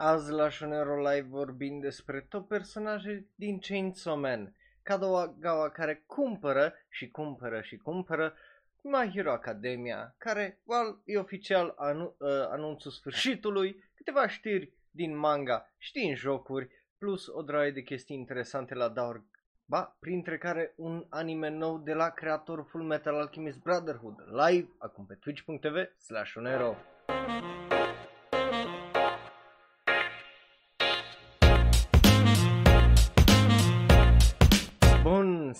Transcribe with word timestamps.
Azi 0.00 0.32
la 0.32 0.48
Shonero 0.50 0.96
Live 0.96 1.26
vorbim 1.28 1.80
despre 1.80 2.26
top 2.28 2.48
personaje 2.48 3.26
din 3.34 3.58
Chainsaw 3.58 4.16
Man. 4.16 4.54
Kadogawa 4.82 5.68
care 5.68 6.04
cumpără 6.06 6.74
și 6.88 7.10
cumpără 7.10 7.60
și 7.60 7.76
cumpără 7.76 8.34
My 8.82 9.10
Hero 9.14 9.32
Academia, 9.32 10.14
care, 10.18 10.60
well, 10.64 11.02
e 11.04 11.18
oficial 11.18 11.74
anu- 11.76 12.14
uh, 12.18 12.28
anunțul 12.50 12.90
sfârșitului, 12.90 13.84
câteva 13.94 14.28
știri 14.28 14.72
din 14.90 15.16
manga 15.16 15.72
și 15.78 15.92
din 15.92 16.14
jocuri, 16.14 16.68
plus 16.98 17.26
o 17.26 17.42
draie 17.42 17.70
de 17.70 17.82
chestii 17.82 18.16
interesante 18.16 18.74
la 18.74 18.88
Daur 18.88 19.24
Ba, 19.64 19.96
printre 20.00 20.38
care 20.38 20.72
un 20.76 21.06
anime 21.08 21.48
nou 21.48 21.78
de 21.78 21.92
la 21.92 22.08
creatorul 22.08 22.64
Full 22.64 22.84
Metal 22.84 23.14
Alchemist 23.14 23.62
Brotherhood, 23.62 24.16
live 24.30 24.68
acum 24.78 25.06
pe 25.06 25.14
twitch.tv 25.14 25.76
slash 25.96 26.34
onero. 26.36 26.76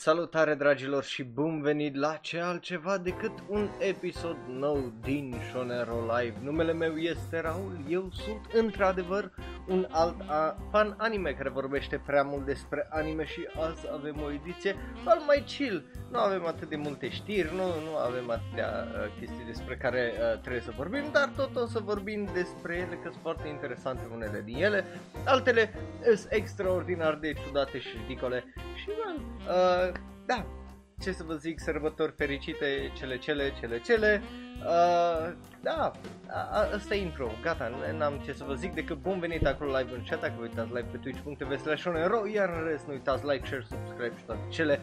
Salutare 0.08 0.54
dragilor 0.54 1.04
și 1.04 1.22
bun 1.22 1.60
venit 1.60 1.94
la 1.94 2.18
ce 2.20 2.40
altceva 2.40 2.98
decât 2.98 3.32
un 3.48 3.68
episod 3.78 4.36
nou 4.46 4.92
din 5.02 5.34
Shonero 5.50 6.00
Live. 6.00 6.34
Numele 6.42 6.72
meu 6.72 6.96
este 6.96 7.40
Raul, 7.40 7.78
eu 7.88 8.08
sunt 8.12 8.40
într-adevăr 8.52 9.30
un 9.66 9.86
alt 9.90 10.20
a, 10.26 10.56
fan 10.70 10.94
anime 10.98 11.32
care 11.32 11.48
vorbește 11.48 12.00
prea 12.06 12.22
mult 12.22 12.44
despre 12.44 12.86
anime 12.90 13.24
și 13.24 13.46
azi 13.60 13.86
avem 13.92 14.22
o 14.22 14.32
ediție 14.32 14.76
al 15.04 15.18
mai 15.26 15.44
chill. 15.46 15.84
Nu 16.10 16.18
avem 16.18 16.46
atât 16.46 16.68
de 16.68 16.76
multe 16.76 17.08
știri, 17.08 17.54
nu, 17.54 17.66
nu 17.90 17.96
avem 17.96 18.30
atâtea 18.30 18.86
uh, 18.86 19.18
chestii 19.18 19.44
despre 19.46 19.76
care 19.76 20.12
uh, 20.12 20.40
trebuie 20.40 20.62
să 20.62 20.72
vorbim, 20.76 21.04
dar 21.12 21.30
tot 21.36 21.56
o 21.56 21.66
să 21.66 21.78
vorbim 21.78 22.28
despre 22.32 22.76
ele 22.76 22.94
că 23.02 23.08
sunt 23.10 23.22
foarte 23.22 23.48
interesante 23.48 24.02
unele 24.12 24.42
din 24.44 24.56
ele, 24.56 24.84
altele 25.24 25.72
sunt 26.02 26.26
extraordinar 26.30 27.14
de 27.14 27.32
ciudate 27.32 27.78
și 27.78 27.96
ridicole 28.00 28.44
și 28.74 28.88
well, 28.88 29.20
uh, 29.48 29.97
da, 30.28 30.46
ce 30.98 31.12
să 31.12 31.22
vă 31.26 31.34
zic, 31.34 31.60
sărbători 31.60 32.12
fericite, 32.16 32.92
cele 32.96 33.18
cele, 33.18 33.52
cele 33.60 33.80
cele. 33.80 34.22
Uh, 34.58 35.32
da, 35.60 35.92
asta 36.74 36.94
e 36.94 37.00
intro, 37.00 37.30
gata, 37.42 37.70
n-am 37.96 38.20
ce 38.24 38.32
să 38.32 38.44
vă 38.44 38.54
zic 38.54 38.74
decât 38.74 38.96
bun 38.96 39.18
venit 39.18 39.46
acolo 39.46 39.76
live 39.78 39.94
în 39.94 40.04
chat, 40.08 40.20
dacă 40.20 40.32
vă 40.36 40.42
uitați 40.42 40.68
live 40.68 40.86
pe 40.90 40.96
twitch.tv 40.96 41.60
slash 41.60 41.84
iar 42.32 42.48
în 42.58 42.68
rest 42.68 42.86
nu 42.86 42.92
uitați 42.92 43.26
like, 43.26 43.46
share, 43.46 43.66
subscribe 43.68 44.16
și 44.16 44.24
toate 44.24 44.40
cele. 44.48 44.80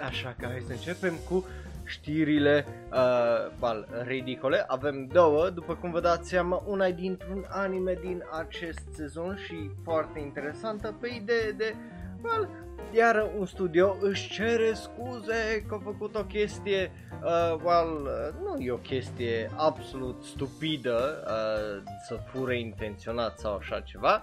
Așa 0.00 0.34
că 0.38 0.46
hai 0.46 0.64
să 0.66 0.72
începem 0.72 1.14
cu 1.28 1.46
știrile 1.84 2.66
uh, 2.92 3.56
bal, 3.58 3.88
ridicole. 4.06 4.64
Avem 4.66 5.06
două, 5.06 5.50
după 5.50 5.74
cum 5.74 5.90
vă 5.90 6.00
dați 6.00 6.28
seama, 6.28 6.62
una 6.66 6.86
e 6.86 6.92
dintr-un 6.92 7.44
anime 7.48 7.98
din 8.00 8.22
acest 8.38 8.88
sezon 8.92 9.36
și 9.36 9.70
foarte 9.84 10.18
interesantă 10.18 10.94
pe 11.00 11.08
idee 11.14 11.50
de 11.56 11.74
well, 12.22 12.48
iar 12.90 13.30
un 13.38 13.46
studio 13.46 13.96
își 14.00 14.30
cere 14.30 14.72
scuze 14.72 15.64
că 15.68 15.74
a 15.74 15.80
făcut 15.84 16.14
o 16.14 16.24
chestie, 16.24 16.92
uh, 17.22 17.60
well, 17.64 18.02
uh, 18.02 18.40
nu 18.44 18.62
e 18.62 18.70
o 18.70 18.76
chestie 18.76 19.50
absolut 19.56 20.22
stupidă 20.24 21.24
uh, 21.26 21.82
să 22.06 22.18
fure 22.26 22.58
intenționat 22.58 23.38
sau 23.38 23.56
așa 23.56 23.80
ceva, 23.80 24.22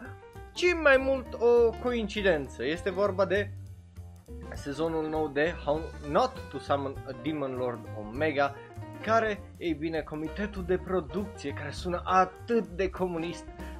ci 0.53 0.65
mai 0.83 0.97
mult 0.97 1.33
o 1.33 1.69
coincidență. 1.83 2.65
Este 2.65 2.89
vorba 2.89 3.25
de 3.25 3.51
sezonul 4.53 5.09
nou 5.09 5.27
de 5.27 5.53
How 5.65 5.81
Not 6.09 6.31
to 6.51 6.57
Summon 6.57 6.93
a 7.07 7.11
Demon 7.23 7.55
Lord 7.55 7.79
Omega, 7.99 8.55
care, 9.01 9.39
ei 9.57 9.73
bine, 9.73 10.01
comitetul 10.01 10.63
de 10.65 10.77
producție, 10.77 11.51
care 11.51 11.71
sună 11.71 12.01
atât 12.05 12.67
de 12.67 12.89
comunist, 12.89 13.45
uh, 13.45 13.53
uh, 13.53 13.76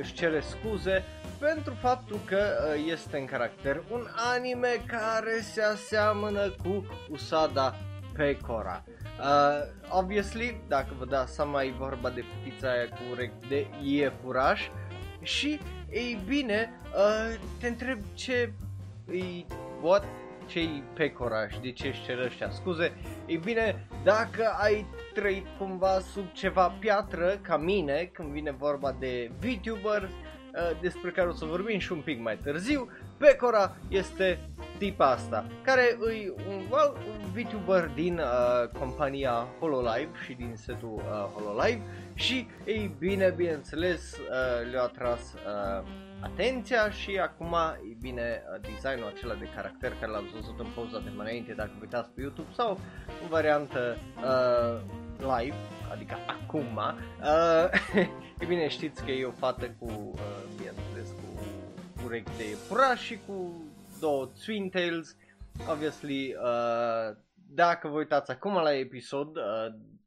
își 0.00 0.12
cere 0.12 0.40
scuze 0.40 1.04
pentru 1.38 1.74
faptul 1.80 2.20
că 2.24 2.36
uh, 2.36 2.84
este 2.92 3.18
în 3.18 3.24
caracter 3.24 3.82
un 3.90 4.06
anime 4.34 4.82
care 4.86 5.40
se 5.40 5.62
aseamănă 5.62 6.50
cu 6.50 6.86
Usada 7.10 7.74
Pecora. 8.12 8.84
Uh, 9.18 9.98
obviously, 9.98 10.60
dacă 10.68 10.88
vă 10.98 11.04
dați 11.04 11.34
seama, 11.34 11.62
e 11.62 11.74
vorba 11.78 12.10
de 12.10 12.24
pizza 12.44 12.70
aia 12.70 12.88
cu 12.88 13.00
urechi 13.10 13.48
de 13.48 13.66
iepuraș 13.82 14.68
și, 15.22 15.60
ei 15.90 16.20
bine, 16.26 16.70
uh, 16.94 17.38
te 17.60 17.66
întreb 17.66 17.98
ce 18.14 18.52
e, 19.12 19.44
what, 19.80 20.04
ce-i 20.46 20.82
Pecora 20.94 21.48
și 21.48 21.60
de 21.60 21.72
ce 21.72 21.86
își 21.88 22.04
cer 22.04 22.18
ăștia 22.18 22.50
scuze. 22.50 22.92
Ei 23.32 23.38
bine, 23.38 23.86
dacă 24.04 24.54
ai 24.60 24.86
trăit 25.14 25.46
cumva 25.58 26.00
sub 26.00 26.32
ceva 26.32 26.68
piatră 26.80 27.38
ca 27.42 27.56
mine, 27.56 28.10
când 28.12 28.28
vine 28.28 28.50
vorba 28.50 28.96
de 28.98 29.30
VTuber, 29.40 30.08
Uh, 30.54 30.80
despre 30.80 31.10
care 31.10 31.28
o 31.28 31.32
să 31.32 31.44
vorbim 31.44 31.78
și 31.78 31.92
un 31.92 32.00
pic 32.00 32.20
mai 32.20 32.38
târziu. 32.42 32.90
Pecora 33.16 33.76
este 33.88 34.38
tipa 34.78 35.10
asta, 35.10 35.46
care 35.64 35.82
e 35.82 36.32
un, 36.48 36.62
well, 36.70 36.96
un 37.08 37.30
VTuber 37.32 37.90
din 37.94 38.18
uh, 38.18 38.78
compania 38.78 39.48
HoloLive 39.58 40.10
și 40.24 40.32
din 40.32 40.52
setul 40.54 40.94
uh, 40.94 41.02
HoloLive 41.34 41.82
și 42.14 42.46
ei 42.64 42.94
bine, 42.98 43.32
bineînțeles, 43.36 44.16
uh, 44.16 44.70
le-a 44.70 44.82
atras 44.82 45.34
uh, 45.34 45.84
atenția 46.22 46.90
și 46.90 47.18
acum, 47.18 47.54
e 47.90 47.96
bine, 48.00 48.42
uh, 48.54 48.60
designul 48.60 49.12
acela 49.14 49.34
de 49.34 49.48
caracter 49.54 49.92
care 50.00 50.12
l-am 50.12 50.28
văzut 50.34 50.58
în 50.58 50.66
poza 50.74 50.98
de 50.98 51.10
mai 51.16 51.26
înainte 51.26 51.52
dacă 51.52 51.70
uitați 51.80 52.10
pe 52.10 52.20
YouTube 52.20 52.48
sau 52.52 52.80
în 53.22 53.28
variantă 53.28 53.96
uh, 54.16 54.80
live, 55.18 55.56
adică 55.92 56.16
acum, 56.26 56.76
uh, 56.76 57.70
e 58.40 58.44
bine 58.46 58.68
știți 58.68 59.04
că 59.04 59.10
e 59.10 59.24
o 59.24 59.30
fată 59.30 59.70
cu, 59.78 59.86
uh, 60.12 60.20
bineînțeles, 60.56 61.08
cu 61.08 62.04
urechi 62.04 62.36
de 62.36 62.56
pura 62.68 62.94
și 62.94 63.18
cu 63.26 63.62
două 64.00 64.28
twin 64.44 64.68
tails, 64.68 65.16
obviously, 65.70 66.34
uh, 66.34 67.16
dacă 67.54 67.88
vă 67.88 67.96
uitați 67.96 68.30
acum 68.30 68.54
la 68.54 68.74
episod, 68.74 69.36
uh, 69.36 69.42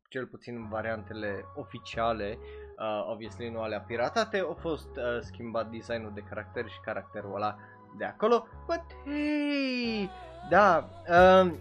cel 0.09 0.25
puțin 0.25 0.55
în 0.55 0.69
variantele 0.69 1.45
oficiale, 1.55 2.37
uh, 2.39 2.64
obviously 3.11 3.49
nu 3.49 3.61
alea 3.61 3.79
piratate, 3.79 4.45
a 4.49 4.53
fost 4.53 4.87
uh, 4.95 5.21
schimbat 5.21 5.69
designul 5.69 6.11
de 6.13 6.23
caracter 6.29 6.67
și 6.67 6.79
caracterul 6.83 7.35
ăla 7.35 7.55
de 7.97 8.05
acolo, 8.05 8.47
but 8.65 8.83
hey, 9.05 10.09
da, 10.49 10.89
uh, 11.09 11.51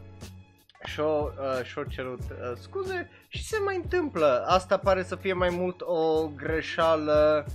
și-o, 0.85 1.29
uh, 1.29 1.65
și-o 1.65 1.85
cerut 1.85 2.21
uh, 2.21 2.57
scuze 2.57 3.11
și 3.29 3.45
se 3.45 3.59
mai 3.65 3.77
întâmplă. 3.77 4.45
Asta 4.47 4.77
pare 4.77 5.03
să 5.03 5.17
fie 5.17 5.33
mai 5.33 5.51
mult 5.51 5.81
o 5.81 6.29
greșeală 6.29 7.47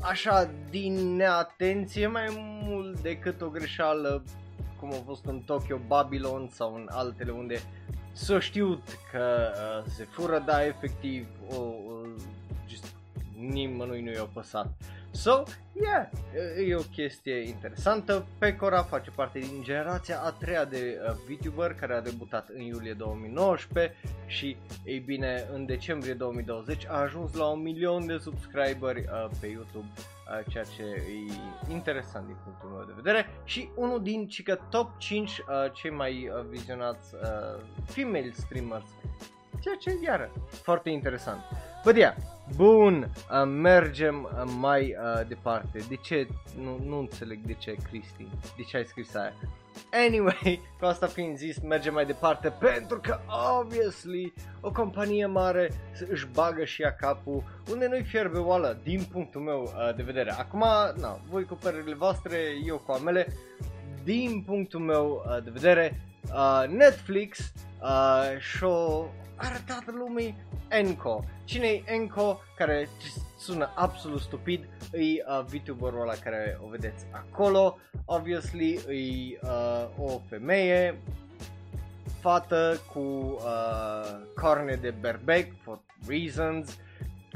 așa 0.00 0.50
din 0.70 1.16
neatenție 1.16 2.06
mai 2.06 2.26
mult 2.62 3.00
decât 3.00 3.40
o 3.40 3.48
greșeală 3.48 4.22
cum 4.80 4.92
a 4.92 5.02
fost 5.04 5.24
în 5.24 5.40
Tokyo, 5.40 5.78
Babylon 5.86 6.48
sau 6.48 6.74
în 6.74 6.88
altele 6.90 7.32
unde 7.32 7.60
s-a 8.14 8.40
știut 8.40 8.82
că 9.10 9.52
uh, 9.52 9.90
se 9.96 10.04
fură, 10.04 10.38
da, 10.38 10.66
efectiv, 10.66 11.26
o, 11.50 11.56
o, 11.56 12.06
just, 12.68 12.94
nimănui 13.38 14.02
nu 14.02 14.10
i-a 14.12 14.28
păsat. 14.32 14.72
So, 15.14 15.44
yeah, 15.72 16.10
e 16.68 16.74
o 16.74 16.80
chestie 16.80 17.46
interesantă. 17.46 18.26
Pecora 18.38 18.82
face 18.82 19.10
parte 19.10 19.38
din 19.38 19.62
generația 19.62 20.20
a 20.20 20.30
treia 20.30 20.64
de 20.64 21.00
uh, 21.08 21.14
VTuber 21.28 21.74
care 21.74 21.94
a 21.94 22.00
debutat 22.00 22.48
în 22.48 22.60
iulie 22.60 22.92
2019 22.92 23.94
și, 24.26 24.56
ei 24.84 24.98
bine, 24.98 25.48
în 25.52 25.66
decembrie 25.66 26.14
2020 26.14 26.86
a 26.88 27.00
ajuns 27.00 27.34
la 27.34 27.44
un 27.46 27.62
milion 27.62 28.06
de 28.06 28.18
subscriberi 28.18 29.00
uh, 29.00 29.30
pe 29.40 29.46
YouTube, 29.46 29.86
uh, 29.96 30.46
ceea 30.48 30.64
ce 30.64 30.82
e 30.82 31.72
interesant 31.72 32.26
din 32.26 32.36
punctul 32.44 32.68
meu 32.68 32.84
de 32.84 32.92
vedere 32.96 33.26
și 33.44 33.68
unul 33.76 34.02
din 34.02 34.28
cică 34.28 34.66
top 34.70 34.98
5 34.98 35.38
uh, 35.38 35.44
cei 35.72 35.90
mai 35.90 36.28
uh, 36.28 36.44
vizionați 36.48 37.14
uh, 37.14 37.62
female 37.84 38.30
streamers, 38.32 38.88
ceea 39.60 39.76
ce 39.80 39.98
iară 40.04 40.30
foarte 40.62 40.90
interesant. 40.90 41.40
But 41.84 41.96
yeah, 41.96 42.14
Bun, 42.56 43.10
uh, 43.30 43.42
mergem 43.46 44.22
uh, 44.22 44.52
mai 44.58 44.80
uh, 44.80 45.26
departe. 45.28 45.78
De 45.88 45.94
ce? 45.94 46.26
Nu, 46.62 46.80
nu 46.86 46.98
înțeleg 46.98 47.38
de 47.38 47.52
ce, 47.52 47.76
Cristi. 47.90 48.26
De 48.56 48.62
ce 48.62 48.76
ai 48.76 48.84
scris 48.84 49.14
aia? 49.14 49.32
Anyway, 50.06 50.60
cu 50.78 50.84
asta 50.84 51.06
fiind 51.06 51.36
zis, 51.36 51.60
mergem 51.60 51.92
mai 51.92 52.06
departe 52.06 52.48
pentru 52.48 53.00
că, 53.00 53.18
obviously, 53.60 54.32
o 54.60 54.70
companie 54.70 55.26
mare 55.26 55.70
își 56.08 56.26
bagă 56.26 56.64
și 56.64 56.82
ea 56.82 56.94
capul 56.94 57.42
unde 57.70 57.86
nu-i 57.86 58.02
fierbe 58.02 58.38
oală, 58.38 58.80
din 58.82 59.06
punctul 59.12 59.40
meu 59.40 59.62
uh, 59.62 59.94
de 59.96 60.02
vedere. 60.02 60.30
Acum, 60.30 60.64
na, 61.00 61.20
voi 61.30 61.44
cu 61.44 61.54
părerile 61.54 61.94
voastre, 61.94 62.38
eu 62.66 62.76
cu 62.86 62.92
amele, 62.92 63.26
din 64.02 64.42
punctul 64.46 64.80
meu 64.80 65.24
uh, 65.26 65.42
de 65.42 65.50
vedere, 65.50 66.00
uh, 66.32 66.68
Netflix 66.68 67.52
uh, 67.82 68.38
și-o 68.38 69.06
arătat 69.36 69.84
lumii 69.86 70.36
Enco. 70.68 71.24
Cine 71.44 71.66
e 71.66 71.82
Enco, 71.86 72.40
care 72.56 72.88
sună 73.38 73.72
absolut 73.74 74.20
stupid, 74.20 74.68
e 74.92 74.98
uh, 74.98 75.44
VTuberul 75.44 76.00
ăla 76.00 76.14
care 76.14 76.58
o 76.64 76.68
vedeți 76.68 77.06
acolo. 77.10 77.78
Obviously, 78.04 78.72
e 78.74 79.38
uh, 79.42 79.88
o 79.98 80.20
femeie, 80.28 80.98
fată 82.20 82.80
cu 82.92 83.00
uh, 83.00 84.20
corne 84.34 84.74
de 84.74 84.90
berbec, 85.00 85.52
for 85.62 85.80
reasons, 86.08 86.78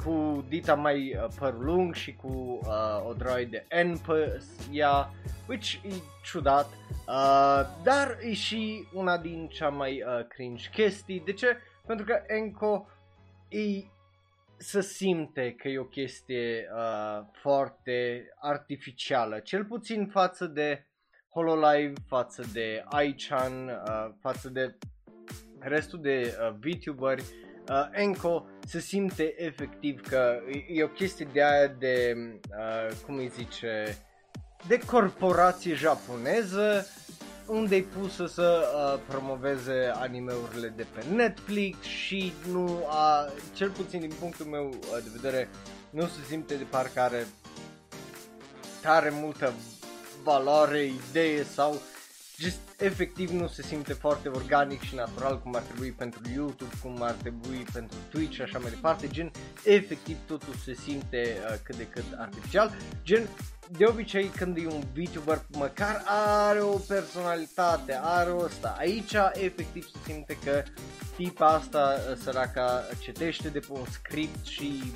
cu 0.04 0.44
dita 0.48 0.74
mai 0.74 1.16
uh, 1.16 1.28
păr 1.38 1.54
lung 1.58 1.94
și 1.94 2.12
cu 2.12 2.60
uh, 2.62 3.08
o 3.08 3.12
droaie 3.12 3.44
de 3.44 3.66
N 3.82 3.96
pe 4.06 4.42
ea, 4.70 5.10
which 5.48 5.72
e 5.72 5.92
ciudat, 6.24 6.68
uh, 7.06 7.60
dar 7.82 8.18
e 8.20 8.32
și 8.32 8.86
una 8.92 9.18
din 9.18 9.48
cea 9.48 9.68
mai 9.68 10.02
uh, 10.02 10.26
cringe 10.28 10.68
chestii. 10.72 11.22
De 11.24 11.32
ce? 11.32 11.56
Pentru 11.88 12.06
că 12.06 12.22
Enco 12.26 12.86
e 13.48 13.84
să 14.56 14.80
simte 14.80 15.54
că 15.54 15.68
e 15.68 15.78
o 15.78 15.84
chestie 15.84 16.68
uh, 16.74 17.26
foarte 17.32 18.28
artificială, 18.40 19.38
cel 19.38 19.64
puțin 19.64 20.06
față 20.06 20.46
de 20.46 20.86
Hololive, 21.28 21.92
față 22.06 22.44
de 22.52 22.84
Aichan, 22.84 23.68
uh, 23.68 24.14
față 24.20 24.48
de 24.48 24.74
restul 25.58 26.00
de 26.00 26.36
uh, 26.40 26.56
VTuberi, 26.60 27.22
uh, 27.68 27.88
Enco 27.90 28.46
se 28.66 28.80
simte 28.80 29.34
efectiv 29.44 30.00
că 30.00 30.40
e, 30.52 30.78
e 30.78 30.82
o 30.82 30.88
chestie 30.88 31.28
de 31.32 31.42
aia 31.42 31.66
de, 31.66 32.16
uh, 32.50 32.96
cum 33.06 33.16
îi 33.16 33.28
zice, 33.28 33.96
de 34.66 34.78
corporație 34.86 35.74
japoneză 35.74 36.86
unde 37.48 37.76
e 37.76 37.82
pusă 37.82 38.26
să 38.26 38.64
uh, 38.74 39.00
promoveze 39.08 39.92
animeurile 39.94 40.72
de 40.76 40.86
pe 40.94 41.04
Netflix 41.14 41.82
și 41.82 42.32
nu 42.52 42.86
a, 42.88 43.28
cel 43.54 43.70
puțin 43.70 44.00
din 44.00 44.12
punctul 44.20 44.46
meu 44.46 44.68
uh, 44.68 45.02
de 45.02 45.10
vedere, 45.20 45.48
nu 45.90 46.02
se 46.02 46.24
simte 46.28 46.54
de 46.54 46.64
parcă 46.70 47.00
are 47.00 47.26
tare 48.82 49.10
multă 49.10 49.52
valoare, 50.22 50.84
idee 50.84 51.44
sau 51.44 51.80
just 52.38 52.58
efectiv 52.78 53.30
nu 53.30 53.46
se 53.46 53.62
simte 53.62 53.92
foarte 53.92 54.28
organic 54.28 54.82
și 54.82 54.94
natural 54.94 55.40
cum 55.40 55.54
ar 55.54 55.62
trebui 55.62 55.90
pentru 55.90 56.20
YouTube, 56.34 56.74
cum 56.82 57.02
ar 57.02 57.12
trebui 57.12 57.64
pentru 57.72 57.96
Twitch 58.10 58.34
și 58.34 58.42
așa 58.42 58.58
mai 58.58 58.70
departe, 58.70 59.08
gen 59.08 59.30
efectiv 59.64 60.16
totul 60.26 60.54
se 60.64 60.74
simte 60.74 61.36
uh, 61.50 61.56
cât 61.62 61.76
de 61.76 61.86
cât 61.86 62.04
artificial, 62.16 62.76
gen 63.02 63.28
de 63.76 63.84
obicei 63.84 64.26
când 64.26 64.56
e 64.56 64.66
un 64.66 64.82
VTuber 64.94 65.44
măcar 65.48 66.02
are 66.06 66.60
o 66.60 66.76
personalitate, 66.76 67.98
are 68.02 68.30
o 68.30 68.42
asta. 68.42 68.74
Aici 68.78 69.14
efectiv 69.32 69.84
se 69.84 69.98
simte 70.04 70.38
că 70.44 70.62
tipa 71.16 71.46
asta 71.46 71.96
uh, 72.10 72.16
săraca 72.22 72.84
citește 73.00 73.48
de 73.48 73.58
pe 73.58 73.72
un 73.72 73.84
script 73.90 74.46
și 74.46 74.92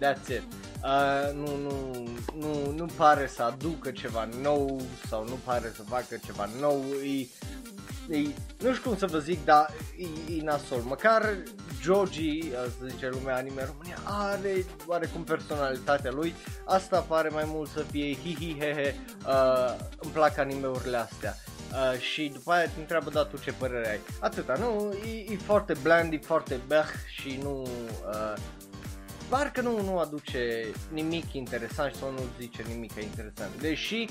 that's 0.00 0.28
it. 0.28 0.42
Uh, 0.84 1.34
nu, 1.34 1.56
nu, 1.56 2.08
nu, 2.38 2.72
nu 2.76 2.86
pare 2.96 3.26
să 3.26 3.42
aducă 3.42 3.90
ceva 3.90 4.28
nou 4.42 4.80
sau 5.08 5.24
nu 5.24 5.38
pare 5.44 5.72
să 5.74 5.82
facă 5.82 6.16
ceva 6.24 6.48
nou. 6.60 6.84
E, 7.04 7.26
e, 8.16 8.34
nu 8.58 8.74
știu 8.74 8.88
cum 8.88 8.98
să 8.98 9.06
vă 9.06 9.18
zic, 9.18 9.44
dar 9.44 9.70
e, 9.98 10.32
e 10.34 10.42
nasol. 10.42 10.80
Măcar 10.80 11.36
Joji, 11.80 12.38
uh, 12.38 12.70
să 12.78 12.86
zice 12.88 13.08
lumea 13.08 13.36
anime 13.36 13.64
România, 13.64 13.98
are 14.04 14.64
oarecum 14.86 15.24
personalitatea 15.24 16.10
lui. 16.10 16.34
Asta 16.64 17.00
pare 17.00 17.28
mai 17.28 17.44
mult 17.46 17.70
să 17.70 17.84
fie 17.90 18.14
hi 18.14 18.34
hi 18.38 18.56
he 18.58 18.72
he, 18.72 18.94
uh, 19.26 19.76
îmi 19.98 20.12
plac 20.12 20.38
animeurile 20.38 20.96
astea. 20.96 21.36
Uh, 21.72 21.98
și 21.98 22.30
după 22.32 22.52
aia 22.52 22.64
te 22.64 22.80
întreabă, 22.80 23.10
da, 23.10 23.24
tu 23.24 23.36
ce 23.36 23.52
părere 23.52 23.90
ai? 23.90 24.00
Atâta, 24.20 24.54
nu? 24.58 24.94
E, 25.06 25.32
e 25.32 25.36
foarte 25.36 25.74
bland, 25.82 26.12
e 26.12 26.18
foarte 26.18 26.60
beh 26.66 26.88
și 27.06 27.38
nu... 27.42 27.62
Uh, 28.08 28.34
parcă 29.28 29.60
nu, 29.60 29.82
nu 29.82 29.98
aduce 29.98 30.70
nimic 30.92 31.32
interesant 31.32 31.94
sau 31.94 32.10
nu 32.10 32.20
zice 32.38 32.62
nimic 32.68 32.92
interesant. 32.94 33.60
Deși, 33.60 34.06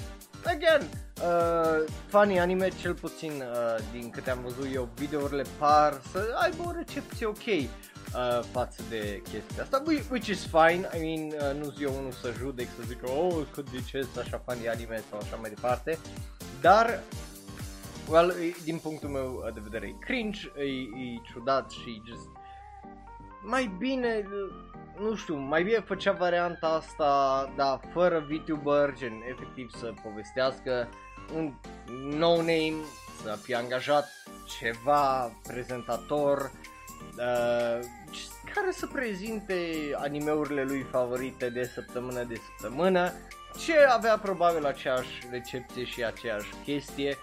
again, 0.45 0.81
uh, 0.81 1.91
funny 2.07 2.39
anime, 2.39 2.69
cel 2.81 2.93
puțin 2.93 3.31
uh, 3.31 3.75
din 3.91 4.09
câte 4.09 4.29
am 4.29 4.39
văzut 4.41 4.73
eu, 4.73 4.89
videourile 4.95 5.43
par 5.57 6.01
să 6.11 6.35
aibă 6.41 6.63
o 6.65 6.71
recepție 6.71 7.25
ok 7.25 7.45
uh, 7.45 7.63
față 8.51 8.81
de 8.89 9.21
chestia 9.31 9.63
asta, 9.63 9.83
which 10.09 10.27
is 10.27 10.45
fine, 10.45 10.89
I 10.95 10.99
mean, 10.99 11.25
uh, 11.25 11.63
nu 11.63 11.69
zic 11.69 11.79
eu 11.79 11.95
unul 11.97 12.11
să 12.11 12.33
judec, 12.37 12.67
să 12.67 12.83
zic, 12.87 12.99
oh, 13.03 13.45
cât 13.53 13.71
de 13.71 13.83
ce 13.87 14.07
așa 14.19 14.41
funny 14.45 14.69
anime 14.69 15.03
sau 15.09 15.19
așa 15.19 15.35
mai 15.35 15.49
departe, 15.49 15.97
dar 16.61 16.99
Well, 18.09 18.33
din 18.63 18.77
punctul 18.77 19.09
meu 19.09 19.49
de 19.53 19.59
vedere 19.63 19.87
e 19.87 20.05
cringe, 20.05 20.39
e, 20.57 20.63
e 20.63 21.21
ciudat 21.31 21.71
și 21.71 22.01
just 22.05 22.27
mai 23.47 23.75
bine 23.77 24.27
nu 24.99 25.15
știu, 25.15 25.35
mai 25.35 25.63
bine 25.63 25.79
făcea 25.79 26.11
varianta 26.11 26.67
asta, 26.67 27.53
dar 27.55 27.79
fără 27.93 28.25
VTuber, 28.29 28.93
gen 28.97 29.23
efectiv 29.29 29.69
să 29.71 29.93
povestească 30.03 30.89
un 31.35 31.53
no 32.17 32.35
name, 32.35 32.75
să 33.23 33.37
fie 33.41 33.55
angajat 33.55 34.07
ceva 34.59 35.31
prezentator 35.47 36.51
uh, 37.17 37.79
care 38.53 38.71
să 38.71 38.87
prezinte 38.87 39.55
animeurile 39.95 40.63
lui 40.63 40.81
favorite 40.91 41.49
de 41.49 41.63
săptămână 41.63 42.23
de 42.23 42.35
săptămână, 42.35 43.11
ce 43.65 43.77
avea 43.77 44.17
probabil 44.17 44.65
aceeași 44.65 45.27
recepție 45.31 45.83
și 45.83 46.03
aceeași 46.03 46.53
chestie. 46.63 47.17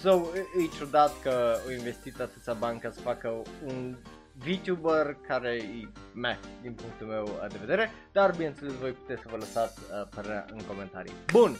So, 0.00 0.20
e 0.62 0.76
ciudat 0.76 1.12
că 1.22 1.56
au 1.64 1.70
investit 1.70 2.20
atâția 2.20 2.52
bani 2.52 2.80
ca 2.80 2.90
să 2.90 3.00
facă 3.00 3.42
un 3.66 3.96
VTuber 4.38 5.16
care 5.28 5.54
e 5.54 5.88
meh 6.14 6.36
din 6.62 6.72
punctul 6.72 7.06
meu 7.06 7.28
de 7.50 7.56
vedere, 7.60 7.90
dar 8.12 8.30
bineînțeles 8.30 8.72
voi 8.72 8.90
puteți 8.90 9.22
să 9.22 9.28
vă 9.30 9.36
lăsați 9.36 9.80
uh, 9.80 10.08
părerea 10.14 10.44
în 10.52 10.60
comentarii. 10.68 11.12
Bun, 11.32 11.56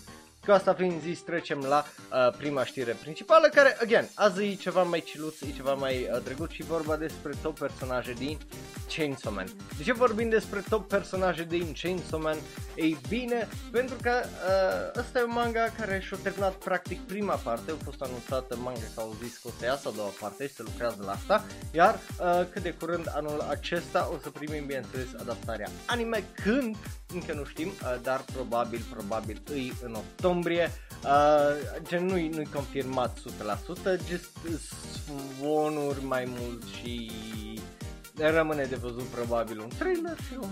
cu 0.46 0.52
asta 0.52 0.74
fiind 0.74 1.00
zis, 1.00 1.20
trecem 1.20 1.58
la 1.58 1.84
uh, 1.84 2.36
prima 2.36 2.64
știre 2.64 2.92
principală, 2.92 3.48
care, 3.54 3.76
again, 3.80 4.08
azi 4.14 4.44
e 4.44 4.54
ceva 4.54 4.82
mai 4.82 5.00
ciluț, 5.00 5.40
e 5.40 5.50
ceva 5.56 5.74
mai 5.74 6.08
uh, 6.12 6.22
drăguț 6.24 6.50
și 6.50 6.62
vorba 6.62 6.96
despre 6.96 7.32
top 7.42 7.58
personaje 7.58 8.12
din 8.12 8.38
Chainsaw 8.96 9.32
Man. 9.32 9.46
De 9.76 9.82
ce 9.82 9.92
vorbim 9.92 10.28
despre 10.28 10.62
top 10.68 10.88
personaje 10.88 11.44
din 11.44 11.74
Chainsaw 11.82 12.20
Man? 12.20 12.36
Ei 12.74 12.98
bine, 13.08 13.48
pentru 13.70 13.96
că 14.02 14.12
uh, 14.24 15.00
ăsta 15.00 15.18
e 15.18 15.22
un 15.22 15.32
manga 15.32 15.72
care 15.78 16.00
și-a 16.06 16.18
terminat 16.22 16.52
practic 16.52 17.00
prima 17.00 17.34
parte, 17.34 17.70
a 17.70 17.84
fost 17.84 18.02
anunțată 18.02 18.56
manga 18.56 18.80
că 18.94 19.00
au 19.00 19.16
zis 19.22 19.36
că 19.36 19.48
o 19.48 19.50
să 19.58 19.64
iasă 19.64 19.88
a 19.88 19.96
doua 19.96 20.12
parte 20.20 20.46
și 20.46 20.54
se 20.54 20.62
lucrează 20.62 21.02
la 21.04 21.12
asta, 21.12 21.44
iar 21.72 21.94
uh, 21.94 22.46
cât 22.50 22.62
de 22.62 22.72
curând 22.72 23.12
anul 23.14 23.40
acesta 23.48 24.10
o 24.14 24.18
să 24.22 24.30
primim, 24.30 24.66
bineînțeles, 24.66 25.08
adaptarea 25.20 25.70
anime, 25.86 26.24
când, 26.42 26.76
încă 27.14 27.32
nu 27.32 27.44
știm, 27.44 27.68
uh, 27.68 27.96
dar 28.02 28.24
probabil, 28.32 28.84
probabil 28.90 29.42
îi 29.50 29.72
în 29.82 29.94
octombrie, 29.94 30.34
Uh, 31.04 31.82
gen 31.88 32.06
nu-i, 32.06 32.28
nu-i 32.28 32.48
confirmat 32.54 33.18
100%, 33.18 34.08
just 34.08 34.30
zvonuri 35.36 36.04
mai 36.04 36.24
mult 36.38 36.62
și 36.64 37.10
rămâne 38.14 38.64
de 38.64 38.76
văzut 38.76 39.04
probabil 39.04 39.60
un 39.60 39.68
trailer 39.78 40.16
și 40.16 40.38
un, 40.40 40.48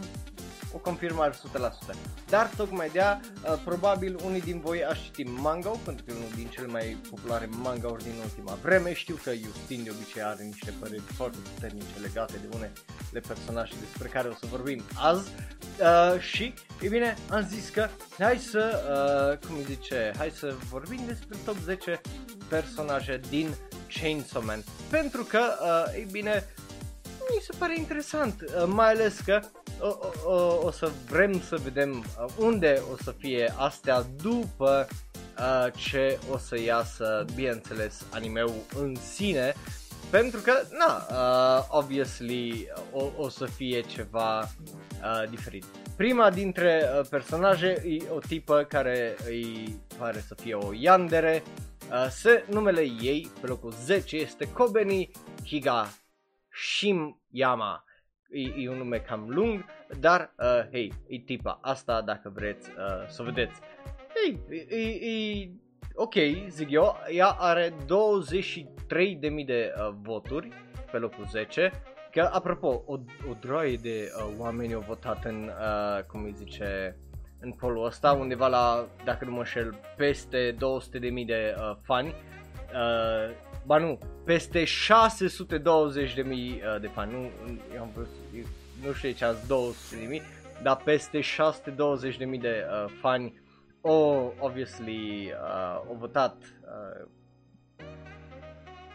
o 0.75 0.79
confirmare 0.79 1.33
100%. 1.33 1.95
Dar 2.29 2.51
tocmai 2.57 2.91
de 2.93 3.01
uh, 3.01 3.61
probabil 3.65 4.19
unii 4.25 4.41
din 4.41 4.61
voi 4.61 4.85
aș 4.85 5.05
citi 5.05 5.23
manga 5.23 5.69
pentru 5.69 6.05
că 6.05 6.11
e 6.11 6.17
unul 6.17 6.31
din 6.35 6.47
cele 6.47 6.67
mai 6.67 6.97
populare 7.11 7.49
manga 7.63 7.97
din 8.03 8.15
ultima 8.23 8.59
vreme. 8.63 8.95
Știu 8.95 9.19
că 9.23 9.31
Justin 9.35 9.85
de 9.85 9.91
obicei 9.91 10.23
are 10.23 10.43
niște 10.43 10.73
păreri 10.81 11.01
foarte 11.01 11.39
puternice 11.55 11.99
legate 12.03 12.33
de 12.41 12.57
unele 12.57 12.73
personaje 13.27 13.75
despre 13.81 14.09
care 14.09 14.29
o 14.29 14.33
să 14.33 14.47
vorbim 14.51 14.83
azi. 14.95 15.31
Uh, 15.81 16.21
și, 16.21 16.55
e 16.81 16.89
bine, 16.89 17.17
am 17.31 17.47
zis 17.49 17.69
că 17.69 17.89
hai 18.19 18.39
să, 18.39 18.63
uh, 19.33 19.47
cum 19.47 19.57
îi 19.57 19.65
zice, 19.65 20.13
hai 20.17 20.31
să 20.31 20.55
vorbim 20.71 21.01
despre 21.07 21.39
top 21.45 21.57
10 21.65 22.01
personaje 22.49 23.21
din 23.29 23.55
Chainsaw 24.01 24.43
Man. 24.43 24.63
Pentru 24.91 25.23
că, 25.25 25.41
uh, 25.61 26.01
e 26.01 26.07
bine, 26.11 26.45
mi 27.31 27.43
se 27.43 27.53
pare 27.59 27.79
interesant, 27.79 28.41
uh, 28.41 28.65
mai 28.67 28.91
ales 28.91 29.19
că 29.19 29.41
o, 29.81 29.87
o, 29.87 30.33
o, 30.33 30.67
o 30.67 30.71
să 30.71 30.91
vrem 31.11 31.41
să 31.41 31.57
vedem 31.63 31.91
uh, 31.99 32.33
unde 32.39 32.83
o 32.93 32.97
să 33.03 33.15
fie 33.19 33.55
astea 33.57 34.03
după 34.23 34.87
uh, 35.39 35.73
ce 35.77 36.19
o 36.31 36.39
să 36.39 36.61
iasă, 36.61 37.25
bineînțeles, 37.35 38.05
animeul 38.11 38.63
în 38.77 38.95
sine, 38.95 39.55
pentru 40.11 40.41
că, 40.41 40.53
na, 40.79 41.07
uh, 41.11 41.67
obviously, 41.69 42.67
o, 42.93 43.11
o 43.17 43.29
să 43.29 43.45
fie 43.45 43.81
ceva 43.81 44.41
uh, 44.41 45.29
diferit. 45.31 45.65
Prima 45.97 46.31
dintre 46.31 46.83
uh, 46.83 47.07
personaje 47.11 47.83
e 47.85 48.11
o 48.11 48.19
tipă 48.19 48.63
care 48.69 49.17
îi 49.27 49.81
pare 49.99 50.25
să 50.27 50.35
fie 50.35 50.55
o 50.55 50.71
yandere, 50.73 51.43
uh, 51.91 52.07
se, 52.11 52.45
numele 52.51 52.81
ei, 52.81 53.31
pe 53.41 53.47
locul 53.47 53.73
10, 53.85 54.17
este 54.17 54.53
Kobeni 54.53 55.11
Higa 55.45 55.89
Shimyama. 56.51 57.85
E, 58.35 58.63
e 58.63 58.69
un 58.69 58.77
nume 58.77 58.99
cam 58.99 59.25
lung, 59.29 59.65
dar, 60.01 60.35
uh, 60.39 60.71
hei, 60.71 60.93
e 61.07 61.19
tipa 61.19 61.59
asta 61.63 62.03
dacă 62.03 62.33
vreți 62.35 62.71
uh, 62.71 63.09
să 63.09 63.23
vedeți. 63.23 63.61
Hei, 64.15 64.41
e, 64.69 64.77
e, 64.77 65.41
e 65.43 65.51
ok, 65.95 66.15
zic 66.49 66.71
eu, 66.71 66.97
ea 67.11 67.29
are 67.29 67.71
23.000 67.71 67.87
de 69.47 69.73
uh, 69.77 69.95
voturi 70.03 70.49
pe 70.91 70.99
locul 70.99 71.25
10, 71.31 71.71
că 72.11 72.31
apropo, 72.33 72.83
o, 72.87 72.93
o 73.31 73.35
droaie 73.41 73.77
de 73.77 74.11
uh, 74.17 74.35
oameni 74.39 74.75
au 74.75 74.85
votat 74.87 75.25
în, 75.25 75.45
uh, 75.45 76.03
cum 76.03 76.25
îi 76.25 76.33
zice, 76.33 76.97
în 77.41 77.53
polul 77.53 77.85
ăsta, 77.85 78.13
undeva 78.13 78.47
la, 78.47 78.87
dacă 79.05 79.25
nu 79.25 79.31
mă 79.31 79.45
șel, 79.45 79.81
peste 79.97 80.55
200.000 80.55 80.59
de 81.27 81.55
uh, 81.59 81.77
fani. 81.83 82.15
Uh, 82.75 83.35
ba 83.67 83.79
nu, 83.79 83.99
peste 84.25 84.65
620 84.65 86.15
de 86.15 86.23
mii 86.23 86.63
uh, 86.75 86.81
de 86.81 86.87
fani, 86.87 87.13
nu, 87.13 87.31
eu 87.75 87.83
am 87.83 87.91
vrut, 87.95 88.09
nu 88.87 88.93
știu 88.93 89.11
ce 89.11 89.25
azi 89.25 89.47
200 89.47 89.97
de 89.97 90.07
mii, 90.07 90.23
dar 90.63 90.77
peste 90.77 91.21
620.000 91.21 92.41
de 92.41 92.65
uh, 92.69 92.93
fani 93.01 93.43
o, 93.81 94.33
obviously, 94.39 95.33
uh, 95.33 95.85
au 95.89 95.97
votat 95.99 96.37
uh, 96.41 97.07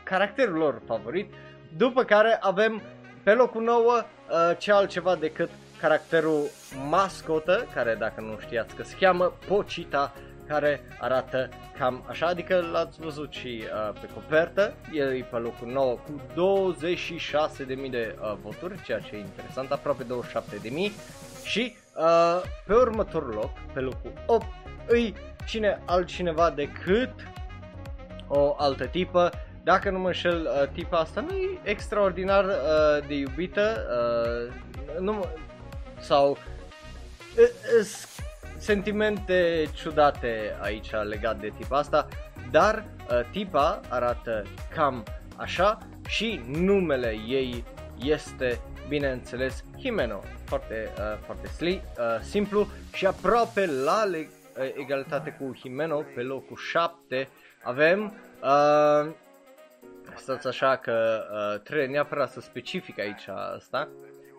caracterul 0.03 0.57
lor 0.57 0.81
favorit, 0.85 1.33
după 1.77 2.03
care 2.03 2.37
avem 2.41 2.81
pe 3.23 3.33
locul 3.33 3.63
9 3.63 3.93
uh, 3.93 4.57
ce 4.57 4.71
altceva 4.71 5.15
decât 5.15 5.49
caracterul 5.79 6.43
mascotă, 6.89 7.67
care 7.73 7.95
dacă 7.95 8.21
nu 8.21 8.37
știați 8.39 8.75
că 8.75 8.83
se 8.83 8.95
cheamă 8.99 9.33
Pocita, 9.47 10.13
care 10.49 10.81
arată 10.99 11.49
cam 11.77 12.03
așa, 12.07 12.27
adică 12.27 12.69
l-ați 12.71 12.99
văzut 13.01 13.31
și 13.31 13.63
uh, 13.63 13.99
pe 14.01 14.07
copertă, 14.13 14.73
el 14.93 15.15
e 15.15 15.27
pe 15.31 15.37
locul 15.37 15.67
9 15.67 15.93
cu 15.93 16.21
26.000 17.85 17.89
de 17.89 18.15
uh, 18.21 18.37
voturi, 18.41 18.81
ceea 18.83 18.99
ce 18.99 19.15
e 19.15 19.19
interesant, 19.19 19.71
aproape 19.71 20.03
27.000 20.03 20.09
și 21.43 21.75
uh, 21.95 22.41
pe 22.65 22.73
următorul 22.73 23.33
loc, 23.33 23.51
pe 23.73 23.79
locul 23.79 24.13
8, 24.25 24.45
îi 24.87 25.15
cine 25.47 25.81
altcineva 25.85 26.49
decât 26.49 27.13
o 28.27 28.55
altă 28.57 28.85
tipă, 28.85 29.29
dacă 29.63 29.89
nu 29.89 29.99
mă 29.99 30.07
înșel, 30.07 30.41
uh, 30.41 30.69
tipa 30.73 30.97
asta 30.97 31.21
nu 31.21 31.35
e 31.35 31.59
extraordinar 31.63 32.45
uh, 32.45 33.07
de 33.07 33.13
iubită, 33.13 33.85
uh, 34.47 34.99
nu, 34.99 35.25
sau 35.99 36.29
uh, 36.31 36.37
sentimente 38.59 39.67
ciudate 39.73 40.57
aici 40.61 40.91
legat 40.91 41.39
de 41.39 41.51
tipa 41.57 41.77
asta, 41.77 42.07
dar 42.51 42.83
uh, 43.11 43.19
tipa 43.31 43.81
arată 43.89 44.43
cam 44.75 45.03
așa 45.35 45.77
și 46.07 46.41
numele 46.47 47.15
ei 47.27 47.63
este 47.99 48.61
bineînțeles 48.87 49.63
Himeno, 49.77 50.23
foarte, 50.45 50.89
uh, 50.97 51.17
foarte 51.25 51.47
sli, 51.47 51.81
uh, 51.97 52.21
simplu 52.21 52.67
și 52.93 53.05
aproape 53.05 53.65
la 53.65 54.03
le- 54.03 54.29
uh, 54.57 54.73
egalitate 54.75 55.37
cu 55.39 55.55
Himeno 55.59 56.03
pe 56.15 56.21
locul 56.21 56.57
7 56.57 57.29
avem 57.63 58.13
uh, 58.43 59.11
stați 60.15 60.47
așa 60.47 60.75
că 60.75 61.23
uh, 61.31 61.61
trebuie 61.61 61.87
neapărat 61.87 62.31
să 62.31 62.41
specific 62.41 62.99
aici 62.99 63.27
asta 63.55 63.87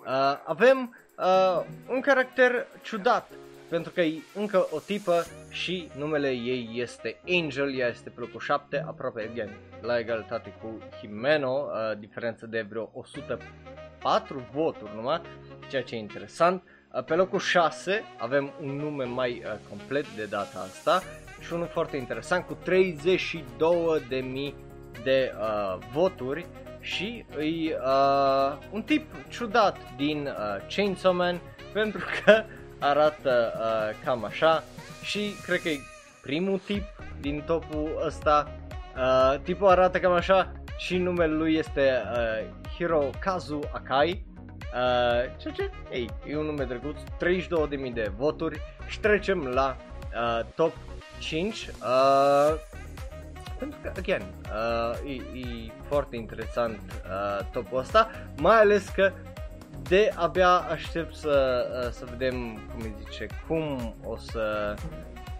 uh, 0.07 0.39
avem 0.45 0.97
uh, 1.19 1.65
un 1.89 2.01
caracter 2.01 2.67
ciudat 2.83 3.31
pentru 3.71 3.93
că 3.93 4.01
e 4.01 4.23
încă 4.35 4.67
o 4.71 4.79
tipă 4.79 5.27
și 5.51 5.89
numele 5.97 6.31
ei 6.31 6.71
este 6.75 7.21
Angel, 7.29 7.75
ea 7.75 7.89
este 7.89 8.11
pe 8.11 8.21
locul 8.21 8.41
7, 8.41 8.85
aproape 8.87 9.29
again, 9.31 9.51
la 9.81 9.99
egalitate 9.99 10.55
cu 10.63 10.79
Himeno, 11.01 11.67
uh, 11.67 11.99
diferență 11.99 12.47
de 12.47 12.67
vreo 12.69 12.91
104 12.95 14.49
voturi 14.53 14.91
numai, 14.95 15.21
ceea 15.69 15.83
ce 15.83 15.95
e 15.95 15.99
interesant. 15.99 16.63
Uh, 16.93 17.05
pe 17.05 17.15
locul 17.15 17.39
6 17.39 18.03
avem 18.19 18.53
un 18.63 18.77
nume 18.77 19.05
mai 19.05 19.43
uh, 19.45 19.53
complet 19.69 20.15
de 20.17 20.25
data 20.25 20.59
asta 20.59 21.03
și 21.41 21.53
unul 21.53 21.67
foarte 21.67 21.97
interesant 21.97 22.47
cu 22.47 22.59
32.000 22.65 24.55
de 25.03 25.33
uh, 25.39 25.79
voturi 25.93 26.47
și 26.81 27.25
e 27.39 27.77
uh, 27.85 28.59
un 28.71 28.83
tip 28.83 29.15
ciudat 29.29 29.77
din 29.97 30.27
uh, 30.27 30.67
Chainsaw 30.75 31.13
Man 31.13 31.41
pentru 31.73 32.05
că 32.25 32.45
arată 32.81 33.53
uh, 33.57 34.05
cam 34.05 34.25
așa 34.25 34.63
și 35.03 35.35
cred 35.43 35.61
că 35.61 35.69
e 35.69 35.81
primul 36.23 36.59
tip 36.59 36.85
din 37.21 37.43
topul 37.47 38.03
ăsta. 38.07 38.51
Uh, 38.97 39.41
tipul 39.43 39.69
arată 39.69 39.99
cam 39.99 40.13
așa 40.13 40.53
și 40.77 40.97
numele 40.97 41.33
lui 41.33 41.55
este 41.55 42.03
uh, 42.13 42.47
Hirokazu 42.77 43.61
Akai. 43.73 44.25
Uh, 44.61 45.37
ceea 45.37 45.55
ce, 45.55 45.71
ei, 45.93 46.09
e 46.27 46.37
un 46.37 46.45
nume 46.45 46.65
drăguț, 46.65 47.01
32.000 47.01 47.93
de 47.93 48.13
voturi 48.17 48.61
și 48.87 49.01
trecem 49.01 49.47
la 49.47 49.77
uh, 50.15 50.45
top 50.55 50.73
5. 51.19 51.69
Uh, 51.83 52.55
pentru 53.59 53.79
că, 53.83 53.93
again, 53.97 54.23
uh, 54.23 55.11
e, 55.11 55.39
e 55.39 55.73
foarte 55.89 56.17
interesant 56.17 56.81
uh, 56.81 57.47
topul 57.53 57.79
ăsta, 57.79 58.11
mai 58.37 58.57
ales 58.57 58.89
că 58.89 59.13
de 59.89 60.11
abia 60.15 60.49
aștept 60.49 61.15
să, 61.15 61.67
uh, 61.85 61.91
să 61.91 62.05
vedem, 62.11 62.35
cum 62.73 62.81
îi 62.83 62.95
zice, 62.99 63.27
cum 63.47 63.95
o 64.05 64.17
să 64.17 64.75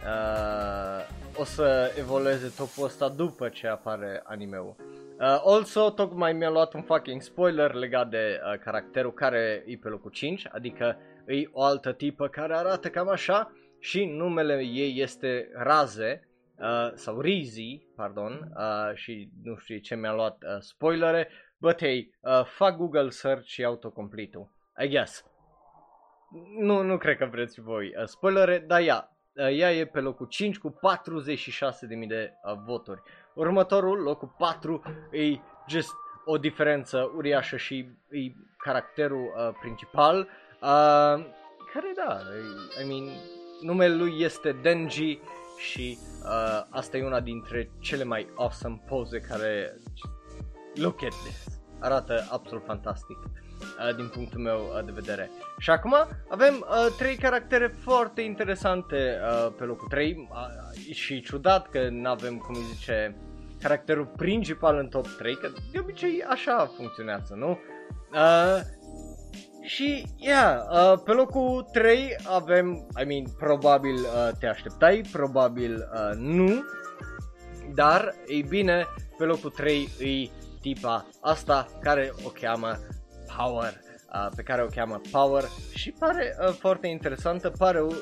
uh, 0.05 1.39
o 1.41 1.45
să 1.45 1.95
evolueze 1.99 2.53
topul 2.57 2.85
ăsta 2.85 3.09
după 3.09 3.49
ce 3.49 3.67
apare 3.67 4.21
animeul. 4.25 4.75
Uh, 4.79 5.43
also, 5.45 5.91
tocmai 5.91 6.33
mi-a 6.33 6.51
luat 6.51 6.75
un 6.75 6.83
fucking 6.83 7.23
spoiler 7.23 7.75
legat 7.75 8.09
de 8.09 8.41
uh, 8.53 8.59
caracterul 8.59 9.13
care 9.13 9.65
e 9.67 9.77
pe 9.77 9.89
locul 9.89 10.11
5, 10.11 10.47
adică 10.53 10.97
e 11.27 11.49
o 11.53 11.63
altă 11.63 11.93
tipă 11.93 12.29
care 12.29 12.55
arată 12.55 12.89
cam 12.89 13.09
așa 13.09 13.53
și 13.79 14.05
numele 14.05 14.63
ei 14.63 15.01
este 15.01 15.51
Raze, 15.55 16.29
uh, 16.59 16.91
sau 16.95 17.21
Rizi, 17.21 17.87
pardon, 17.97 18.53
uh, 18.57 18.95
și 18.95 19.31
nu 19.43 19.57
știu 19.57 19.79
ce 19.79 19.95
mi-a 19.95 20.13
luat 20.13 20.43
uh, 20.43 20.61
spoilere, 20.61 21.29
but 21.61 21.79
hey, 21.79 22.15
uh, 22.21 22.45
fac 22.45 22.77
Google 22.77 23.11
search 23.11 23.47
și 23.47 23.65
autocomplete-ul, 23.65 24.51
I 24.83 24.89
guess. 24.89 25.25
Nu, 26.59 26.83
nu 26.83 26.99
cred 26.99 27.17
că 27.17 27.29
vreți 27.31 27.61
voi 27.61 27.87
uh, 27.87 28.05
spoilere, 28.05 28.59
dar 28.59 28.81
ea, 28.81 29.17
uh, 29.35 29.59
ea 29.59 29.73
e 29.73 29.85
pe 29.85 30.01
locul 30.01 30.27
5 30.27 30.59
cu 30.59 30.69
46.000 30.71 32.07
de 32.09 32.33
uh, 32.45 32.59
voturi. 32.67 33.03
Următorul, 33.35 33.99
locul 33.99 34.35
4, 34.39 34.83
e 35.11 35.39
just 35.69 35.93
o 36.25 36.39
diferență 36.39 37.13
uriașă 37.17 37.57
și 37.57 37.89
e 38.11 38.19
caracterul 38.57 39.35
uh, 39.37 39.55
principal, 39.61 40.19
uh, 40.19 41.25
care 41.73 41.93
da, 41.95 42.19
I 42.83 42.87
mean, 42.89 43.17
numele 43.63 43.95
lui 43.95 44.21
este 44.21 44.53
Denji 44.53 45.21
și 45.59 45.99
uh, 46.25 46.67
asta 46.71 46.97
e 46.97 47.05
una 47.05 47.21
dintre 47.21 47.71
cele 47.81 48.05
mai 48.05 48.27
awesome 48.35 48.83
poze 48.89 49.21
care 49.21 49.77
look 50.75 51.03
at 51.03 51.15
this 51.25 51.61
arată 51.81 52.27
absolut 52.31 52.65
fantastic 52.65 53.17
uh, 53.17 53.95
din 53.97 54.09
punctul 54.09 54.41
meu 54.41 54.59
uh, 54.59 54.85
de 54.85 54.93
vedere. 54.95 55.31
Și 55.59 55.71
acum 55.71 55.95
avem 56.29 56.55
uh, 56.55 56.95
trei 56.99 57.17
caractere 57.17 57.67
foarte 57.67 58.21
interesante 58.21 58.97
uh, 58.97 59.53
pe 59.59 59.65
locul 59.65 59.89
3 59.89 60.29
uh, 60.31 60.95
și 60.95 61.21
ciudat 61.21 61.69
că 61.69 61.89
nu 61.91 62.11
avem, 62.11 62.37
cum 62.37 62.55
îi 62.55 62.67
zice, 62.75 63.17
caracterul 63.61 64.13
principal 64.17 64.77
în 64.77 64.89
top 64.89 65.07
3, 65.07 65.37
că 65.37 65.49
de 65.73 65.79
obicei 65.79 66.23
așa 66.29 66.71
funcționează, 66.77 67.35
nu? 67.35 67.59
Uh, 68.13 68.61
și, 69.63 70.05
yeah, 70.17 70.57
uh, 70.73 71.01
pe 71.05 71.13
locul 71.13 71.69
3 71.73 72.17
avem, 72.29 72.87
I 73.03 73.05
mean, 73.05 73.25
probabil 73.39 73.95
uh, 73.95 74.29
te 74.39 74.47
așteptai, 74.47 75.03
probabil 75.13 75.89
uh, 75.95 76.17
nu, 76.17 76.65
dar, 77.75 78.15
ei 78.27 78.43
bine, 78.43 78.87
pe 79.19 79.25
locul 79.25 79.51
3 79.51 79.89
îi 79.99 80.31
tipa 80.61 81.07
asta 81.21 81.67
care 81.81 82.13
o 82.25 82.29
cheamă 82.29 82.73
Power, 83.37 83.73
uh, 84.15 84.29
pe 84.37 84.43
care 84.43 84.63
o 84.63 84.67
cheamă 84.67 85.01
Power 85.13 85.43
și 85.75 85.93
pare 85.99 86.37
uh, 86.41 86.53
foarte 86.53 86.87
interesantă, 86.87 87.53
pare 87.59 87.83
un, 87.83 87.95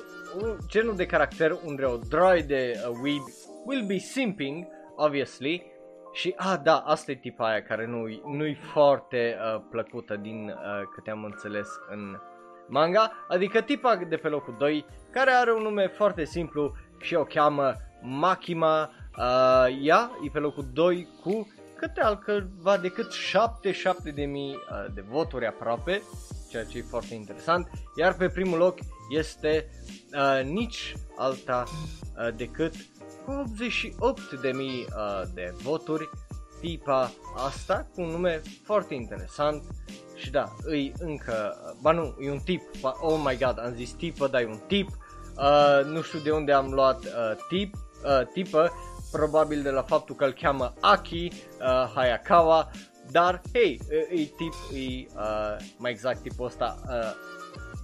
un 0.43 0.57
genul 0.67 0.97
de 0.97 1.07
caracter 1.07 1.59
unde 1.65 1.85
o 1.85 1.97
droide 1.97 2.73
uh, 2.89 2.99
weeb 3.03 3.23
will 3.67 3.87
be 3.87 3.99
simping, 3.99 4.67
obviously, 4.97 5.77
și, 6.13 6.35
ah, 6.37 6.59
da, 6.63 6.77
asta 6.77 7.11
e 7.11 7.15
tipa 7.15 7.49
aia 7.49 7.63
care 7.63 7.87
nu-i, 7.87 8.23
nu-i 8.27 8.55
foarte 8.55 9.37
uh, 9.39 9.63
plăcută 9.71 10.17
din 10.17 10.49
uh, 10.49 10.83
câte 10.95 11.11
am 11.11 11.25
înțeles 11.25 11.69
în 11.91 12.19
manga, 12.69 13.13
adică 13.29 13.61
tipa 13.61 13.97
de 13.97 14.17
pe 14.17 14.29
locul 14.29 14.55
2, 14.59 14.85
care 15.11 15.31
are 15.31 15.53
un 15.53 15.63
nume 15.63 15.87
foarte 15.87 16.25
simplu 16.25 16.73
și 17.01 17.15
o 17.15 17.23
cheamă 17.23 17.75
Makima, 18.03 18.91
uh, 19.19 19.79
ea 19.83 20.11
e 20.25 20.29
pe 20.33 20.39
locul 20.39 20.65
2 20.73 21.09
cu 21.23 21.47
câte 21.81 22.01
altceva 22.01 22.77
decât 22.77 23.13
77 23.13 24.11
de 24.11 24.25
mii 24.25 24.55
uh, 24.55 24.95
de 24.95 25.05
voturi 25.09 25.47
aproape, 25.47 26.03
ceea 26.51 26.65
ce 26.65 26.79
e 26.79 26.83
foarte 26.83 27.15
interesant, 27.15 27.71
iar 27.97 28.15
pe 28.15 28.29
primul 28.29 28.59
loc 28.59 28.79
este 29.11 29.71
uh, 30.13 30.45
nici 30.45 30.95
alta 31.17 31.65
uh, 31.69 32.35
decât 32.37 32.75
cu 33.25 33.31
88 33.31 34.41
de 34.41 34.53
mii 34.53 34.87
uh, 34.89 35.23
de 35.35 35.55
voturi, 35.63 36.11
tipa 36.61 37.11
asta 37.37 37.89
cu 37.95 38.01
un 38.01 38.09
nume 38.09 38.43
foarte 38.65 38.95
interesant 38.95 39.63
și 40.15 40.31
da, 40.31 40.45
îi 40.63 40.93
încă, 40.99 41.57
ba 41.81 41.93
nu, 41.93 42.17
e 42.21 42.31
un 42.31 42.39
tip, 42.39 42.63
ba, 42.81 42.95
oh 43.01 43.21
my 43.25 43.37
god, 43.37 43.59
am 43.59 43.75
zis 43.75 43.91
tipă, 43.91 44.27
dar 44.27 44.41
e 44.41 44.47
un 44.47 44.61
tip, 44.67 44.89
uh, 45.37 45.85
nu 45.85 46.03
știu 46.03 46.19
de 46.19 46.31
unde 46.31 46.53
am 46.53 46.73
luat 46.73 47.05
uh, 47.05 47.37
tip, 47.49 47.75
uh, 47.75 48.27
tipă, 48.33 48.73
probabil 49.11 49.63
de 49.63 49.71
la 49.71 49.83
faptul 49.83 50.15
că 50.15 50.25
îl 50.25 50.33
cheamă 50.33 50.75
Aki 50.81 51.33
uh, 51.33 51.91
Hayakawa, 51.95 52.71
dar 53.11 53.41
hei, 53.53 53.81
e, 53.91 54.15
e 54.15 54.25
tip, 54.25 54.53
e 54.73 55.07
uh, 55.17 55.57
mai 55.77 55.91
exact 55.91 56.23
tipul 56.23 56.47
ăsta, 56.47 56.79
uh, 56.89 57.13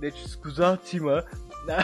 deci 0.01 0.19
scuzați-mă 0.19 1.25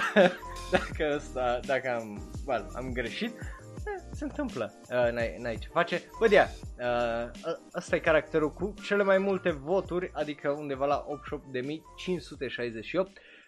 dacă 0.73 1.12
ăsta, 1.14 1.61
dacă 1.66 1.90
am, 1.90 2.30
well, 2.47 2.70
am 2.75 2.92
greșit, 2.92 3.38
eh, 3.87 4.02
se 4.11 4.25
întâmplă, 4.25 4.73
uh, 4.82 5.12
n-ai, 5.12 5.37
n-ai 5.38 5.56
ce 5.56 5.68
face. 5.68 6.02
Bă, 6.18 6.26
yeah, 6.30 6.49
uh, 6.78 7.30
ăsta 7.76 7.97
e 7.97 7.99
caracterul 7.99 8.52
cu 8.52 8.75
cele 8.85 9.02
mai 9.02 9.18
multe 9.18 9.50
voturi, 9.50 10.11
adică 10.14 10.50
undeva 10.50 10.87
la 10.87 11.06
88.568. 11.06 11.11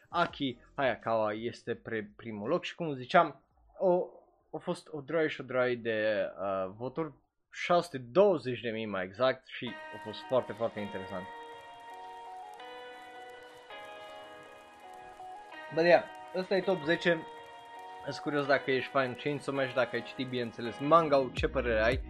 Aki 0.08 0.58
Hayakawa 0.74 1.32
este 1.32 1.74
pe 1.74 2.10
primul 2.16 2.48
loc 2.48 2.64
și 2.64 2.74
cum 2.74 2.94
ziceam, 2.94 3.40
o, 3.78 4.06
a 4.52 4.58
fost 4.58 4.88
o 4.90 5.00
droaie 5.00 5.28
și 5.28 5.40
o 5.40 5.44
droaie 5.44 5.74
de 5.74 6.28
uh, 6.40 6.72
voturi, 6.76 7.12
620 7.50 8.60
de 8.60 8.70
mii 8.70 8.86
mai 8.86 9.04
exact 9.04 9.46
și 9.46 9.70
a 9.94 10.00
fost 10.04 10.18
foarte, 10.28 10.52
foarte 10.52 10.80
interesant. 10.80 11.26
Bă, 15.74 15.82
yeah, 15.82 16.02
ăsta 16.36 16.56
e 16.56 16.60
top 16.60 16.84
10. 16.84 17.26
Sunt 18.02 18.16
curios 18.16 18.46
dacă 18.46 18.70
ești 18.70 18.90
fan 18.90 19.14
Chainsaw 19.14 19.54
Man 19.54 19.68
și 19.68 19.74
dacă 19.74 19.88
ai 19.92 20.02
citit, 20.02 20.28
bineînțeles, 20.28 20.78
manga 20.78 21.30
ce 21.32 21.48
părere 21.48 21.82
ai. 21.82 22.00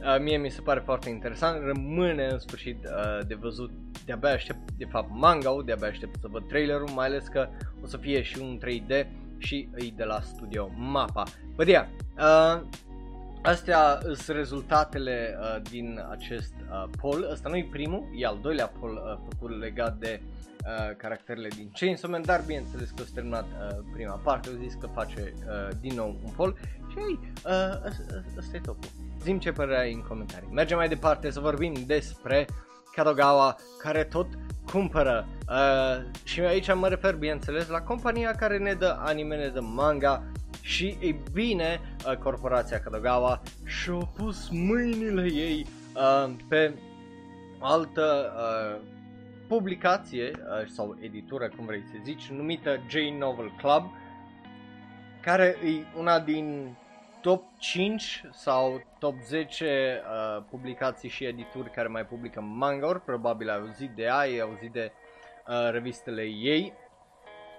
Uh, 0.00 0.16
mie 0.20 0.36
mi 0.36 0.50
se 0.50 0.60
pare 0.60 0.80
foarte 0.80 1.08
interesant, 1.08 1.64
rămâne 1.64 2.26
în 2.26 2.38
sfârșit 2.38 2.84
uh, 2.84 3.26
de 3.26 3.34
văzut, 3.34 3.70
de-abia 4.04 4.30
aștept 4.30 4.70
de 4.70 4.84
fapt 4.84 5.08
manga 5.10 5.62
de-abia 5.64 5.88
aștept 5.88 6.20
să 6.20 6.28
văd 6.30 6.48
trailerul, 6.48 6.88
mai 6.88 7.06
ales 7.06 7.26
că 7.26 7.48
o 7.82 7.86
să 7.86 7.96
fie 7.96 8.22
și 8.22 8.38
un 8.38 8.60
3D 8.64 9.06
și 9.38 9.68
îi 9.72 9.92
de 9.96 10.04
la 10.04 10.20
studio 10.20 10.70
Mapa. 10.76 11.22
Bă, 11.54 11.64
yeah, 11.66 11.86
uh, 12.18 12.62
Astea 13.42 13.98
sunt 14.02 14.36
rezultatele 14.36 15.38
uh, 15.40 15.62
din 15.70 16.04
acest 16.10 16.54
uh, 16.70 16.90
poll. 17.00 17.28
Ăsta 17.30 17.48
nu 17.48 17.56
e 17.56 17.68
primul, 17.70 18.08
e 18.16 18.26
al 18.26 18.38
doilea 18.42 18.66
poll 18.66 18.92
uh, 18.92 19.28
făcut 19.28 19.58
legat 19.58 19.96
de 19.96 20.20
uh, 20.22 20.96
caracterele 20.96 21.48
din 21.48 21.70
Chainsaw 21.74 22.10
Man, 22.10 22.22
dar 22.24 22.42
bineînțeles 22.46 22.90
că 22.90 23.02
s-a 23.02 23.10
terminat 23.14 23.44
uh, 23.44 23.78
prima 23.92 24.20
parte, 24.24 24.48
au 24.48 24.54
zis 24.62 24.74
că 24.74 24.86
face 24.86 25.32
uh, 25.36 25.76
din 25.80 25.94
nou 25.94 26.20
un 26.24 26.30
poll 26.36 26.56
și 26.88 26.98
ei, 26.98 27.18
uh, 27.46 27.90
ăsta 28.38 28.56
e 28.56 28.60
topul. 28.60 28.90
Zim 29.22 29.38
ce 29.38 29.52
părere 29.52 29.78
ai 29.78 29.92
în 29.92 30.02
comentarii. 30.02 30.48
Mergem 30.52 30.76
mai 30.76 30.88
departe 30.88 31.30
să 31.30 31.40
vorbim 31.40 31.74
despre 31.86 32.46
Kadogawa 32.94 33.56
care 33.82 34.04
tot 34.04 34.26
cumpără. 34.72 35.26
Uh, 35.48 36.04
și 36.24 36.40
aici 36.40 36.74
mă 36.74 36.88
refer 36.88 37.14
bineînțeles 37.14 37.68
la 37.68 37.80
compania 37.80 38.34
care 38.34 38.58
ne 38.58 38.72
dă 38.72 38.96
anime, 38.98 39.36
ne 39.36 39.48
dă 39.48 39.60
manga 39.60 40.22
și 40.60 40.96
e 41.00 41.14
bine 41.32 41.80
uh, 42.06 42.16
corporația 42.16 42.80
Kadogawa 42.80 43.42
și-a 43.64 44.08
pus 44.16 44.48
mâinile 44.50 45.32
ei 45.32 45.66
uh, 45.94 46.34
pe 46.48 46.74
altă 47.60 48.32
uh, 48.36 48.80
publicație 49.48 50.30
uh, 50.34 50.66
sau 50.66 50.96
editură, 51.00 51.48
cum 51.56 51.66
vrei 51.66 51.84
să 51.90 51.96
zici, 52.04 52.26
numită 52.26 52.80
J 52.88 52.94
Novel 53.18 53.52
Club, 53.56 53.90
care 55.20 55.56
e 55.64 55.98
una 55.98 56.20
din 56.20 56.76
top 57.20 57.44
5 57.58 58.24
sau 58.30 58.82
top 58.98 59.14
10 59.20 60.02
uh, 60.02 60.42
publicații 60.50 61.08
și 61.08 61.24
edituri 61.24 61.70
care 61.70 61.88
mai 61.88 62.06
publică 62.06 62.40
manga 62.40 63.02
probabil 63.04 63.50
ai 63.50 63.56
auzit 63.56 63.90
de 63.90 64.02
ea, 64.02 64.16
ai 64.16 64.38
auzit 64.38 64.72
de 64.72 64.92
uh, 65.46 65.70
revistele 65.70 66.22
ei 66.22 66.72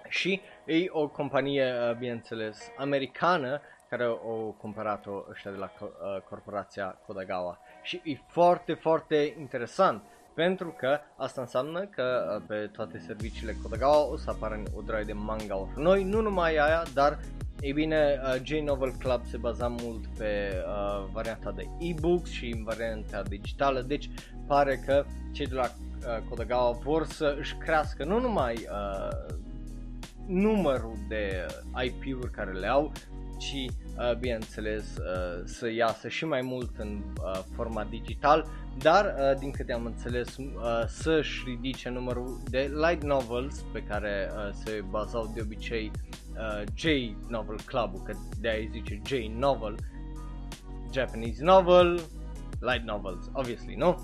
și 0.08 0.40
e 0.64 0.86
o 0.88 1.08
companie, 1.08 1.72
uh, 1.90 1.96
bineînțeles, 1.96 2.70
americană 2.76 3.60
care 3.88 4.04
au 4.04 4.56
cumpărat-o 4.58 5.24
ăștia 5.30 5.50
de 5.50 5.56
la 5.56 5.72
uh, 5.80 5.88
corporația 6.28 6.98
Kodagawa. 7.06 7.58
Și 7.82 8.00
e 8.04 8.18
foarte, 8.26 8.74
foarte 8.74 9.34
interesant 9.38 10.02
pentru 10.34 10.74
că 10.78 11.00
asta 11.16 11.40
înseamnă 11.40 11.80
că 11.80 12.36
uh, 12.36 12.44
pe 12.46 12.70
toate 12.72 12.98
serviciile 12.98 13.56
Kodagawa 13.62 14.10
o 14.10 14.16
să 14.16 14.30
apară 14.30 14.62
o 14.76 14.80
droaie 14.80 15.04
de 15.04 15.12
manga 15.12 15.68
noi, 15.76 16.04
nu 16.04 16.20
numai 16.20 16.56
aia, 16.56 16.82
dar 16.94 17.18
ei 17.60 17.72
bine, 17.72 18.20
uh, 18.22 18.40
J-Novel 18.42 18.92
Club 18.98 19.24
se 19.24 19.36
baza 19.36 19.68
mult 19.68 20.06
pe 20.06 20.62
uh, 20.66 21.08
varianta 21.12 21.52
de 21.52 21.68
e-books 21.78 22.30
și 22.30 22.46
în 22.56 22.64
varianta 22.64 23.22
digitală, 23.22 23.80
deci 23.80 24.10
pare 24.46 24.82
că 24.86 25.04
cei 25.32 25.46
de 25.46 25.54
la 25.54 25.64
uh, 25.64 26.28
Kodagawa 26.28 26.70
vor 26.70 27.06
să 27.06 27.36
își 27.38 27.54
crească 27.54 28.04
nu 28.04 28.20
numai 28.20 28.54
uh, 28.54 29.36
numărul 30.26 30.98
de 31.08 31.46
IP-uri 31.84 32.30
care 32.30 32.52
le 32.52 32.66
au, 32.66 32.92
ci 33.40 33.66
uh, 33.66 34.14
bineînțeles 34.18 34.96
uh, 34.96 35.42
să 35.44 35.70
iasă 35.70 36.08
și 36.08 36.24
mai 36.24 36.40
mult 36.40 36.70
în 36.78 37.02
uh, 37.24 37.40
format 37.54 37.88
digital, 37.88 38.46
dar 38.78 39.04
uh, 39.04 39.38
din 39.38 39.50
câte 39.50 39.72
am 39.72 39.84
înțeles 39.84 40.36
uh, 40.36 40.44
să-și 40.86 41.42
ridice 41.46 41.88
numărul 41.88 42.40
de 42.50 42.72
light 42.74 43.02
novels 43.02 43.64
pe 43.72 43.82
care 43.82 44.30
uh, 44.32 44.50
se 44.64 44.84
bazau 44.90 45.30
de 45.34 45.40
obicei 45.40 45.90
uh, 46.32 46.62
J-Novel 46.74 47.58
Club, 47.64 48.04
că 48.04 48.14
de-aia 48.40 48.68
zice 48.70 49.00
J-Novel, 49.04 49.74
Japanese 50.92 51.44
novel, 51.44 52.00
light 52.60 52.84
novels, 52.84 53.30
obviously, 53.32 53.74
nu? 53.74 53.98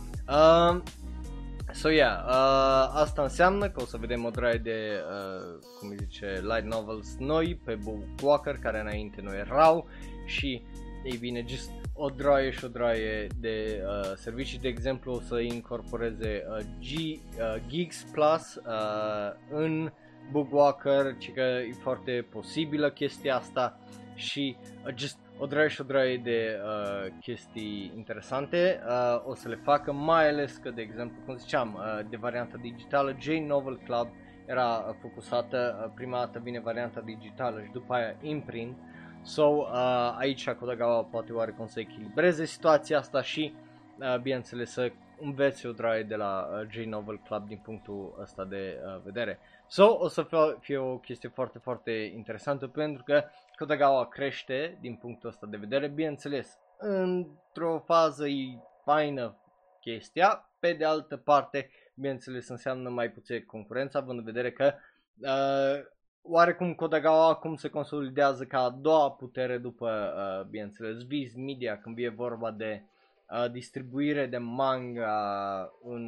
Uh, 1.76 1.82
So 1.82 1.90
yeah, 1.90 2.24
uh, 2.26 2.90
asta 2.92 3.22
înseamnă 3.22 3.68
că 3.68 3.82
o 3.82 3.84
să 3.84 3.96
vedem 3.96 4.24
o 4.24 4.30
draie 4.30 4.58
de, 4.58 5.02
uh, 5.10 5.58
cum 5.78 5.88
îi 5.88 5.96
zice, 5.98 6.40
light 6.42 6.72
novels 6.72 7.16
noi 7.18 7.60
pe 7.64 7.74
Book 7.74 8.02
Walker, 8.22 8.58
care 8.58 8.80
înainte 8.80 9.20
nu 9.20 9.34
erau 9.34 9.86
și, 10.24 10.62
ei 11.04 11.16
bine, 11.16 11.44
just 11.46 11.70
o 11.94 12.08
draie 12.08 12.50
și 12.50 12.64
o 12.64 12.68
draie 12.68 13.26
de 13.40 13.82
uh, 13.86 14.12
servicii, 14.14 14.58
de 14.58 14.68
exemplu 14.68 15.12
o 15.12 15.20
să 15.20 15.38
incorporeze 15.38 16.44
uh, 16.48 16.64
G, 16.80 16.92
uh, 16.92 17.62
Geeks 17.68 18.06
Plus 18.12 18.54
uh, 18.54 19.32
în 19.50 19.92
Bookwalker, 20.30 21.16
ci 21.18 21.32
că 21.32 21.40
e 21.40 21.72
foarte 21.82 22.26
posibilă 22.30 22.90
chestia 22.90 23.36
asta 23.36 23.78
și 24.16 24.56
uh, 24.86 24.92
just 24.94 25.18
o 25.38 25.46
draie 25.46 25.68
și 25.68 25.80
o 25.80 25.84
draie 25.84 26.16
de 26.16 26.60
uh, 26.64 27.12
chestii 27.20 27.92
interesante 27.96 28.80
uh, 28.86 29.22
o 29.26 29.34
să 29.34 29.48
le 29.48 29.60
facă, 29.62 29.92
mai 29.92 30.28
ales 30.28 30.56
că, 30.56 30.70
de 30.70 30.82
exemplu, 30.82 31.16
cum 31.26 31.36
ziceam, 31.36 31.74
uh, 31.74 32.06
de 32.10 32.16
varianta 32.16 32.56
digitală, 32.60 33.16
J 33.20 33.26
Novel 33.26 33.78
Club 33.84 34.08
era 34.46 34.84
uh, 34.88 34.94
focusată, 35.00 35.82
uh, 35.84 35.92
prima 35.94 36.18
dată 36.18 36.40
vine 36.42 36.60
varianta 36.60 37.00
digitală 37.00 37.62
și 37.62 37.70
după 37.72 37.94
aia 37.94 38.16
imprint, 38.22 38.76
so 39.22 39.42
uh, 39.42 40.14
aici 40.18 40.50
Kodagawa 40.50 41.02
poate 41.02 41.32
oarecum 41.32 41.66
să 41.66 41.80
echilibreze 41.80 42.44
situația 42.44 42.98
asta 42.98 43.22
și, 43.22 43.54
uh, 43.98 44.18
bineînțeles, 44.18 44.70
să 44.70 44.92
înveți 45.20 45.66
o 45.66 45.72
draie 45.72 46.02
de 46.02 46.14
la 46.14 46.48
uh, 46.50 46.68
J 46.70 46.76
Novel 46.76 47.20
Club 47.24 47.46
din 47.46 47.60
punctul 47.62 48.18
ăsta 48.20 48.44
de 48.44 48.78
uh, 48.84 49.00
vedere. 49.04 49.38
So, 49.66 49.96
o 49.98 50.08
să 50.08 50.22
fie, 50.22 50.38
fie 50.60 50.76
o 50.76 50.96
chestie 50.96 51.28
foarte, 51.28 51.58
foarte 51.58 52.12
interesantă 52.16 52.66
pentru 52.66 53.02
că 53.02 53.24
Kodagawa 53.56 54.08
crește 54.08 54.78
din 54.80 54.96
punctul 54.96 55.28
ăsta 55.28 55.46
de 55.46 55.56
vedere, 55.56 55.88
bineînțeles, 55.88 56.58
într-o 56.78 57.78
fază 57.78 58.28
e 58.28 58.58
faină 58.84 59.36
chestia, 59.80 60.50
pe 60.58 60.72
de 60.72 60.84
altă 60.84 61.16
parte, 61.16 61.70
bineînțeles, 61.94 62.48
înseamnă 62.48 62.88
mai 62.88 63.10
puțin 63.10 63.44
concurență, 63.44 63.98
având 63.98 64.18
în 64.18 64.24
vedere 64.24 64.52
că 64.52 64.74
uh, 65.20 65.84
oarecum 66.22 66.74
Kodagawa 66.74 67.28
acum 67.28 67.54
se 67.54 67.68
consolidează 67.68 68.44
ca 68.44 68.58
a 68.58 68.70
doua 68.70 69.10
putere 69.10 69.58
după, 69.58 70.14
uh, 70.16 70.46
bineînțeles, 70.48 71.06
Viz 71.06 71.34
Media, 71.34 71.78
când 71.78 71.98
e 71.98 72.08
vorba 72.08 72.50
de 72.50 72.82
uh, 73.30 73.50
distribuire 73.50 74.26
de 74.26 74.38
manga 74.38 75.70
în 75.82 76.02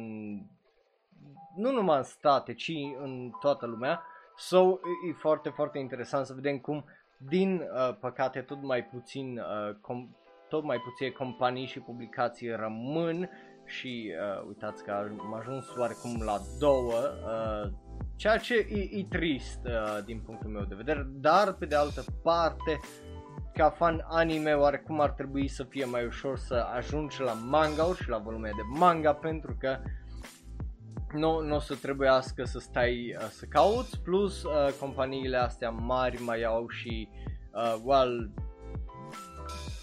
nu 1.55 1.71
numai 1.71 1.97
în 1.97 2.03
state, 2.03 2.53
ci 2.53 2.71
în 3.01 3.31
toată 3.39 3.65
lumea. 3.65 4.03
So, 4.37 4.79
e 5.09 5.13
foarte, 5.17 5.49
foarte 5.49 5.77
interesant 5.79 6.25
să 6.25 6.33
vedem 6.33 6.59
cum 6.59 6.85
din 7.27 7.55
uh, 7.55 7.95
păcate 7.99 8.39
tot 8.41 8.63
mai 8.63 8.83
puțin 8.83 9.37
uh, 9.37 9.75
com- 9.75 10.17
tot 10.49 10.63
mai 10.63 10.77
puține 10.77 11.09
companii 11.09 11.65
și 11.65 11.79
publicații 11.79 12.49
rămân 12.49 13.29
și 13.65 14.11
uh, 14.11 14.47
uitați 14.47 14.83
că 14.83 14.91
am 14.91 15.33
ajuns 15.33 15.65
oarecum 15.77 16.21
la 16.25 16.37
două, 16.59 16.93
uh, 16.93 17.71
ceea 18.15 18.37
ce 18.37 18.55
e, 18.55 18.99
e 18.99 19.05
trist 19.09 19.59
uh, 19.65 20.03
din 20.05 20.19
punctul 20.19 20.49
meu 20.49 20.63
de 20.63 20.75
vedere, 20.75 21.07
dar 21.09 21.53
pe 21.53 21.65
de 21.65 21.75
altă 21.75 22.03
parte 22.23 22.79
ca 23.53 23.69
fan 23.69 24.05
anime 24.07 24.53
oarecum 24.53 24.99
ar 24.99 25.09
trebui 25.09 25.47
să 25.47 25.63
fie 25.63 25.85
mai 25.85 26.05
ușor 26.05 26.37
să 26.37 26.65
ajungi 26.75 27.21
la 27.21 27.33
manga 27.33 27.93
și 28.01 28.09
la 28.09 28.17
volume 28.17 28.49
de 28.49 28.79
manga 28.79 29.13
pentru 29.13 29.55
că 29.59 29.77
nu, 31.13 31.41
nu 31.41 31.55
o 31.55 31.59
să 31.59 31.75
trebuiască 31.75 32.43
să 32.43 32.59
stai 32.59 33.15
uh, 33.19 33.27
să 33.29 33.45
cauți, 33.45 33.99
plus 33.99 34.43
uh, 34.43 34.73
companiile 34.79 35.37
astea 35.37 35.69
mari 35.69 36.21
mai 36.21 36.43
au 36.43 36.69
și, 36.69 37.09
uh, 37.53 37.75
well, 37.83 38.31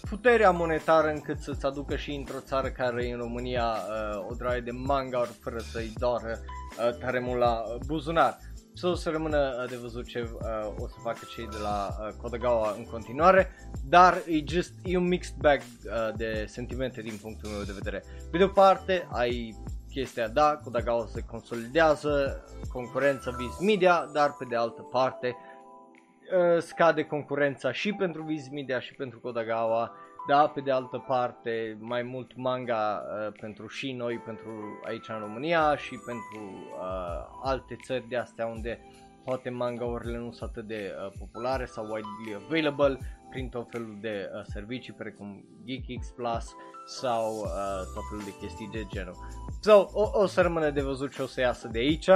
puterea 0.09 0.51
monetară 0.51 1.07
încât 1.07 1.39
să-ți 1.39 1.65
aducă 1.65 1.95
și 1.95 2.11
într-o 2.11 2.39
țară 2.39 2.67
care 2.67 3.05
e 3.05 3.11
în 3.11 3.19
România 3.19 3.65
uh, 3.65 4.25
o 4.29 4.33
draie 4.33 4.61
de 4.61 4.71
manga 4.71 5.21
fără 5.39 5.57
să-i 5.57 5.93
doară 5.97 6.39
uh, 6.39 6.97
tare 6.97 7.19
mult 7.19 7.39
la 7.39 7.63
uh, 7.67 7.75
buzunar. 7.85 8.37
So, 8.73 8.89
o 8.89 8.95
să 8.95 9.09
rămână 9.09 9.59
uh, 9.61 9.69
de 9.69 9.75
văzut 9.75 10.07
ce 10.07 10.19
uh, 10.21 10.73
o 10.79 10.87
să 10.87 10.95
facă 11.01 11.19
cei 11.35 11.47
de 11.47 11.57
la 11.61 11.89
uh, 11.89 12.13
Kodagawa 12.21 12.73
în 12.77 12.83
continuare, 12.83 13.51
dar 13.83 14.13
e 14.13 14.43
just 14.47 14.73
e 14.83 14.97
un 14.97 15.07
mixed 15.07 15.35
bag 15.35 15.59
uh, 15.59 16.15
de 16.15 16.45
sentimente 16.47 17.01
din 17.01 17.17
punctul 17.21 17.49
meu 17.49 17.63
de 17.63 17.71
vedere. 17.73 18.03
Pe 18.31 18.37
de 18.37 18.43
o 18.43 18.47
parte, 18.47 19.07
ai 19.11 19.55
chestia, 19.97 20.27
da, 20.27 20.59
Kodagawa 20.63 21.05
se 21.05 21.25
consolidează, 21.25 22.43
concurența 22.71 23.31
Viz 23.31 23.59
Media, 23.59 24.09
dar 24.13 24.33
pe 24.33 24.45
de 24.45 24.55
altă 24.55 24.81
parte 24.81 25.35
uh, 25.35 26.61
scade 26.61 27.03
concurența 27.03 27.71
și 27.71 27.93
pentru 27.93 28.23
Viz 28.23 28.47
Media 28.49 28.79
și 28.79 28.93
pentru 28.93 29.19
Kodagawa, 29.19 29.91
da, 30.27 30.47
pe 30.47 30.61
de 30.61 30.71
altă 30.71 31.03
parte 31.07 31.77
mai 31.79 32.03
mult 32.03 32.35
manga 32.35 33.01
uh, 33.01 33.33
pentru 33.39 33.67
și 33.67 33.91
noi, 33.91 34.17
pentru 34.17 34.79
aici 34.85 35.09
în 35.09 35.19
România 35.19 35.75
și 35.75 35.99
pentru 36.05 36.69
uh, 36.79 37.39
alte 37.43 37.77
țări 37.85 38.07
de 38.09 38.17
astea 38.17 38.45
unde 38.45 38.79
poate 39.23 39.49
manga-urile 39.49 40.17
nu 40.17 40.31
sunt 40.31 40.49
atât 40.49 40.67
de 40.67 40.93
uh, 40.93 41.11
populare 41.19 41.65
sau 41.65 41.83
widely 41.83 42.43
available 42.45 42.97
prin 43.29 43.49
tot 43.49 43.67
felul 43.69 43.97
de 44.01 44.29
uh, 44.33 44.41
servicii 44.53 44.93
precum 44.93 45.45
GeekX 45.65 46.07
Plus 46.15 46.55
sau 46.85 47.35
uh, 47.35 47.93
tot 47.93 48.03
felul 48.09 48.23
de 48.23 48.35
chestii 48.39 48.69
de 48.71 48.85
genul. 48.89 49.15
So, 49.61 49.87
o, 49.91 50.09
o 50.13 50.25
să 50.25 50.41
rămână 50.41 50.69
de 50.69 50.81
văzut 50.81 51.13
ce 51.13 51.21
o 51.21 51.27
să 51.27 51.39
iasă 51.39 51.67
de 51.67 51.79
aici. 51.79 52.09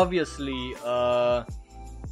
Obviously, 0.00 0.76
uh, 0.84 1.44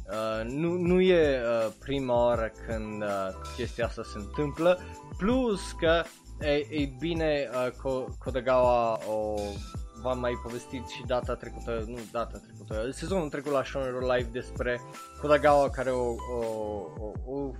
Uh, 0.09 0.49
nu, 0.51 0.71
nu 0.71 1.01
e 1.01 1.41
uh, 1.41 1.71
prima 1.79 2.25
oară 2.25 2.51
când 2.67 3.01
uh, 3.01 3.29
chestia 3.55 3.85
asta 3.85 4.01
se 4.03 4.17
întâmplă, 4.17 4.79
plus 5.17 5.71
că, 5.71 6.03
e, 6.39 6.51
e 6.51 6.93
bine, 6.99 7.49
uh, 7.85 8.07
Kodagawa 8.17 8.99
o 9.09 9.35
v-am 10.01 10.19
mai 10.19 10.39
povestit 10.43 10.87
și 10.87 11.03
data 11.05 11.35
trecută, 11.35 11.83
nu 11.87 11.97
data 12.11 12.37
trecută, 12.37 12.91
sezonul 12.91 13.29
trecut 13.29 13.51
la 13.51 13.63
Shonen 13.63 13.97
Live 13.99 14.29
despre 14.31 14.81
Kodagawa 15.21 15.69
care 15.69 15.89
o, 15.89 16.09
o, 16.09 16.43
o, 16.99 17.35
o 17.35 17.51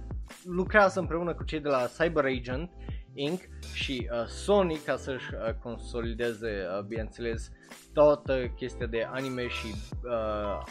lucrează 0.43 0.99
împreună 0.99 1.33
cu 1.33 1.43
cei 1.43 1.59
de 1.59 1.67
la 1.69 1.89
Cyber 1.97 2.25
Agent 2.25 2.71
Inc. 3.13 3.41
și 3.73 4.09
uh, 4.11 4.25
Sony 4.25 4.75
ca 4.85 4.95
să-și 4.95 5.33
uh, 5.33 5.53
consolideze, 5.53 6.47
uh, 6.47 6.83
bineînțeles, 6.83 7.51
toată 7.93 8.47
chestia 8.55 8.85
de 8.85 9.07
anime 9.11 9.47
și 9.47 9.67
uh, 10.03 10.63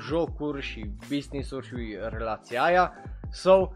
jocuri 0.00 0.62
și 0.62 0.90
business-uri 1.08 1.66
și 1.66 1.96
relația 2.08 2.62
aia. 2.62 2.92
So, 3.30 3.52
uh, 3.52 3.68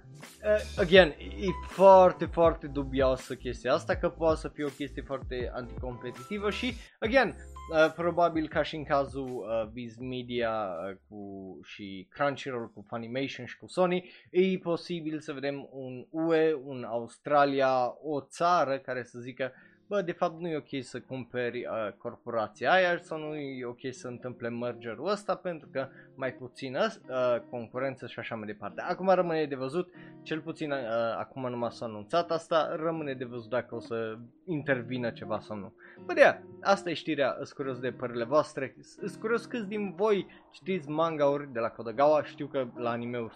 again, 0.79 1.09
e 1.19 1.47
foarte, 1.67 2.25
foarte 2.25 2.67
dubioasă 2.67 3.35
chestia 3.35 3.73
asta, 3.73 3.97
că 3.97 4.09
poate 4.09 4.41
să 4.41 4.49
fie 4.49 4.65
o 4.65 4.69
chestie 4.69 5.03
foarte 5.03 5.51
anticompetitivă 5.55 6.51
și, 6.51 6.75
again, 7.01 7.37
Uh, 7.71 7.93
probabil 7.95 8.49
ca 8.49 8.63
și 8.63 8.77
în 8.77 8.85
cazul 8.85 9.29
uh, 9.29 9.69
Viz 9.73 9.97
Media 9.97 10.51
uh, 10.51 10.97
cu, 11.09 11.59
și 11.63 12.07
Crunchyroll 12.11 12.71
cu 12.75 12.85
Funimation 12.89 13.47
și 13.47 13.59
cu 13.59 13.67
Sony, 13.67 14.11
e 14.31 14.59
posibil 14.59 15.21
să 15.21 15.33
vedem 15.33 15.69
un 15.73 16.07
UE, 16.11 16.55
un 16.65 16.85
Australia, 16.85 17.95
o 18.03 18.21
țară 18.21 18.79
care 18.79 19.03
să 19.03 19.19
zică 19.19 19.53
bă, 19.91 20.03
de 20.03 20.13
fapt 20.13 20.41
nu 20.41 20.49
e 20.49 20.57
ok 20.57 20.83
să 20.85 21.01
cumperi 21.01 21.59
uh, 21.59 21.93
corporația 21.99 22.73
aia 22.73 22.99
sau 22.99 23.19
nu 23.19 23.35
e 23.35 23.65
ok 23.65 23.81
să 23.91 24.09
întâmple 24.09 24.49
mergerul 24.49 25.09
ăsta 25.09 25.35
pentru 25.35 25.69
că 25.73 25.89
mai 26.15 26.33
puțin 26.33 26.75
uh, 26.77 27.41
concurență 27.51 28.07
și 28.07 28.19
așa 28.19 28.35
mai 28.35 28.47
departe. 28.47 28.81
Acum 28.81 29.09
rămâne 29.09 29.45
de 29.45 29.55
văzut, 29.55 29.93
cel 30.23 30.41
puțin 30.41 30.71
uh, 30.71 30.79
acum 31.19 31.49
numai 31.49 31.71
s-a 31.71 31.85
anunțat 31.85 32.31
asta, 32.31 32.77
rămâne 32.77 33.15
de 33.15 33.25
văzut 33.25 33.51
dacă 33.51 33.75
o 33.75 33.81
să 33.81 34.19
intervină 34.45 35.11
ceva 35.11 35.41
sau 35.41 35.57
nu. 35.57 35.73
Bă, 36.05 36.13
de 36.13 36.41
asta 36.61 36.91
e 36.91 36.95
știrea, 36.95 37.37
îs 37.39 37.53
curios 37.53 37.79
de 37.79 37.91
părerile 37.91 38.25
voastre, 38.25 38.77
îs 39.01 39.15
curios 39.15 39.45
câți 39.45 39.69
din 39.69 39.95
voi 39.95 40.27
știți 40.51 40.89
manga-uri 40.89 41.53
de 41.53 41.59
la 41.59 41.69
Kodagawa, 41.69 42.25
știu 42.25 42.47
că 42.47 42.67
la 42.75 42.91
anime-uri 42.91 43.35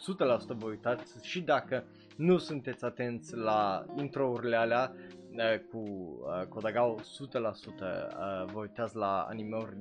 100% 0.52 0.56
vă 0.56 0.66
uitați 0.66 1.26
și 1.26 1.40
dacă 1.40 1.84
nu 2.16 2.38
sunteți 2.38 2.84
atenți 2.84 3.36
la 3.36 3.84
intro-urile 3.96 4.56
alea, 4.56 4.92
uh, 5.30 5.58
cu 5.70 5.78
uh, 5.78 6.46
Kodagawa 6.48 6.94
100% 6.94 6.96
uh, 6.96 8.52
vă 8.52 8.58
uitați 8.60 8.96
la 8.96 9.26
animeuri 9.28 9.76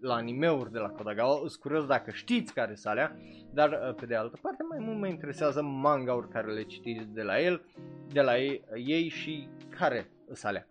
la 0.00 0.14
animeuri 0.14 0.72
de 0.72 0.78
la 0.78 0.88
Kodagawa, 0.88 1.36
sunt 1.36 1.54
curios 1.54 1.86
dacă 1.86 2.10
știți 2.10 2.52
care 2.52 2.74
sunt 2.74 2.92
alea, 2.92 3.16
dar 3.52 3.70
uh, 3.70 3.94
pe 3.94 4.06
de 4.06 4.14
altă 4.14 4.38
parte 4.42 4.62
mai 4.68 4.78
mult 4.80 4.98
mă 4.98 5.06
interesează 5.06 5.62
manga-uri 5.62 6.28
care 6.28 6.52
le 6.52 6.62
citiți 6.62 7.12
de 7.12 7.22
la 7.22 7.40
el, 7.40 7.62
de 8.08 8.20
la 8.20 8.38
ei, 8.38 8.64
ei 8.74 9.08
și 9.08 9.48
care 9.68 10.06
sunt 10.26 10.44
alea. 10.44 10.66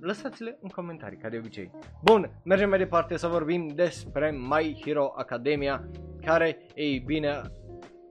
Lăsați-le 0.00 0.58
în 0.60 0.68
comentarii, 0.68 1.18
ca 1.18 1.28
de 1.28 1.36
obicei. 1.36 1.70
Bun, 2.02 2.30
mergem 2.44 2.68
mai 2.68 2.78
departe 2.78 3.16
să 3.16 3.26
vorbim 3.26 3.68
despre 3.68 4.30
My 4.30 4.80
Hero 4.84 5.12
Academia, 5.16 5.88
care, 6.24 6.58
ei 6.74 6.98
bine, 6.98 7.40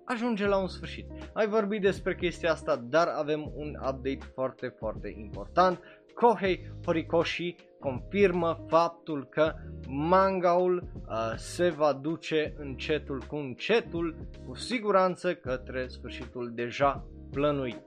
ajunge 0.08 0.46
la 0.46 0.58
un 0.58 0.68
sfârșit. 0.68 1.06
Ai 1.34 1.48
vorbit 1.48 1.82
despre 1.82 2.16
chestia 2.16 2.52
asta, 2.52 2.76
dar 2.76 3.08
avem 3.08 3.52
un 3.56 3.76
update 3.76 4.32
foarte, 4.34 4.68
foarte 4.68 5.14
important. 5.18 5.80
Kohei 6.14 6.72
Horikoshi 6.86 7.56
confirmă 7.80 8.66
faptul 8.68 9.28
că 9.30 9.54
mangaul 9.88 10.84
uh, 11.08 11.34
se 11.36 11.70
va 11.70 11.94
duce 11.94 12.54
încetul 12.58 13.24
cu 13.28 13.36
încetul, 13.36 14.16
cu 14.48 14.56
siguranță 14.56 15.36
către 15.36 15.88
sfârșitul 15.88 16.52
deja 16.56 17.06
plănuit. 17.32 17.82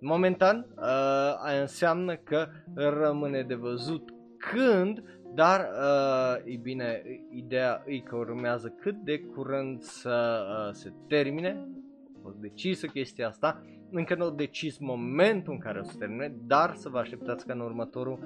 Momentan, 0.00 0.66
uh, 0.76 1.60
înseamnă 1.60 2.16
că 2.16 2.48
rămâne 2.74 3.42
de 3.42 3.54
văzut 3.54 4.14
când 4.38 5.02
dar, 5.34 5.60
uh, 5.60 6.52
e 6.52 6.56
bine, 6.56 7.02
ideea 7.30 7.82
e 7.86 7.98
că 7.98 8.16
urmează 8.16 8.68
cât 8.80 8.96
de 8.96 9.18
curând 9.18 9.82
să 9.82 10.44
uh, 10.48 10.72
se 10.72 10.92
termine, 11.08 11.68
a 12.16 12.18
fost 12.22 12.36
decisă 12.36 12.86
chestia 12.86 13.28
asta, 13.28 13.62
încă 13.90 14.14
nu 14.14 14.24
a 14.24 14.30
decis 14.30 14.78
momentul 14.78 15.52
în 15.52 15.58
care 15.58 15.78
o 15.78 15.82
să 15.82 15.96
termine, 15.98 16.34
dar 16.46 16.74
să 16.74 16.88
vă 16.88 16.98
așteptați 16.98 17.46
că 17.46 17.52
în 17.52 17.60
următorul 17.60 18.18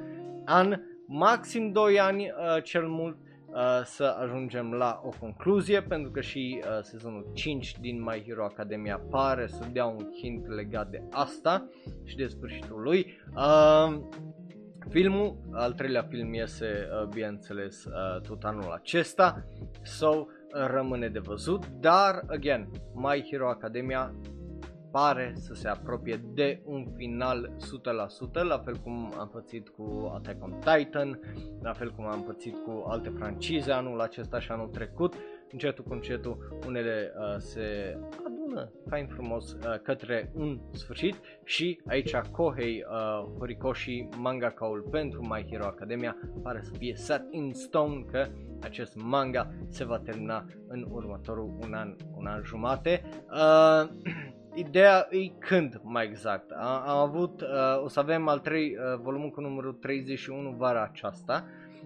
an, 0.44 0.80
maxim 1.06 1.72
2 1.72 2.00
ani 2.00 2.22
uh, 2.22 2.62
cel 2.62 2.88
mult, 2.88 3.16
uh, 3.46 3.80
să 3.84 4.16
ajungem 4.20 4.72
la 4.72 5.00
o 5.04 5.10
concluzie, 5.20 5.82
pentru 5.82 6.10
că 6.10 6.20
și 6.20 6.60
uh, 6.62 6.82
sezonul 6.82 7.30
5 7.34 7.78
din 7.80 8.02
My 8.02 8.22
Hero 8.26 8.44
Academia 8.44 9.00
pare 9.10 9.46
să 9.46 9.68
dea 9.72 9.84
un 9.84 10.06
hint 10.20 10.48
legat 10.48 10.90
de 10.90 11.02
asta 11.10 11.68
și 12.04 12.16
de 12.16 12.26
sfârșitul 12.26 12.80
lui. 12.80 13.20
Uh, 13.36 13.98
Filmul, 14.88 15.36
al 15.52 15.72
treilea 15.72 16.02
film 16.02 16.34
iese, 16.34 16.88
uh, 17.02 17.08
bineînțeles, 17.08 17.84
uh, 17.84 18.20
tot 18.20 18.42
anul 18.44 18.70
acesta, 18.72 19.44
so 19.82 20.26
rămâne 20.52 21.08
de 21.08 21.18
văzut, 21.18 21.66
dar, 21.66 22.22
again, 22.26 22.68
My 22.94 23.26
Hero 23.30 23.48
Academia 23.48 24.14
pare 24.90 25.32
să 25.36 25.54
se 25.54 25.68
apropie 25.68 26.20
de 26.34 26.60
un 26.64 26.86
final 26.96 27.50
100%, 27.58 28.42
la 28.42 28.58
fel 28.58 28.76
cum 28.76 29.12
am 29.18 29.28
pățit 29.28 29.68
cu 29.68 30.12
Attack 30.14 30.44
on 30.44 30.54
Titan, 30.64 31.20
la 31.62 31.72
fel 31.72 31.92
cum 31.92 32.06
am 32.06 32.22
pățit 32.22 32.54
cu 32.64 32.84
alte 32.86 33.08
francize 33.08 33.72
anul 33.72 34.00
acesta 34.00 34.40
și 34.40 34.50
anul 34.50 34.68
trecut. 34.68 35.14
Încetul 35.52 35.84
cu 35.84 35.92
încetul 35.92 36.60
unele 36.66 37.12
uh, 37.18 37.36
se 37.38 37.96
adună 38.48 38.72
fain 38.88 39.06
frumos 39.06 39.52
uh, 39.52 39.78
către 39.82 40.30
un 40.34 40.60
sfârșit 40.72 41.14
și 41.44 41.80
aici 41.86 42.14
Kohei 42.14 42.84
uh, 42.90 43.30
Horikoshi 43.38 44.08
mangaka-ul 44.16 44.88
pentru 44.90 45.22
My 45.22 45.46
Hero 45.50 45.64
Academia 45.64 46.16
pare 46.42 46.60
să 46.62 46.70
fie 46.78 46.94
set 46.94 47.22
in 47.30 47.52
stone 47.52 48.04
că 48.10 48.26
acest 48.60 48.96
manga 48.96 49.50
se 49.68 49.84
va 49.84 49.98
termina 49.98 50.44
în 50.68 50.86
următorul 50.90 51.58
un 51.62 51.74
an, 51.74 51.94
un 52.16 52.26
an 52.26 52.42
jumate. 52.44 53.02
Uh, 53.30 53.88
ideea 54.64 55.06
e 55.10 55.26
când 55.38 55.80
mai 55.82 56.04
exact. 56.04 56.50
Am, 56.50 56.88
am 56.88 56.98
avut, 56.98 57.40
uh, 57.40 57.82
o 57.82 57.88
să 57.88 58.00
avem 58.00 58.28
al 58.28 58.38
trei, 58.38 58.76
uh, 58.76 59.00
volumul 59.02 59.30
cu 59.30 59.40
numărul 59.40 59.72
31 59.72 60.50
vara 60.50 60.82
aceasta. 60.82 61.44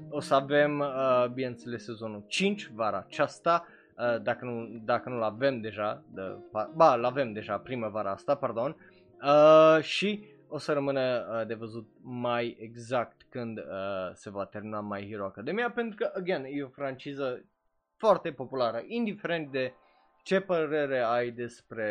O 0.08 0.20
să 0.20 0.34
avem, 0.34 0.78
uh, 0.78 1.26
bineînțeles, 1.32 1.84
sezonul 1.84 2.24
5 2.26 2.70
vara 2.74 3.04
aceasta. 3.06 3.64
Uh, 3.66 3.81
dacă 4.22 4.44
nu, 4.44 4.80
dacă 4.84 5.08
nu 5.08 5.18
l-avem 5.18 5.60
deja, 5.60 6.02
de, 6.14 6.22
ba, 6.74 6.94
l-avem 6.94 7.32
deja 7.32 7.58
primăvara 7.58 8.10
asta, 8.10 8.34
pardon. 8.34 8.76
Uh, 9.22 9.82
și 9.82 10.24
o 10.48 10.58
să 10.58 10.72
rămână 10.72 11.00
uh, 11.00 11.46
de 11.46 11.54
văzut 11.54 11.88
mai 12.02 12.56
exact 12.60 13.26
când 13.28 13.58
uh, 13.58 13.64
se 14.12 14.30
va 14.30 14.44
termina 14.44 14.80
My 14.80 15.08
Hero 15.08 15.24
Academia, 15.24 15.70
pentru 15.70 15.96
că, 15.96 16.12
again, 16.16 16.44
e 16.48 16.62
o 16.62 16.68
franciză 16.68 17.44
foarte 17.96 18.32
populară, 18.32 18.82
indiferent 18.86 19.50
de 19.50 19.74
ce 20.22 20.40
părere 20.40 20.98
ai 20.98 21.30
despre 21.30 21.86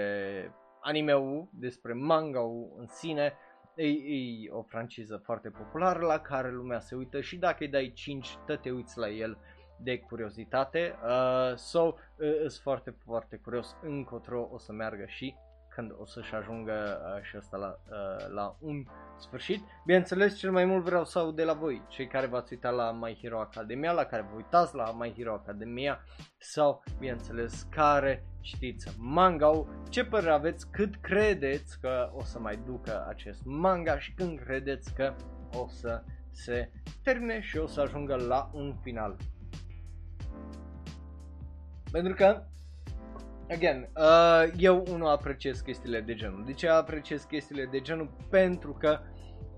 anime-ul, 0.81 1.49
despre 1.53 1.93
manga-ul 1.93 2.75
în 2.77 2.87
sine, 2.87 3.33
e, 3.75 3.85
e 3.85 4.49
o 4.49 4.61
franciză 4.61 5.21
foarte 5.23 5.49
populară 5.49 5.99
la 5.99 6.19
care 6.19 6.51
lumea 6.51 6.79
se 6.79 6.95
uită 6.95 7.21
și 7.21 7.37
dacă 7.37 7.57
îi 7.59 7.67
dai 7.69 7.91
5, 7.95 8.37
tot 8.45 8.61
te 8.61 8.71
uiți 8.71 8.97
la 8.97 9.09
el 9.09 9.37
de 9.83 9.99
curiozitate. 9.99 10.95
Uh, 11.03 11.55
so, 11.55 11.81
uh, 11.83 11.93
sunt 12.39 12.61
foarte, 12.61 12.95
foarte 13.05 13.35
curios 13.35 13.75
încotro 13.81 14.49
o 14.51 14.57
să 14.57 14.71
meargă 14.71 15.05
și 15.07 15.35
când 15.75 15.91
o 15.97 16.05
să-și 16.05 16.35
ajungă 16.35 17.01
uh, 17.15 17.23
și 17.23 17.35
asta 17.35 17.57
la, 17.57 17.79
uh, 17.89 18.33
la 18.33 18.55
un 18.59 18.85
sfârșit. 19.19 19.63
Bineînțeles, 19.85 20.37
cel 20.37 20.51
mai 20.51 20.65
mult 20.65 20.83
vreau 20.83 21.05
să 21.05 21.19
aud 21.19 21.35
de 21.35 21.43
la 21.43 21.53
voi, 21.53 21.81
cei 21.87 22.07
care 22.07 22.27
v-ați 22.27 22.53
uitat 22.53 22.73
la 22.73 22.91
My 22.91 23.17
Hero 23.21 23.39
Academia, 23.39 23.91
la 23.91 24.03
care 24.03 24.27
vă 24.29 24.35
uitați 24.35 24.75
la 24.75 24.91
My 24.91 25.13
Hero 25.17 25.33
Academia 25.33 25.99
sau, 26.37 26.83
bineînțeles, 26.99 27.67
care 27.69 28.25
știți 28.41 28.95
manga 28.97 29.65
ce 29.89 30.05
părere 30.05 30.31
aveți, 30.31 30.71
cât 30.71 30.95
credeți 30.95 31.79
că 31.79 32.11
o 32.13 32.23
să 32.23 32.39
mai 32.39 32.59
ducă 32.65 33.05
acest 33.07 33.41
manga 33.45 33.99
și 33.99 34.13
când 34.13 34.39
credeți 34.39 34.93
că 34.93 35.15
o 35.53 35.67
să 35.67 36.03
se 36.31 36.71
termine 37.03 37.41
și 37.41 37.57
o 37.57 37.67
să 37.67 37.81
ajungă 37.81 38.15
la 38.15 38.49
un 38.53 38.75
final. 38.81 39.15
Pentru 41.91 42.13
că 42.13 42.43
again, 43.49 43.89
uh, 43.95 44.53
eu 44.57 44.83
nu 44.97 45.07
apreciez 45.07 45.59
chestiile 45.59 46.01
de 46.01 46.13
genul. 46.13 46.43
De 46.45 46.53
ce 46.53 46.67
apreciez 46.67 47.23
chestiile 47.23 47.65
de 47.71 47.81
genul? 47.81 48.09
Pentru 48.29 48.73
că 48.73 48.99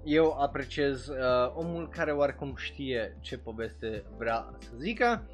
eu 0.03 0.37
apreciez 0.39 1.07
uh, 1.07 1.53
omul 1.55 1.89
care 1.89 2.11
oarecum 2.11 2.53
știe 2.55 3.17
ce 3.19 3.37
poveste 3.37 4.03
vrea 4.17 4.55
să 4.59 4.71
zică, 4.77 5.29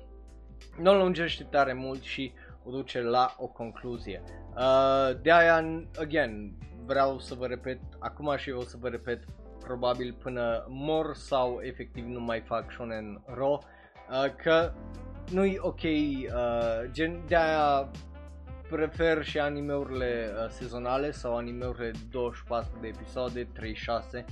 nu 0.82 0.98
lungește 0.98 1.44
tare 1.44 1.74
mult 1.74 2.02
și 2.02 2.34
o 2.64 2.72
duce 2.72 3.02
la 3.02 3.36
o 3.38 3.48
concluzie. 3.48 4.22
Uh, 4.56 5.22
de 5.22 5.32
aia, 5.32 5.86
again, 6.00 6.58
vreau 6.86 7.20
să 7.20 7.36
vă 7.36 7.46
repet, 7.46 7.80
acum 8.00 8.36
și 8.38 8.50
eu 8.50 8.58
o 8.58 8.64
să 8.64 8.78
vă 8.80 8.88
repet 8.88 9.24
probabil 9.60 10.14
până 10.24 10.66
mor 10.70 11.16
sau 11.16 11.60
efectiv 11.62 12.06
nu 12.06 12.20
mai 12.20 12.42
fac 12.42 12.72
shonen 12.72 13.22
ro, 13.26 13.60
uh, 14.10 14.36
că 14.44 14.74
nu-i 15.32 15.58
ok, 15.60 15.82
uh, 15.84 16.92
gen, 16.92 17.20
de 17.28 17.36
aia 17.36 17.90
prefer 18.70 19.24
și 19.24 19.40
animeurile 19.40 20.32
uh, 20.34 20.50
sezonale 20.50 21.12
sau 21.12 21.36
animeurile 21.38 21.92
24 22.12 22.78
de 22.82 22.88
episoade, 22.88 23.48
36, 23.54 24.26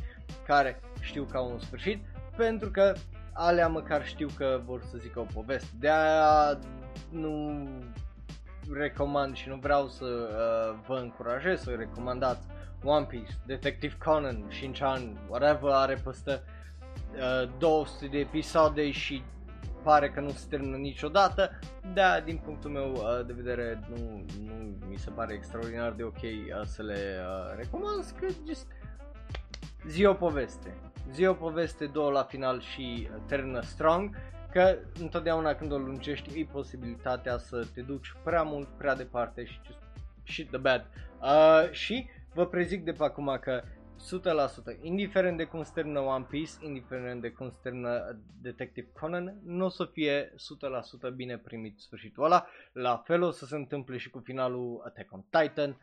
care 0.45 0.79
știu 0.99 1.23
că 1.23 1.37
au 1.37 1.51
un 1.51 1.59
sfârșit, 1.59 2.03
pentru 2.35 2.71
că 2.71 2.93
alea 3.33 3.67
măcar 3.67 4.05
știu 4.05 4.27
că 4.37 4.61
vor 4.65 4.81
să 4.83 4.97
zică 4.97 5.19
o 5.19 5.25
poveste. 5.33 5.69
De 5.79 5.89
aia 5.89 6.59
nu 7.09 7.67
recomand 8.73 9.35
și 9.35 9.49
nu 9.49 9.55
vreau 9.55 9.87
să 9.87 10.05
uh, 10.05 10.79
vă 10.87 10.95
încurajez 10.95 11.61
să 11.61 11.71
recomandați 11.77 12.47
One 12.83 13.05
Piece, 13.05 13.31
Detective 13.45 13.95
Conan, 14.05 14.51
Shin-chan, 14.51 15.27
whatever 15.29 15.71
are 15.71 16.01
peste 16.03 16.43
uh, 17.13 17.49
200 17.57 18.07
de 18.07 18.17
episoade 18.17 18.91
și 18.91 19.23
pare 19.83 20.09
că 20.09 20.19
nu 20.19 20.29
se 20.29 20.45
termină 20.49 20.77
niciodată, 20.77 21.59
da, 21.93 22.19
din 22.19 22.37
punctul 22.37 22.69
meu 22.71 22.91
uh, 22.91 23.25
de 23.25 23.33
vedere 23.33 23.79
nu, 23.89 24.25
nu 24.43 24.53
mi 24.89 24.97
se 24.97 25.09
pare 25.09 25.33
extraordinar 25.33 25.91
de 25.91 26.03
ok 26.03 26.21
uh, 26.21 26.61
să 26.63 26.83
le 26.83 27.19
uh, 27.19 27.55
recomand, 27.57 28.05
că 28.19 28.27
just 28.47 28.67
zi 29.87 30.05
o 30.05 30.13
poveste, 30.13 30.73
zi 31.11 31.25
o 31.25 31.33
poveste, 31.33 31.85
două 31.85 32.11
la 32.11 32.23
final 32.23 32.61
și 32.61 33.09
termină 33.27 33.61
strong, 33.61 34.15
că 34.51 34.77
întotdeauna 34.99 35.53
când 35.53 35.71
o 35.71 35.77
lungești 35.77 36.39
e 36.39 36.47
posibilitatea 36.51 37.37
să 37.37 37.65
te 37.73 37.81
duci 37.81 38.13
prea 38.23 38.43
mult, 38.43 38.67
prea 38.67 38.95
departe 38.95 39.45
și 39.45 39.59
just 39.65 39.79
shit 40.23 40.49
the 40.49 40.57
bad. 40.57 40.85
Uh, 41.21 41.71
și 41.71 42.09
vă 42.33 42.45
prezic 42.45 42.83
de 42.83 42.91
pe 42.91 43.03
acum 43.03 43.37
că 43.41 43.63
100%, 43.97 44.81
indiferent 44.81 45.37
de 45.37 45.43
cum 45.43 45.63
se 45.63 45.71
termină 45.73 45.99
One 45.99 46.25
Piece, 46.29 46.51
indiferent 46.59 47.21
de 47.21 47.29
cum 47.29 47.49
se 47.49 47.57
termină 47.61 48.19
Detective 48.41 48.87
Conan, 48.99 49.39
nu 49.43 49.65
o 49.65 49.69
să 49.69 49.85
fie 49.85 50.33
100% 51.11 51.15
bine 51.15 51.37
primit 51.37 51.79
sfârșitul 51.79 52.23
ăla. 52.23 52.47
La 52.73 52.97
fel 52.97 53.21
o 53.21 53.31
să 53.31 53.45
se 53.45 53.55
întâmple 53.55 53.97
și 53.97 54.09
cu 54.09 54.19
finalul 54.19 54.81
Attack 54.85 55.11
on 55.11 55.23
Titan. 55.29 55.77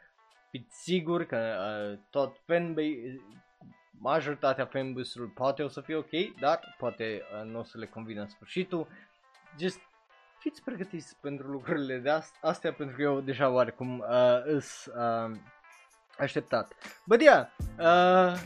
Fiți 0.50 0.82
sigur 0.82 1.24
că 1.24 1.36
uh, 1.36 1.98
tot 2.10 2.36
fanbase, 2.46 3.20
majoritatea 3.98 4.66
fanbase-ului 4.66 5.32
poate 5.34 5.62
o 5.62 5.68
să 5.68 5.80
fie 5.80 5.94
ok, 5.94 6.38
dar 6.40 6.74
poate 6.78 7.22
uh, 7.22 7.50
nu 7.50 7.58
o 7.58 7.62
să 7.62 7.78
le 7.78 7.86
convină 7.86 8.20
în 8.20 8.28
sfârșitul. 8.28 8.88
Just 9.58 9.80
fiți 10.38 10.62
pregătiți 10.62 11.16
pentru 11.20 11.46
lucrurile 11.46 11.98
de 11.98 12.10
ast- 12.10 12.40
astea, 12.40 12.72
pentru 12.72 12.96
că 12.96 13.02
eu 13.02 13.20
deja 13.20 13.48
oarecum 13.48 13.98
uh, 13.98 14.42
îs 14.44 14.86
uh, 14.86 15.36
așteptat. 16.18 16.72
Bă, 17.04 17.16
yeah, 17.20 17.46
uh, 17.78 18.40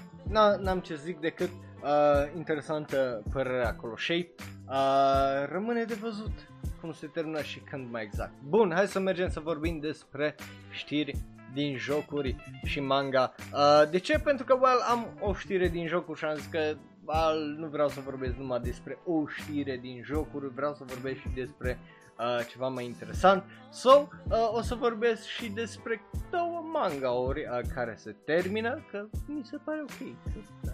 n-am 0.59 0.81
ce 0.81 0.95
zic 0.95 1.21
decât 1.21 1.51
uh, 1.83 2.37
interesantă 2.37 3.23
părerea 3.33 3.69
acolo. 3.69 3.97
Shape 3.97 4.35
uh, 4.69 5.49
rămâne 5.51 5.85
de 5.85 5.95
văzut 5.95 6.33
cum 6.81 6.93
se 6.93 7.07
termină 7.07 7.43
și 7.43 7.59
când 7.59 7.91
mai 7.91 8.03
exact. 8.03 8.33
Bun, 8.49 8.73
hai 8.75 8.87
să 8.87 8.99
mergem 8.99 9.29
să 9.29 9.41
vorbim 9.41 9.79
despre 9.79 10.35
știri 10.71 11.15
din 11.53 11.77
jocuri 11.77 12.37
și 12.65 12.81
manga. 12.81 13.35
Uh, 13.53 13.91
de 13.91 13.99
ce? 13.99 14.19
Pentru 14.19 14.45
că, 14.45 14.55
well, 14.55 14.81
am 14.91 15.07
o 15.21 15.35
știre 15.35 15.69
din 15.69 15.87
jocuri 15.87 16.19
și 16.19 16.25
am 16.25 16.35
zis 16.35 16.47
că 16.47 16.77
well, 17.05 17.57
nu 17.59 17.67
vreau 17.67 17.89
să 17.89 18.01
vorbesc 18.01 18.35
numai 18.37 18.61
despre 18.61 18.99
o 19.05 19.27
știre 19.27 19.77
din 19.77 20.03
jocuri, 20.05 20.55
vreau 20.55 20.75
să 20.75 20.85
vorbesc 20.87 21.21
și 21.21 21.29
despre 21.35 21.79
uh, 22.19 22.47
ceva 22.51 22.69
mai 22.69 22.85
interesant. 22.85 23.45
So, 23.71 24.09
uh, 24.31 24.53
o 24.53 24.61
să 24.61 24.75
vorbesc 24.75 25.27
și 25.27 25.51
despre 25.51 26.01
două 26.31 26.58
manga-uri 26.79 27.41
uh, 27.41 27.61
care 27.75 27.95
se 27.97 28.17
termină, 28.25 28.85
că 28.91 29.07
mi 29.27 29.45
se 29.45 29.57
pare 29.65 29.83
ok. 29.83 30.15
Da. 30.63 30.73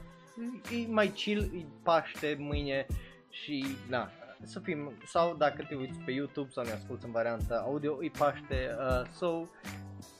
E 0.76 0.86
mai 0.88 1.08
chill, 1.08 1.42
e 1.42 1.64
Paște 1.82 2.36
mâine 2.38 2.86
și 3.30 3.66
na, 3.88 4.10
să 4.42 4.60
fim, 4.60 4.92
sau 5.06 5.34
dacă 5.36 5.66
te 5.68 5.74
uiți 5.74 5.98
pe 6.04 6.10
YouTube 6.10 6.50
sau 6.50 6.64
ne 6.64 6.70
asculti 6.70 7.04
în 7.04 7.10
varianta 7.10 7.62
audio, 7.66 8.04
e 8.04 8.10
Paște, 8.18 8.76
uh, 8.78 9.06
so, 9.12 9.42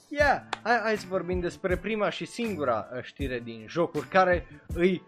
yeah, 0.09 0.42
hai, 0.62 0.79
hai 0.79 0.97
să 0.97 1.07
vorbim 1.09 1.40
despre 1.40 1.77
prima 1.77 2.11
și 2.11 2.25
singura 2.25 2.88
uh, 2.92 3.03
știre 3.03 3.40
din 3.40 3.66
jocuri 3.68 4.09
care 4.09 4.47
îi 4.75 5.03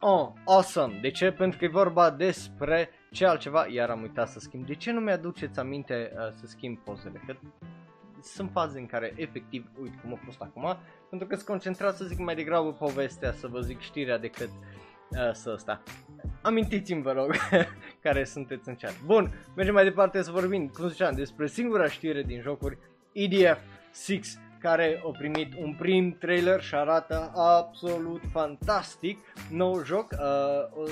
Oh, 0.00 0.32
awesome. 0.44 0.98
De 1.00 1.10
ce? 1.10 1.30
Pentru 1.30 1.58
că 1.58 1.64
e 1.64 1.68
vorba 1.68 2.10
despre 2.10 2.90
ce 3.10 3.26
altceva, 3.26 3.66
iar 3.66 3.90
am 3.90 4.02
uitat 4.02 4.28
să 4.28 4.38
schimb. 4.38 4.66
De 4.66 4.74
ce 4.74 4.92
nu 4.92 5.00
mi-aduceți 5.00 5.58
aminte 5.58 6.12
uh, 6.14 6.20
să 6.32 6.46
schimb 6.46 6.78
pozele? 6.78 7.22
Că 7.26 7.36
sunt 8.26 8.50
faze 8.52 8.78
în 8.78 8.86
care 8.86 9.12
efectiv, 9.16 9.66
uite 9.80 9.98
cum 10.02 10.12
a 10.12 10.20
fost 10.24 10.40
acum, 10.40 10.76
pentru 11.10 11.28
că 11.28 11.34
sunt 11.34 11.46
concentrat 11.46 11.96
să 11.96 12.04
zic 12.04 12.18
mai 12.18 12.34
degrabă 12.34 12.72
povestea, 12.72 13.32
să 13.32 13.46
vă 13.46 13.60
zic 13.60 13.80
știrea 13.80 14.18
decât 14.18 14.48
uh, 14.48 15.32
să 15.32 15.50
ăsta. 15.52 15.82
Amintiți-mi, 16.42 17.02
vă 17.02 17.12
rog, 17.12 17.34
care 18.02 18.24
sunteți 18.24 18.68
în 18.68 18.74
chat. 18.74 19.02
Bun, 19.04 19.32
mergem 19.56 19.74
mai 19.74 19.84
departe 19.84 20.22
să 20.22 20.30
vorbim, 20.30 20.68
cum 20.68 20.88
ziceam, 20.88 21.14
despre 21.14 21.46
singura 21.46 21.88
știre 21.88 22.22
din 22.22 22.40
jocuri, 22.40 22.78
EDF 23.12 23.58
6 24.06 24.20
care 24.60 25.02
a 25.06 25.10
primit 25.10 25.52
un 25.58 25.74
prim 25.74 26.16
trailer 26.18 26.62
și 26.62 26.74
arată 26.74 27.32
absolut 27.34 28.22
fantastic. 28.32 29.18
Nou 29.50 29.84
joc, 29.84 30.12
uh, 30.12 30.90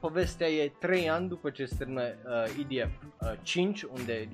povestea 0.00 0.46
e 0.46 0.72
3 0.78 1.10
ani 1.10 1.28
după 1.28 1.50
ce 1.50 1.64
se 1.64 1.74
termină 1.78 2.02
uh, 2.02 2.66
EDF 2.70 2.90
uh, 3.20 3.32
5, 3.42 3.82
unde 3.82 4.28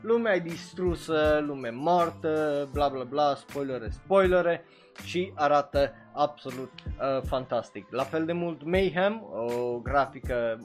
lumea 0.00 0.34
e 0.34 0.38
distrusă, 0.38 1.42
lume 1.46 1.70
moartă, 1.70 2.68
bla 2.72 2.88
bla 2.88 3.04
bla, 3.04 3.34
spoilere, 3.34 3.88
spoilere 3.88 4.64
și 5.04 5.32
arată 5.34 5.92
absolut 6.12 6.72
uh, 6.86 7.22
fantastic. 7.26 7.86
La 7.90 8.02
fel 8.02 8.24
de 8.24 8.32
mult 8.32 8.64
Mayhem, 8.64 9.22
o 9.32 9.78
grafică 9.78 10.58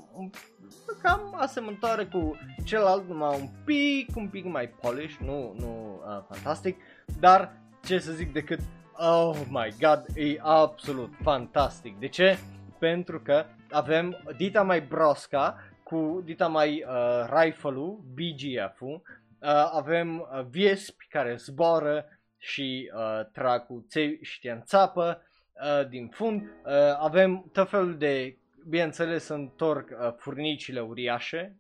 cam 1.02 1.36
asemănătoare 1.38 2.06
cu 2.06 2.38
celălalt, 2.63 3.08
numai 3.08 3.39
un 3.39 3.50
pic, 3.65 4.15
un 4.15 4.28
pic 4.28 4.46
mai 4.46 4.69
polish, 4.69 5.15
nu, 5.15 5.56
nu 5.60 6.02
uh, 6.06 6.24
fantastic, 6.30 6.78
dar 7.19 7.62
ce 7.84 8.00
să 8.00 8.12
zic 8.12 8.34
decât 8.34 8.60
Oh 8.96 9.36
my 9.50 9.74
god, 9.80 10.06
e 10.15 10.39
absolut 10.41 11.13
fantastic. 11.22 12.00
De 12.00 12.08
ce? 12.08 12.38
Pentru 12.80 13.19
că 13.19 13.46
avem 13.72 14.24
dita 14.38 14.63
mai 14.63 14.82
brosca 14.82 15.58
cu 15.84 16.22
dita 16.26 16.48
mai 16.48 16.86
uh, 16.88 17.41
rifle-ul, 17.41 18.00
BGF-ul, 18.13 19.02
uh, 19.43 19.69
avem 19.71 20.19
uh, 20.19 20.45
viespi 20.49 21.08
care 21.10 21.36
zboară 21.36 22.06
și 22.38 22.91
uh, 22.95 23.25
trag 23.32 23.65
cu 23.65 23.86
ței 23.89 24.19
și 24.21 24.39
te 24.39 24.49
înțapă 24.49 25.21
uh, 25.53 25.88
din 25.88 26.08
fund, 26.08 26.41
uh, 26.41 26.71
avem 26.99 27.49
tot 27.51 27.69
felul 27.69 27.97
de, 27.97 28.38
bineînțeles, 28.69 29.27
întorc 29.27 29.89
uh, 29.89 30.13
furnicile 30.17 30.79
uriașe, 30.79 31.58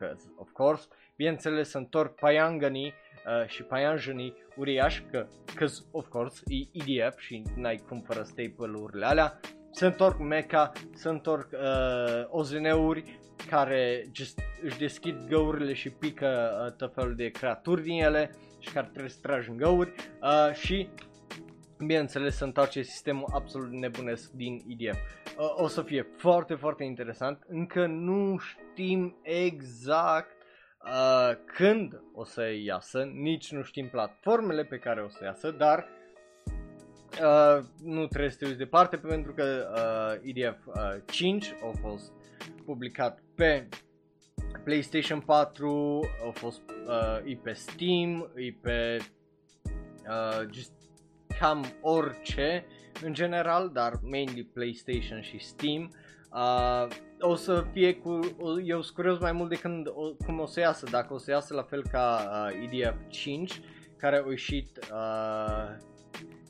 uh, 0.00 0.10
of 0.36 0.50
course, 0.52 0.86
bineînțeles, 1.16 1.72
întorc 1.72 2.14
paianganii 2.14 2.92
uh, 3.26 3.46
și 3.46 3.62
paianjenii 3.62 4.34
uriași, 4.56 5.04
că, 5.10 5.26
cause, 5.54 5.82
of 5.90 6.06
course, 6.08 6.42
e 6.46 6.66
EDF 6.72 7.18
și 7.18 7.42
n-ai 7.56 7.82
cum 7.88 8.00
fără 8.00 8.22
staple-urile 8.22 9.06
alea, 9.06 9.40
se 9.70 9.86
întorc 9.86 10.18
mecha, 10.18 10.72
se 10.92 11.08
întorc 11.08 11.48
uh, 11.52 12.24
OZN-uri 12.28 13.18
care 13.48 14.04
just 14.12 14.40
își 14.62 14.78
deschid 14.78 15.26
găurile 15.28 15.72
și 15.72 15.90
pică 15.90 16.50
uh, 16.66 16.72
tot 16.76 16.94
felul 16.94 17.14
de 17.14 17.28
creaturi 17.28 17.82
din 17.82 18.02
ele 18.02 18.30
și 18.58 18.72
care 18.72 18.86
trebuie 18.86 19.10
să 19.10 19.18
tragi 19.22 19.50
în 19.50 19.56
găuri 19.56 19.92
uh, 20.22 20.54
și 20.54 20.88
bineînțeles 21.78 22.36
se 22.36 22.44
întoarce 22.44 22.82
sistemul 22.82 23.30
absolut 23.34 23.70
nebunesc 23.70 24.30
din 24.30 24.64
EDF. 24.68 24.98
Uh, 25.38 25.54
o 25.56 25.66
să 25.66 25.82
fie 25.82 26.06
foarte, 26.16 26.54
foarte 26.54 26.84
interesant. 26.84 27.42
Încă 27.48 27.86
nu 27.86 28.38
știm 28.38 29.16
exact 29.22 30.36
uh, 30.84 31.30
când 31.46 32.02
o 32.14 32.24
să 32.24 32.50
iasă, 32.64 33.02
nici 33.02 33.52
nu 33.52 33.62
știm 33.62 33.88
platformele 33.88 34.64
pe 34.64 34.78
care 34.78 35.02
o 35.02 35.08
să 35.08 35.24
iasă, 35.24 35.50
dar 35.50 35.88
uh, 37.22 37.64
nu 37.82 38.06
trebuie 38.06 38.30
să 38.30 38.36
te 38.38 38.46
uiți 38.46 38.58
departe 38.58 38.96
pentru 38.96 39.32
că 39.32 39.68
uh, 39.74 40.30
EDF 40.34 40.66
uh, 40.66 40.74
5 41.06 41.54
a 41.62 41.70
fost 41.80 42.12
publicat 42.64 43.22
pe 43.34 43.68
PlayStation 44.64 45.20
4, 45.20 46.00
a 46.28 46.30
fost 46.30 46.62
uh, 46.86 47.32
e 47.32 47.38
pe 47.42 47.52
Steam, 47.52 48.30
e 48.34 48.52
pe 48.60 48.96
uh, 50.08 50.48
just 50.52 50.72
cam 51.38 51.64
orice 51.80 52.66
în 53.02 53.14
general, 53.14 53.70
dar 53.72 53.92
mainly 54.02 54.44
PlayStation 54.44 55.20
și 55.20 55.38
Steam. 55.38 55.92
Uh, 56.32 56.86
o 57.20 57.34
să 57.34 57.64
fie 57.72 57.94
cu, 57.94 58.20
eu 58.64 58.82
sunt 58.82 58.94
curios 58.94 59.18
mai 59.18 59.32
mult 59.32 59.48
de 59.48 59.56
când, 59.56 59.88
o, 59.88 60.14
cum 60.26 60.40
o 60.40 60.46
să 60.46 60.60
iasă, 60.60 60.86
dacă 60.90 61.14
o 61.14 61.18
să 61.18 61.30
iasă 61.30 61.54
la 61.54 61.62
fel 61.62 61.82
ca 61.90 62.30
uh, 62.50 62.68
EDF 62.72 62.96
5, 63.08 63.60
care 63.96 64.16
a 64.16 64.28
ieșit 64.28 64.78
uh, 64.92 65.76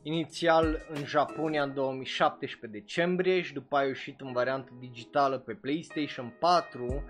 inițial 0.04 0.86
în 0.88 1.04
Japonia 1.04 1.62
în 1.62 1.74
2017 1.74 2.78
decembrie 2.78 3.40
și 3.40 3.52
după 3.52 3.76
aia 3.76 3.84
a 3.84 3.88
ieșit 3.88 4.20
în 4.20 4.32
variantă 4.32 4.72
digitală 4.80 5.38
pe 5.38 5.52
PlayStation 5.52 6.36
4 6.40 7.04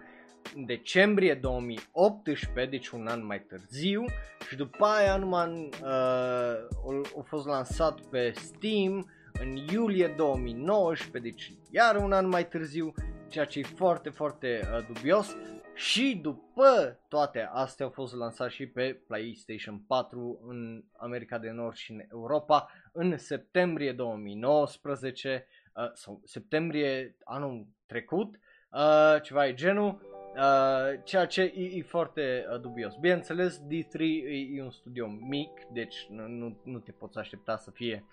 în 0.54 0.64
decembrie 0.66 1.34
2018, 1.34 2.70
deci 2.70 2.88
un 2.88 3.06
an 3.06 3.26
mai 3.26 3.40
târziu 3.40 4.04
și 4.48 4.56
după 4.56 4.84
aia 4.84 5.16
numai 5.16 5.68
uh, 5.82 5.88
a, 5.88 7.00
a 7.18 7.22
fost 7.24 7.46
lansat 7.46 8.00
pe 8.00 8.32
Steam 8.34 9.10
în 9.32 9.56
iulie 9.72 10.06
2019, 10.16 11.30
deci 11.30 11.52
iar 11.70 11.96
un 11.96 12.12
an 12.12 12.28
mai 12.28 12.48
târziu, 12.48 12.94
ceea 13.28 13.44
ce 13.44 13.58
e 13.58 13.62
foarte, 13.62 14.10
foarte 14.10 14.60
uh, 14.72 14.86
dubios. 14.86 15.36
Și 15.74 16.18
după 16.22 16.98
toate 17.08 17.48
astea 17.52 17.86
au 17.86 17.92
fost 17.92 18.14
lansat 18.14 18.50
și 18.50 18.66
pe 18.66 19.02
PlayStation 19.06 19.78
4 19.78 20.40
în 20.48 20.84
America 20.96 21.38
de 21.38 21.50
Nord 21.50 21.74
și 21.74 21.92
în 21.92 22.00
Europa 22.10 22.70
în 22.94 23.18
septembrie 23.18 23.92
2019 23.92 25.46
uh, 25.74 25.90
sau 25.92 26.20
septembrie 26.24 27.16
anul 27.24 27.66
trecut, 27.86 28.38
uh, 28.70 29.22
ceva 29.22 29.46
e 29.46 29.54
genul, 29.54 30.12
Uh, 30.36 31.00
ceea 31.04 31.26
ce 31.26 31.42
e, 31.42 31.76
e 31.76 31.82
foarte 31.82 32.46
uh, 32.52 32.60
dubios. 32.60 32.94
Bineînțeles, 32.94 33.60
D3 33.60 34.00
e, 34.00 34.56
e 34.56 34.62
un 34.62 34.70
studio 34.70 35.06
mic, 35.06 35.50
deci 35.72 36.06
nu, 36.08 36.28
nu, 36.28 36.60
nu 36.64 36.78
te 36.78 36.92
poți 36.92 37.18
aștepta 37.18 37.56
să 37.56 37.70
fie, 37.70 38.04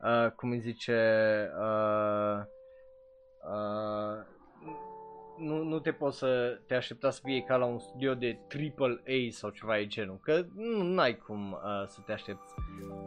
uh, 0.00 0.30
cum 0.30 0.50
îi 0.50 0.58
zice, 0.58 0.96
uh, 1.58 2.40
uh, 3.50 4.24
nu, 5.36 5.62
nu 5.62 5.78
te 5.78 5.92
poți 5.92 6.18
să 6.18 6.60
te 6.66 6.74
aștepta 6.74 7.10
să 7.10 7.20
fie 7.24 7.40
ca 7.40 7.56
la 7.56 7.64
un 7.64 7.78
studio 7.78 8.14
de 8.14 8.38
AAA 8.78 9.28
sau 9.30 9.50
ceva 9.50 9.78
e 9.78 9.86
genul, 9.86 10.18
că 10.22 10.44
nu 10.54 11.00
ai 11.00 11.16
cum 11.16 11.52
uh, 11.52 11.86
să 11.86 12.00
te 12.06 12.12
aștepți 12.12 12.54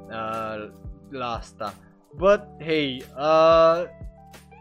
uh, 0.08 0.72
la 1.12 1.34
asta. 1.34 1.74
But, 2.16 2.42
hey, 2.60 3.04
uh, 3.18 3.84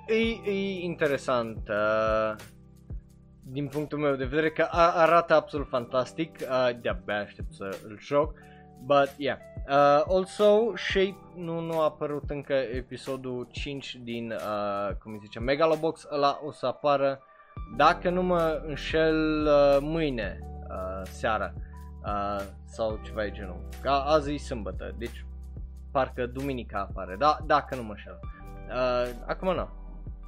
e, 0.07 0.51
e 0.51 0.81
interesant. 0.85 1.69
Uh, 1.69 2.37
din 3.43 3.67
punctul 3.67 3.99
meu 3.99 4.15
de 4.15 4.25
vedere 4.25 4.51
că 4.51 4.69
arată 4.73 5.35
absolut 5.35 5.69
fantastic, 5.69 6.39
uh, 6.41 6.81
de-abia 6.81 7.21
aștept 7.21 7.53
să 7.53 7.79
îl 7.89 7.99
joc, 8.01 8.33
but 8.85 9.15
yeah. 9.17 9.39
Uh, 9.69 10.03
also, 10.09 10.73
Shape 10.77 11.17
nu, 11.35 11.61
nu 11.61 11.81
a 11.81 11.85
apărut 11.85 12.31
încă 12.31 12.53
episodul 12.53 13.49
5 13.51 13.99
din, 14.03 14.31
uh, 14.33 14.95
cum 15.03 15.13
îi 15.13 15.19
zice, 15.23 15.39
Megalobox, 15.39 16.07
ăla 16.11 16.41
o 16.45 16.53
să 16.53 16.67
apară, 16.67 17.23
dacă 17.77 18.11
nu 18.11 18.23
mă 18.23 18.63
înșel, 18.67 19.47
uh, 19.47 19.79
mâine 19.81 20.39
uh, 20.69 21.03
seara 21.03 21.53
uh, 22.05 22.45
sau 22.65 23.01
ceva 23.05 23.23
de 23.23 23.31
genul. 23.31 23.69
Ca 23.83 23.93
azi 23.93 24.35
e 24.35 24.39
sâmbătă, 24.39 24.95
deci 24.99 25.25
parcă 25.91 26.27
duminica 26.27 26.79
apare, 26.79 27.17
da, 27.19 27.39
dacă 27.47 27.75
nu 27.75 27.83
mă 27.83 27.91
înșel. 27.91 28.19
Uh, 28.69 29.11
acum 29.27 29.55
nu, 29.55 29.69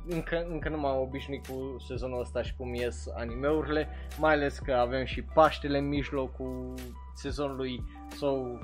încă, 0.08 0.46
încă 0.48 0.68
nu 0.68 0.78
m-am 0.78 1.00
obișnuit 1.00 1.46
cu 1.46 1.76
sezonul 1.86 2.20
ăsta 2.20 2.42
și 2.42 2.56
cum 2.56 2.74
ies 2.74 3.06
animeurile, 3.16 3.88
mai 4.18 4.32
ales 4.32 4.58
că 4.58 4.72
avem 4.72 5.04
și 5.04 5.22
Paștele 5.22 5.78
în 5.78 5.88
mijlocul 5.88 6.74
sezonului 7.14 7.84
sau 8.08 8.58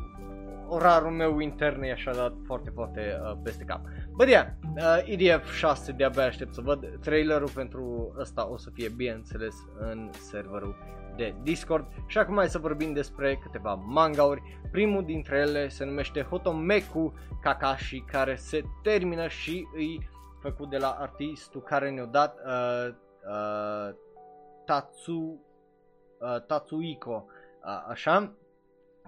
orarul 0.69 1.11
meu 1.11 1.39
intern 1.39 1.83
e 1.83 1.93
așa 1.93 2.13
dat 2.13 2.33
foarte, 2.45 2.71
foarte 2.71 3.21
uh, 3.23 3.39
peste 3.43 3.65
cap. 3.65 3.81
Bă, 4.17 4.29
yeah, 4.29 4.47
uh, 4.77 5.03
EDF 5.05 5.53
6 5.53 5.93
de-abia 5.93 6.25
aștept 6.25 6.55
să 6.55 6.61
văd 6.61 6.99
trailerul 7.01 7.51
pentru 7.55 8.15
ăsta 8.19 8.51
o 8.51 8.57
să 8.57 8.71
fie 8.73 8.89
bineînțeles 8.89 9.55
în 9.79 10.11
serverul 10.13 10.77
de 11.19 11.35
Discord 11.43 11.87
și 12.07 12.19
acum 12.19 12.37
hai 12.37 12.49
să 12.49 12.59
vorbim 12.59 12.93
despre 12.93 13.37
câteva 13.43 13.75
mangauri. 13.75 14.43
Primul 14.71 15.05
dintre 15.05 15.37
ele 15.39 15.69
se 15.69 15.85
numește 15.85 16.23
Hotomeku 16.23 17.15
Kakashi 17.43 18.01
care 18.01 18.35
se 18.35 18.65
termină 18.83 19.29
și 19.29 19.67
îi 19.75 20.09
făcut 20.41 20.71
de 20.71 20.77
la 20.77 20.91
artistul 20.91 21.63
care 21.63 21.91
ne-a 21.91 22.05
dat 22.05 22.39
uh, 22.47 22.95
uh, 23.25 23.95
Tatsu, 24.65 25.41
uh, 26.19 26.43
Tatsuiko, 26.47 27.27
uh, 27.65 27.85
așa, 27.89 28.33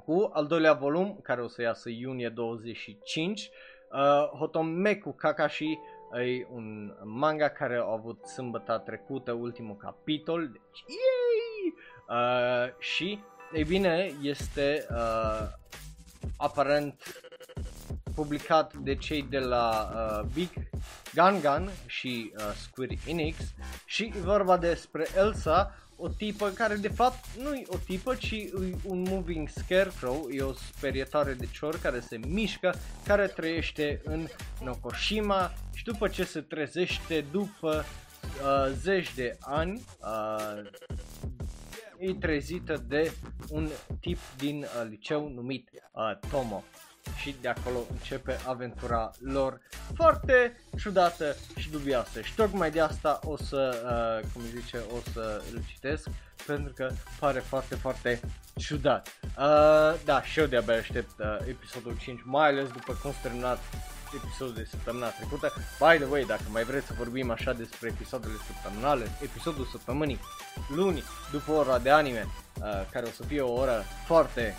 cu 0.04 0.30
al 0.32 0.46
doilea 0.46 0.72
volum 0.72 1.18
care 1.22 1.42
o 1.42 1.48
să 1.48 1.62
iasă 1.62 1.88
iunie 1.88 2.28
25. 2.28 3.50
Uh, 3.92 4.38
Hotomeku 4.38 5.12
Kakashi 5.12 5.78
e 6.12 6.46
un 6.52 6.94
manga 7.04 7.48
care 7.48 7.76
a 7.76 7.92
avut 7.92 8.26
sâmbătă 8.26 8.82
trecută 8.84 9.32
ultimul 9.32 9.76
capitol, 9.76 10.40
deci 10.40 10.84
yay! 10.86 11.19
Uh, 12.10 12.72
și, 12.78 13.18
ei 13.52 13.64
bine, 13.64 14.12
este 14.22 14.86
uh, 14.90 15.48
aparent 16.36 17.22
publicat 18.14 18.74
de 18.74 18.94
cei 18.94 19.22
de 19.22 19.38
la 19.38 19.90
uh, 19.94 20.28
Big 20.34 20.50
Gun 21.14 21.40
Gun 21.40 21.70
și 21.86 22.32
uh, 22.36 22.42
Square 22.62 22.98
Enix 23.06 23.36
și 23.84 24.12
e 24.16 24.20
vorba 24.20 24.56
despre 24.56 25.06
Elsa, 25.16 25.74
o 25.96 26.08
tipă 26.08 26.48
care 26.48 26.74
de 26.74 26.88
fapt 26.88 27.24
nu 27.38 27.54
e 27.54 27.62
o 27.66 27.76
tipă, 27.76 28.14
ci 28.14 28.30
e 28.32 28.50
un 28.84 29.02
moving 29.08 29.48
scarecrow, 29.48 30.28
e 30.30 30.42
o 30.42 30.52
sperietoare 30.52 31.32
de 31.32 31.48
cior 31.52 31.78
care 31.80 32.00
se 32.00 32.20
mișcă, 32.26 32.74
care 33.06 33.26
trăiește 33.26 34.00
în 34.04 34.26
Nokoshima 34.62 35.52
și 35.74 35.84
după 35.84 36.08
ce 36.08 36.24
se 36.24 36.40
trezește 36.40 37.24
după 37.30 37.84
uh, 38.42 38.72
zeci 38.82 39.14
de 39.14 39.36
ani, 39.40 39.82
uh, 40.00 40.70
e 42.00 42.14
trezită 42.14 42.84
de 42.88 43.12
un 43.48 43.68
tip 44.00 44.18
din 44.36 44.62
uh, 44.62 44.88
liceu 44.88 45.28
numit 45.28 45.70
uh, 45.92 46.28
Tomo 46.30 46.64
și 47.16 47.34
de 47.40 47.48
acolo 47.48 47.78
începe 47.90 48.36
aventura 48.46 49.10
lor 49.18 49.60
foarte 49.94 50.60
ciudată 50.78 51.36
și 51.56 51.70
dubioasă 51.70 52.20
și 52.20 52.34
tocmai 52.34 52.70
de 52.70 52.80
asta 52.80 53.20
o 53.24 53.36
să, 53.36 53.82
uh, 54.22 54.30
cum 54.32 54.42
zice, 54.42 54.76
o 54.76 55.10
să 55.12 55.42
îl 55.52 55.62
citesc 55.68 56.08
pentru 56.46 56.72
că 56.72 56.90
pare 57.18 57.38
foarte, 57.38 57.74
foarte 57.74 58.20
ciudat. 58.56 59.18
Uh, 59.22 59.94
da, 60.04 60.22
și 60.22 60.40
eu 60.40 60.46
de-abia 60.46 60.74
aștept 60.74 61.18
uh, 61.18 61.48
episodul 61.48 61.96
5, 61.98 62.20
mai 62.24 62.48
ales 62.48 62.68
după 62.68 62.98
cum 63.02 63.12
s 63.12 63.16
terminat 63.22 63.58
episodul 64.14 64.54
de 64.54 64.64
săptămâna 64.64 65.08
trecută. 65.08 65.52
By 65.78 65.96
the 65.96 66.10
way, 66.10 66.24
dacă 66.24 66.42
mai 66.52 66.64
vreți 66.64 66.86
să 66.86 66.94
vorbim 66.96 67.30
așa 67.30 67.52
despre 67.52 67.88
episoadele 67.88 68.32
săptămânale, 68.46 69.04
episodul 69.22 69.64
săptămânii, 69.64 70.20
luni, 70.68 71.02
după 71.32 71.52
ora 71.52 71.78
de 71.78 71.90
anime, 71.90 72.26
uh, 72.26 72.86
care 72.92 73.06
o 73.06 73.10
să 73.10 73.22
fie 73.22 73.40
o 73.40 73.52
oră 73.52 73.82
foarte 74.06 74.56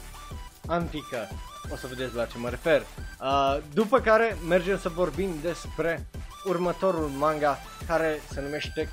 antică, 0.67 1.27
o 1.71 1.75
să 1.75 1.87
vedeți 1.87 2.15
la 2.15 2.25
ce 2.25 2.37
mă 2.37 2.49
refer. 2.49 2.81
Uh, 2.81 3.57
după 3.73 3.99
care 3.99 4.37
mergem 4.47 4.77
să 4.77 4.89
vorbim 4.89 5.29
despre 5.41 6.07
următorul 6.45 7.07
manga 7.07 7.57
care 7.87 8.19
se 8.29 8.41
numește 8.41 8.87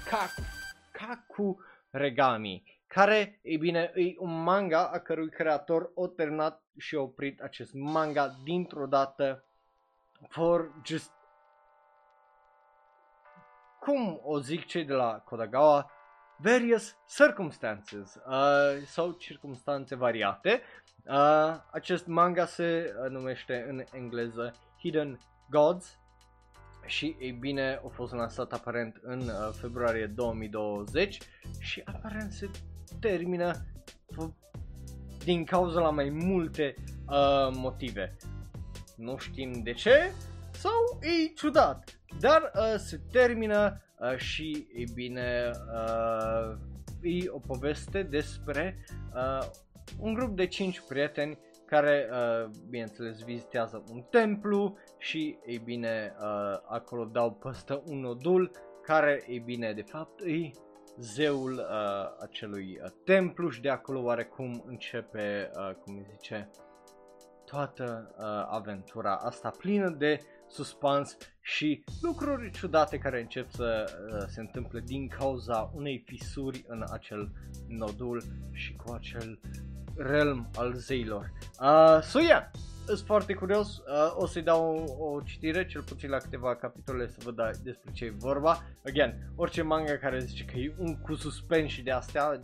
Kaku 0.93 1.59
Regami, 1.91 2.63
care, 2.87 3.39
e 3.43 3.57
bine, 3.57 3.93
e 3.95 4.15
un 4.19 4.43
manga 4.43 4.87
a 4.87 4.99
cărui 4.99 5.31
creator 5.31 5.83
a 5.83 6.13
terminat 6.17 6.63
și 6.79 6.95
a 6.95 7.01
oprit 7.01 7.41
acest 7.41 7.73
manga 7.73 8.39
dintr-o 8.45 8.87
dată 8.87 9.48
for 10.29 10.73
just 10.85 11.13
cum 13.81 14.21
o 14.23 14.39
zic 14.39 14.67
cei 14.67 14.85
de 14.85 14.93
la 14.93 15.19
Kodagawa, 15.19 15.91
various 16.37 16.97
circumstances 17.17 18.15
uh, 18.15 18.83
sau 18.87 19.13
circumstanțe 19.13 19.95
variate 19.95 20.63
Uh, 21.09 21.57
acest 21.71 22.07
manga 22.07 22.47
se 22.47 22.95
uh, 23.05 23.11
numește 23.11 23.67
în 23.69 23.85
engleză 23.93 24.55
Hidden 24.79 25.19
Gods 25.51 25.99
și 26.87 27.17
ei 27.19 27.33
bine 27.33 27.81
a 27.85 27.89
fost 27.89 28.13
lansat 28.13 28.53
aparent 28.53 29.01
în 29.03 29.21
uh, 29.21 29.51
februarie 29.53 30.07
2020 30.07 31.19
și 31.59 31.83
aparent 31.85 32.33
se 32.33 32.51
termină 33.01 33.55
din 35.25 35.45
cauza 35.45 35.81
la 35.81 35.91
mai 35.91 36.09
multe 36.11 36.75
uh, 37.07 37.49
motive. 37.53 38.17
Nu 38.99 39.17
știm 39.17 39.63
de 39.63 39.73
ce 39.73 40.13
sau 40.51 40.99
e 41.01 41.33
ciudat, 41.35 42.01
dar 42.21 42.53
uh, 42.55 42.75
se 42.77 43.01
termină 43.13 43.83
uh, 43.99 44.17
și 44.17 44.67
e 44.75 44.85
bine 44.95 45.51
uh, 45.73 46.57
e 47.03 47.29
o 47.29 47.39
poveste 47.39 48.03
despre 48.03 48.85
uh, 49.15 49.49
un 50.01 50.15
grup 50.15 50.37
de 50.37 50.47
5 50.47 50.81
prieteni 50.89 51.39
care, 51.67 52.09
uh, 52.11 52.51
bineînțeles, 52.69 53.23
vizitează 53.23 53.85
un 53.93 54.03
templu 54.11 54.77
și, 54.99 55.39
ei 55.47 55.59
bine, 55.59 56.15
uh, 56.21 56.59
acolo 56.69 57.05
dau 57.05 57.33
păstă 57.33 57.83
un 57.87 58.01
nodul 58.01 58.51
care, 58.83 59.25
ei 59.29 59.39
bine, 59.39 59.73
de 59.73 59.83
fapt, 59.83 60.21
e 60.21 60.51
zeul 60.99 61.53
uh, 61.53 62.23
acelui 62.23 62.79
uh, 62.83 62.91
templu 63.05 63.49
și 63.49 63.61
de 63.61 63.69
acolo 63.69 64.03
oarecum 64.03 64.65
începe, 64.67 65.51
uh, 65.55 65.75
cum 65.75 65.97
îi 65.97 66.07
zice, 66.11 66.51
toată 67.51 68.15
uh, 68.19 68.25
aventura 68.49 69.17
asta 69.17 69.51
plină 69.59 69.89
de 69.89 70.21
suspans 70.49 71.17
și 71.41 71.85
lucruri 72.03 72.51
ciudate 72.51 72.99
care 72.99 73.21
încep 73.21 73.51
să 73.51 73.85
uh, 73.85 74.25
se 74.29 74.41
întâmple 74.41 74.81
din 74.81 75.09
cauza 75.09 75.71
unei 75.75 76.03
fisuri 76.07 76.65
în 76.69 76.85
acel 76.91 77.31
nodul 77.69 78.23
și 78.53 78.77
cu 78.77 78.93
acel 78.93 79.41
realm 79.97 80.51
al 80.57 80.73
zeilor. 80.73 81.33
Uh, 81.61 82.03
so 82.03 82.21
yeah, 82.21 82.51
sunt 82.87 82.99
foarte 83.07 83.35
curios, 83.35 83.77
uh, 83.77 84.15
o 84.17 84.27
să-i 84.27 84.43
dau 84.43 84.95
o, 84.99 85.05
o 85.05 85.21
citire, 85.21 85.67
cel 85.67 85.83
puțin 85.83 86.11
la 86.11 86.17
câteva 86.17 86.57
capitole 86.57 87.09
să 87.09 87.17
văd 87.25 87.35
da, 87.35 87.51
despre 87.63 87.93
ce 87.93 88.05
e 88.05 88.15
vorba. 88.19 88.63
Again, 88.87 89.33
orice 89.37 89.63
manga 89.63 89.97
care 89.97 90.19
zice 90.19 90.45
că 90.45 90.59
e 90.59 90.75
un 90.79 90.97
cu 90.97 91.15
suspens 91.15 91.71
și 91.71 91.83
de 91.83 91.91
astea, 91.91 92.43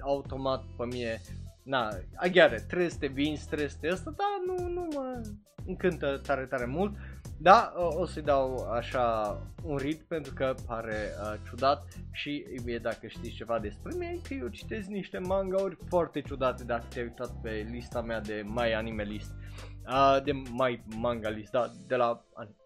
automat 0.00 0.64
pe 0.76 0.84
mine, 0.84 1.20
na, 1.62 1.88
aghiare, 2.16 2.64
trebuie 2.68 2.88
să 2.88 2.98
te 2.98 3.06
vinzi, 3.06 3.46
trebuie 3.46 3.68
să 3.68 3.76
te 3.80 3.88
ăsta, 3.92 4.14
dar 4.16 4.56
nu, 4.56 4.68
nu 4.68 4.88
mă 4.94 5.20
încântă 5.66 6.20
tare, 6.26 6.44
tare 6.44 6.64
mult. 6.64 6.94
Da, 7.38 7.72
o 7.76 8.06
să-i 8.06 8.22
dau 8.22 8.70
așa 8.70 9.36
un 9.62 9.76
read 9.76 9.96
pentru 9.96 10.34
că 10.34 10.54
pare 10.66 11.08
uh, 11.22 11.34
ciudat 11.48 11.84
și 12.12 12.44
e 12.50 12.60
bine 12.64 12.78
dacă 12.78 13.06
știți 13.06 13.34
ceva 13.34 13.58
despre 13.58 13.92
mine 13.98 14.20
că 14.28 14.34
eu 14.34 14.48
citesc 14.48 14.88
niște 14.88 15.18
mangauri 15.18 15.78
foarte 15.88 16.20
ciudate 16.20 16.64
dacă 16.64 16.84
te-ai 16.88 17.04
uitat 17.04 17.40
pe 17.42 17.66
lista 17.70 18.00
mea 18.00 18.20
de 18.20 18.42
My 18.46 18.74
Anime 18.74 19.02
List, 19.02 19.30
uh, 19.86 20.22
de 20.24 20.32
My 20.32 20.82
Manga 20.96 21.28
List, 21.28 21.50
da, 21.50 21.70
de 21.86 21.96
la... 21.96 22.24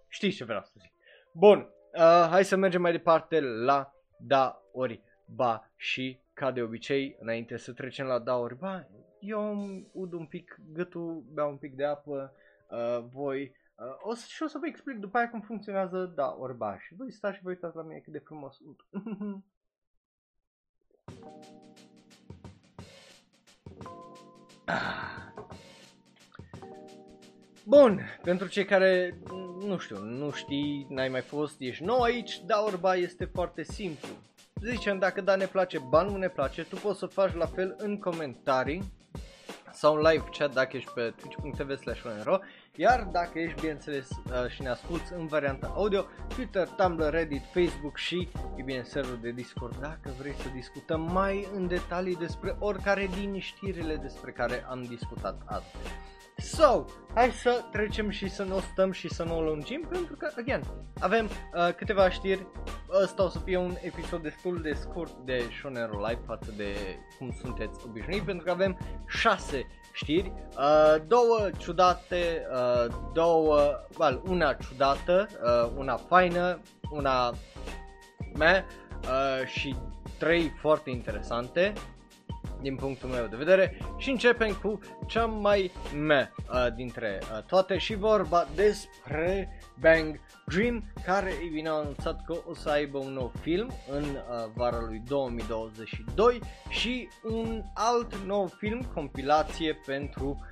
Știți 0.08 0.36
ce 0.36 0.44
vreau 0.44 0.62
să 0.64 0.72
zic. 0.78 0.92
Bun, 1.32 1.58
uh, 1.94 2.26
hai 2.30 2.44
să 2.44 2.56
mergem 2.56 2.80
mai 2.80 2.92
departe 2.92 3.40
la 3.40 3.94
Da 4.18 4.62
Ori 4.72 5.02
Ba 5.26 5.70
și 5.76 6.20
ca 6.36 6.50
de 6.50 6.62
obicei, 6.62 7.16
înainte 7.20 7.56
să 7.56 7.72
trecem 7.72 8.06
la 8.06 8.18
Da 8.18 8.36
Ori 8.36 8.56
Ba, 8.56 8.88
eu 9.20 9.56
ud 9.92 10.12
un 10.12 10.26
pic 10.26 10.60
gâtul, 10.72 11.24
beau 11.32 11.50
un 11.50 11.56
pic 11.56 11.74
de 11.74 11.84
apă, 11.84 12.34
uh, 12.70 13.04
voi 13.12 13.54
Uh, 13.78 13.96
o 14.02 14.14
să, 14.14 14.24
și 14.28 14.42
o 14.42 14.46
să 14.46 14.58
vă 14.58 14.66
explic 14.66 14.96
după 14.96 15.16
aia 15.16 15.30
cum 15.30 15.40
funcționează, 15.40 16.12
da, 16.14 16.36
orba 16.38 16.78
și 16.78 16.94
voi 16.94 17.12
stați 17.12 17.36
și 17.36 17.42
vă 17.42 17.48
uitați 17.48 17.76
la 17.76 17.82
mine 17.82 17.98
cât 17.98 18.12
de 18.12 18.18
frumos 18.18 18.56
sunt. 18.56 18.86
Bun, 27.64 28.00
pentru 28.22 28.48
cei 28.48 28.64
care, 28.64 29.18
nu 29.60 29.78
știu, 29.78 29.98
nu 29.98 30.30
știi, 30.30 30.86
n-ai 30.88 31.08
mai 31.08 31.20
fost, 31.20 31.60
ești 31.60 31.84
nou 31.84 32.00
aici, 32.02 32.40
da, 32.44 32.62
orba 32.62 32.94
este 32.94 33.24
foarte 33.24 33.62
simplu. 33.62 34.08
Zicem, 34.60 34.98
dacă 34.98 35.20
da 35.20 35.36
ne 35.36 35.46
place, 35.46 35.78
ba 35.78 36.02
nu 36.02 36.16
ne 36.16 36.28
place, 36.28 36.62
tu 36.64 36.76
poți 36.76 36.98
să 36.98 37.06
faci 37.06 37.34
la 37.34 37.46
fel 37.46 37.74
în 37.78 37.98
comentarii 37.98 38.92
sau 39.72 39.94
în 39.94 40.00
live 40.00 40.24
chat 40.30 40.52
dacă 40.52 40.76
ești 40.76 40.90
pe 40.90 41.14
twitch.tv 41.16 41.76
slash 41.76 42.02
iar 42.74 43.02
dacă 43.12 43.38
ești 43.38 43.60
bineînțeles 43.60 44.08
uh, 44.10 44.50
și 44.50 44.62
ne 44.62 44.68
asculti 44.68 45.12
în 45.16 45.26
varianta 45.26 45.72
audio, 45.74 46.04
Twitter, 46.34 46.68
Tumblr, 46.68 47.10
Reddit, 47.10 47.42
Facebook 47.52 47.96
și, 47.96 48.28
e 48.56 48.62
bine, 48.62 48.82
serverul 48.82 49.18
de 49.20 49.30
Discord. 49.30 49.76
Dacă 49.80 50.10
vrei 50.18 50.34
să 50.34 50.48
discutăm 50.54 51.00
mai 51.12 51.48
în 51.54 51.66
detalii 51.66 52.16
despre 52.16 52.56
oricare 52.58 53.08
din 53.18 53.38
știrile 53.38 53.96
despre 53.96 54.30
care 54.30 54.64
am 54.68 54.82
discutat 54.82 55.42
astăzi. 55.44 55.90
So, 56.38 56.84
hai 57.14 57.30
să 57.30 57.64
trecem 57.70 58.10
și 58.10 58.28
să 58.28 58.42
nu 58.42 58.60
stăm 58.60 58.92
și 58.92 59.08
să 59.08 59.22
nu 59.22 59.36
o 59.36 59.42
lungim 59.42 59.86
pentru 59.88 60.16
că, 60.16 60.30
again, 60.38 60.62
avem 61.00 61.24
uh, 61.24 61.74
câteva 61.74 62.10
știri. 62.10 62.46
Ăsta 63.02 63.22
o 63.24 63.28
să 63.28 63.38
fie 63.38 63.56
un 63.56 63.74
episod 63.82 64.22
destul 64.22 64.62
de 64.62 64.72
scurt 64.72 65.16
de 65.24 65.42
Shonero 65.58 66.06
Live 66.06 66.20
față 66.26 66.52
de 66.56 66.74
cum 67.18 67.36
sunteți 67.40 67.80
obișnuit 67.86 68.22
pentru 68.22 68.44
că 68.44 68.50
avem 68.50 68.78
6 69.06 69.66
știri, 69.92 70.32
uh, 70.58 71.02
două 71.06 71.50
ciudate, 71.58 72.46
uh, 72.52 72.94
două, 73.12 73.58
well, 73.98 74.22
una 74.26 74.52
ciudată, 74.52 75.28
uh, 75.42 75.72
una 75.76 75.96
faină, 75.96 76.60
una 76.90 77.34
me 78.34 78.64
uh, 79.02 79.46
și 79.46 79.76
trei 80.18 80.52
foarte 80.60 80.90
interesante 80.90 81.72
din 82.60 82.76
punctul 82.76 83.08
meu 83.08 83.26
de 83.26 83.36
vedere. 83.36 83.78
Și 83.96 84.10
începem 84.10 84.52
cu 84.62 84.78
cea 85.06 85.26
mai 85.26 85.72
me 85.96 86.32
uh, 86.50 86.66
dintre 86.74 87.18
uh, 87.22 87.42
toate 87.42 87.78
și 87.78 87.94
vorba 87.94 88.48
despre 88.54 89.60
Bang 89.80 90.20
Dream 90.46 90.84
care 91.04 91.30
e 91.30 91.48
bine 91.52 91.68
a 91.68 91.72
anunțat 91.72 92.24
că 92.24 92.36
o 92.48 92.54
să 92.54 92.68
aibă 92.70 92.98
un 92.98 93.12
nou 93.12 93.32
film 93.40 93.70
în 93.90 94.02
uh, 94.02 94.50
vara 94.54 94.80
lui 94.80 95.02
2022 95.08 96.40
și 96.68 97.08
un 97.22 97.62
alt 97.74 98.14
nou 98.14 98.46
film 98.46 98.82
compilație 98.94 99.78
pentru 99.86 100.46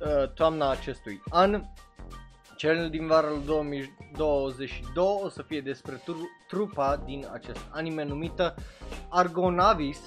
uh, 0.00 0.32
toamna 0.34 0.70
acestui 0.70 1.22
an. 1.30 1.62
Cel 2.56 2.90
din 2.90 3.06
vara 3.06 3.28
lui 3.28 3.42
2022 3.44 5.04
o 5.22 5.28
să 5.28 5.42
fie 5.42 5.60
despre 5.60 6.02
trupa 6.48 7.02
din 7.04 7.26
acest 7.32 7.60
anime 7.70 8.04
numită 8.04 8.54
Argonavis 9.08 9.98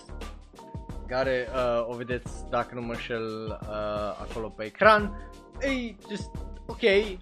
care 1.12 1.48
uh, 1.54 1.88
o 1.88 1.94
vedeți 1.94 2.50
dacă 2.50 2.76
nu 2.76 2.82
mă 2.82 2.92
înșel 2.92 3.60
uh, 3.62 3.68
acolo 4.22 4.50
pe 4.50 4.64
ecran. 4.64 5.32
E 5.60 5.96
just 6.10 6.30
ok, 6.66 6.82
I, 6.82 7.20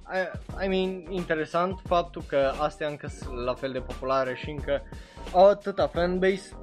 I 0.63 0.67
mean, 0.67 1.05
interesant 1.09 1.79
faptul 1.85 2.23
că 2.27 2.51
astea 2.59 2.87
încă 2.87 3.07
sunt 3.07 3.43
la 3.43 3.53
fel 3.53 3.71
de 3.71 3.79
populare 3.79 4.35
și 4.35 4.49
încă 4.49 4.81
au 5.33 5.47
atâta 5.47 5.87
fanbase. 5.87 6.57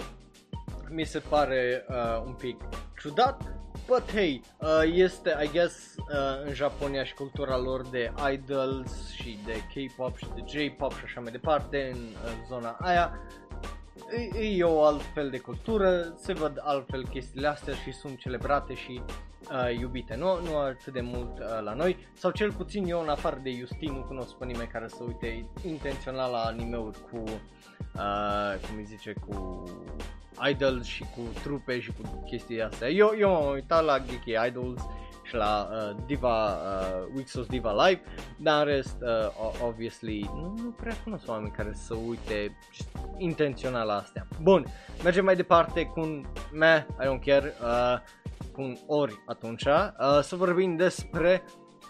Mi 0.90 1.04
se 1.04 1.18
pare 1.18 1.84
uh, 1.88 2.22
un 2.26 2.32
pic 2.32 2.56
ciudat, 3.00 3.42
but 3.86 4.12
hey, 4.12 4.42
uh, 4.60 4.68
este, 4.84 5.36
I 5.44 5.48
guess, 5.52 5.94
uh, 5.96 6.46
în 6.46 6.54
Japonia 6.54 7.04
și 7.04 7.14
cultura 7.14 7.58
lor 7.58 7.88
de 7.88 8.12
idols 8.32 9.10
și 9.10 9.38
de 9.44 9.52
K-pop 9.52 10.16
și 10.16 10.26
de 10.34 10.44
J-pop 10.46 10.92
și 10.92 11.04
așa 11.04 11.20
mai 11.20 11.32
departe, 11.32 11.90
în 11.92 11.98
uh, 11.98 12.30
zona 12.48 12.76
aia 12.80 13.20
e, 14.34 14.46
e 14.46 14.64
o 14.64 14.84
altfel 14.84 15.30
de 15.30 15.38
cultură, 15.38 16.14
se 16.16 16.32
văd 16.32 16.60
altfel 16.62 17.06
chestiile 17.08 17.46
astea 17.46 17.74
și 17.74 17.92
sunt 17.92 18.18
celebrate 18.18 18.74
și 18.74 19.02
uh, 19.50 19.78
iubite, 19.78 20.16
nu, 20.16 20.40
nu 20.40 20.56
atât 20.56 20.92
de 20.92 21.00
mult 21.00 21.38
uh, 21.38 21.62
la 21.62 21.74
noi, 21.74 21.96
sau 22.12 22.30
cel 22.30 22.52
puțin 22.52 22.84
eu 22.84 23.00
în 23.00 23.08
afară 23.08 23.40
de 23.42 23.50
Justin 23.50 23.92
nu 23.92 24.00
cunosc 24.00 24.34
pe 24.34 24.44
nimeni 24.44 24.68
care 24.68 24.88
să 24.88 25.02
uite 25.06 25.48
intențional 25.66 26.30
la 26.30 26.38
animeuri 26.38 26.98
cu, 27.10 27.22
uh, 27.96 28.60
cum 28.66 28.76
îi 28.76 28.84
zice, 28.84 29.12
cu 29.28 29.64
idol 30.50 30.82
și 30.82 31.00
cu 31.00 31.20
trupe 31.42 31.80
și 31.80 31.92
cu 31.92 32.22
chestii 32.26 32.62
astea. 32.62 32.88
Eu, 32.88 33.14
eu 33.18 33.30
m-am 33.30 33.52
uitat 33.52 33.84
la 33.84 33.98
Geeky 33.98 34.48
Idols 34.48 34.82
și 35.26 35.34
la 35.34 35.68
uh, 35.70 35.96
Diva, 36.06 36.46
uh, 36.46 37.06
Wixos 37.14 37.46
Diva 37.46 37.86
Live, 37.86 38.00
dar 38.38 38.66
în 38.66 38.72
rest, 38.72 38.96
uh, 39.00 39.66
obviously, 39.66 40.30
nu, 40.34 40.54
nu 40.62 40.70
prea 40.70 40.94
cunosc 41.04 41.28
oameni 41.28 41.50
care 41.50 41.72
să 41.74 41.94
uite 41.94 42.58
intențional 43.16 43.86
la 43.86 43.94
astea. 43.96 44.26
Bun, 44.42 44.66
mergem 45.02 45.24
mai 45.24 45.36
departe 45.36 45.84
cu 45.84 46.00
un 46.00 46.24
meh, 46.52 46.82
I 47.00 47.06
don't 47.06 47.24
care, 47.24 47.54
uh, 47.62 47.98
cu 48.52 48.60
un 48.62 48.76
ori 48.86 49.22
atunci, 49.26 49.64
uh, 49.64 50.20
să 50.22 50.36
vorbim 50.36 50.76
despre 50.76 51.42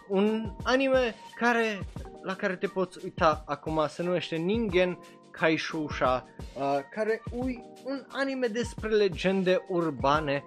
un 0.09 0.53
anime 0.63 1.15
care, 1.39 1.79
la 2.23 2.35
care 2.35 2.57
te 2.57 2.67
poți 2.67 2.99
uita 3.05 3.43
acum, 3.47 3.85
se 3.89 4.03
numește 4.03 4.37
Ningen 4.37 4.99
Kaishusha, 5.31 6.27
uh, 6.55 6.79
care 6.91 7.23
ui 7.31 7.63
un 7.85 8.05
anime 8.09 8.47
despre 8.47 8.89
legende 8.89 9.65
urbane 9.69 10.45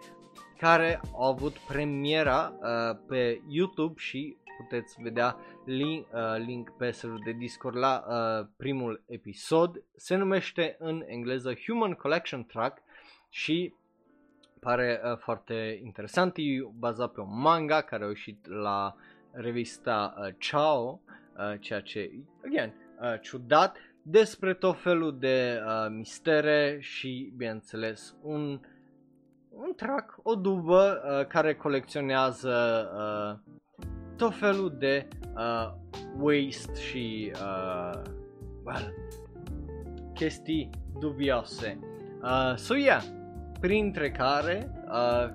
care 0.60 1.02
au 1.14 1.24
avut 1.24 1.58
premiera 1.58 2.54
uh, 2.60 2.98
pe 3.08 3.42
YouTube 3.48 3.94
și 3.98 4.38
puteți 4.58 5.02
vedea 5.02 5.38
link, 5.66 6.08
uh, 6.14 6.46
link 6.46 6.70
pe 6.70 6.92
serverul 6.92 7.24
de 7.26 7.32
Discord 7.32 7.78
la 7.78 8.04
uh, 8.08 8.48
primul 8.58 9.04
episod. 9.08 9.84
Se 9.96 10.16
numește 10.16 10.76
în 10.80 11.04
engleză 11.08 11.54
Human 11.66 11.94
Collection 11.94 12.46
Track 12.46 12.82
și 13.30 13.74
pare 14.60 15.02
uh, 15.04 15.18
foarte 15.18 15.80
interesant. 15.84 16.38
E 16.38 16.42
bazat 16.74 17.12
pe 17.12 17.22
un 17.22 17.40
manga 17.42 17.82
care 17.82 18.04
a 18.04 18.08
ieșit 18.08 18.48
la 18.48 18.96
revista 19.32 20.14
uh, 20.18 20.34
Chao, 20.50 21.02
uh, 21.38 21.60
ceea 21.60 21.82
ce, 21.82 22.12
again, 22.46 22.74
uh, 23.02 23.20
ciudat, 23.22 23.78
despre 24.02 24.54
tot 24.54 24.82
felul 24.82 25.20
de 25.20 25.62
uh, 25.66 25.88
mistere 25.90 26.78
și, 26.82 27.34
bineînțeles, 27.36 28.16
un 28.22 28.52
uh, 28.52 28.60
un 29.62 29.74
track, 29.76 30.20
o 30.24 30.36
dubă 30.36 31.02
uh, 31.04 31.26
care 31.26 31.56
colecționează 31.56 32.90
uh, 32.96 33.54
tot 34.18 34.36
felul 34.36 34.76
de 34.78 35.08
uh, 35.36 35.74
waste 36.18 36.82
și 36.82 37.32
uh, 37.34 38.02
well, 38.64 38.94
chestii 40.14 40.70
dubioase. 41.00 41.80
Uh, 42.22 42.56
so 42.56 42.76
yeah, 42.76 43.04
printre 43.60 44.12
care 44.12 44.72
uh, 44.88 45.30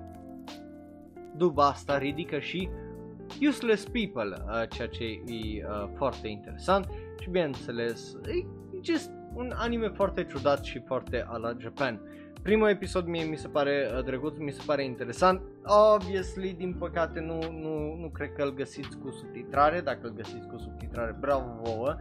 duba 1.35 1.67
asta 1.67 1.97
ridică 1.97 2.39
și 2.39 2.69
Useless 3.47 3.83
People, 3.83 4.43
uh, 4.45 4.69
ceea 4.69 4.87
ce 4.87 5.03
e 5.03 5.65
uh, 5.65 5.89
foarte 5.95 6.27
interesant 6.27 6.87
și 7.19 7.29
bineînțeles 7.29 8.17
e 8.25 8.45
just 8.81 9.11
un 9.33 9.53
anime 9.55 9.87
foarte 9.87 10.25
ciudat 10.25 10.63
și 10.63 10.79
foarte 10.85 11.25
a 11.27 11.37
la 11.37 11.53
Japan. 11.57 12.01
Primul 12.45 12.69
episod 12.69 13.07
mie 13.07 13.23
mi 13.23 13.37
se 13.37 13.47
pare 13.47 13.91
uh, 13.97 14.03
drăguț, 14.03 14.37
mi 14.37 14.51
se 14.51 14.61
pare 14.65 14.83
interesant. 14.83 15.41
Obviously, 15.93 16.53
din 16.57 16.73
păcate, 16.73 17.19
nu, 17.19 17.39
nu, 17.51 17.95
nu 17.95 18.09
cred 18.13 18.31
că 18.33 18.43
îl 18.43 18.53
găsiți 18.53 18.97
cu 18.97 19.11
subtitrare. 19.11 19.81
Dacă 19.81 19.99
îl 20.01 20.13
găsiți 20.13 20.47
cu 20.47 20.57
subtitrare, 20.57 21.15
bravo 21.19 21.59
vouă. 21.61 21.95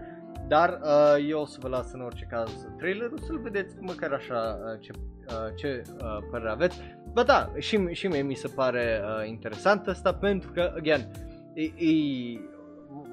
Dar 0.49 0.81
uh, 0.83 1.27
eu 1.29 1.41
o 1.41 1.45
să 1.45 1.59
vă 1.61 1.69
las 1.69 1.93
în 1.93 2.01
orice 2.01 2.27
caz 2.31 2.67
trailerul 2.79 3.19
să-l 3.19 3.41
vedeți 3.41 3.77
măcar 3.81 4.13
așa 4.13 4.59
uh, 4.61 4.81
ce, 4.81 4.91
uh, 5.29 5.55
ce 5.57 5.83
uh, 6.01 6.19
părere 6.31 6.51
aveți. 6.51 6.81
Bă 7.13 7.23
da, 7.23 7.53
și, 7.59 7.89
și 7.93 8.07
mie 8.07 8.23
mi 8.23 8.35
se 8.35 8.49
pare 8.49 9.01
uh, 9.03 9.29
interesant 9.29 9.87
asta 9.87 10.15
pentru 10.15 10.53
că, 10.53 10.73
again, 10.77 11.11
e, 11.55 11.63
e, 11.63 12.41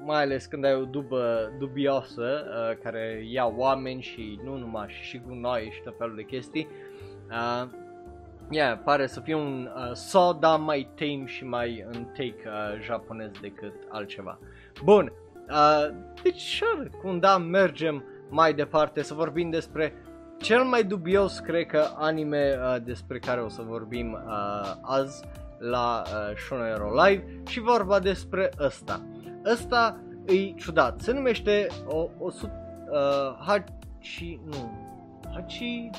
mai 0.04 0.22
ales 0.22 0.46
când 0.46 0.64
ai 0.64 0.74
o 0.74 0.84
dubă 0.84 1.52
dubioasă 1.58 2.22
uh, 2.22 2.78
care 2.82 3.24
ia 3.30 3.52
oameni 3.56 4.02
și 4.02 4.40
nu 4.44 4.56
numai 4.56 4.86
și, 4.88 5.02
și 5.02 5.22
gunoi 5.26 5.70
și 5.72 5.82
tot 5.82 5.94
felul 5.98 6.16
de 6.16 6.22
chestii. 6.22 6.68
Uh, 6.70 6.91
yeah, 8.50 8.78
pare 8.84 9.06
să 9.06 9.20
fie 9.20 9.34
un 9.34 9.70
uh, 9.76 9.90
saw, 9.92 10.32
dar 10.32 10.58
mai 10.58 10.88
tame 10.94 11.26
și 11.26 11.44
mai 11.44 11.84
în 11.90 12.04
take 12.04 12.42
uh, 12.46 12.80
japonez 12.80 13.30
decât 13.40 13.72
altceva. 13.88 14.38
Bun, 14.84 15.12
uh, 15.48 15.94
deci 16.22 16.40
sure, 16.40 16.90
cum 17.02 17.18
da, 17.18 17.38
mergem 17.38 18.04
mai 18.28 18.54
departe 18.54 19.02
să 19.02 19.14
vorbim 19.14 19.50
despre 19.50 19.94
cel 20.38 20.62
mai 20.62 20.84
dubios, 20.84 21.38
cred 21.38 21.66
că, 21.66 21.84
anime 21.96 22.58
uh, 22.58 22.76
despre 22.84 23.18
care 23.18 23.40
o 23.40 23.48
să 23.48 23.62
vorbim 23.62 24.12
uh, 24.12 24.74
azi 24.80 25.24
la 25.58 26.02
uh, 26.04 26.36
Shonero 26.36 27.04
Live 27.04 27.24
și 27.46 27.60
vorba 27.60 27.98
despre 27.98 28.50
ăsta. 28.60 29.00
Ăsta 29.44 30.00
e 30.26 30.52
ciudat, 30.52 31.00
se 31.00 31.12
numește 31.12 31.66
o, 31.86 32.08
o 32.18 32.30
uh, 32.42 32.48
Hachi, 33.46 34.40
nu, 34.44 34.88
Hachi, 35.32 35.90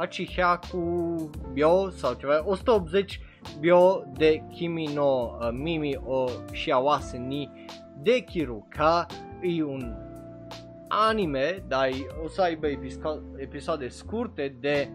Hachihyaku 0.00 1.30
Bio 1.52 1.90
sau 1.90 2.14
ceva, 2.14 2.42
180 2.46 3.20
Bio 3.60 4.04
de 4.16 4.42
Kimi 4.52 4.86
no 4.86 5.36
uh, 5.40 5.50
Mimi 5.52 5.96
o 5.96 6.26
Shiawase 6.52 7.18
ni 7.18 7.50
Dekiru, 8.02 8.66
ca 8.68 9.06
e 9.42 9.62
un 9.62 9.94
anime, 10.88 11.64
dar 11.68 11.88
o 12.24 12.28
să 12.28 12.42
aibă 12.42 12.66
episoade 13.36 13.88
scurte 13.88 14.56
de 14.60 14.88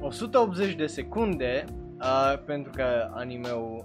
180 0.00 0.74
de 0.74 0.86
secunde, 0.86 1.64
uh, 2.00 2.38
pentru 2.44 2.72
că 2.74 3.10
animeul 3.14 3.84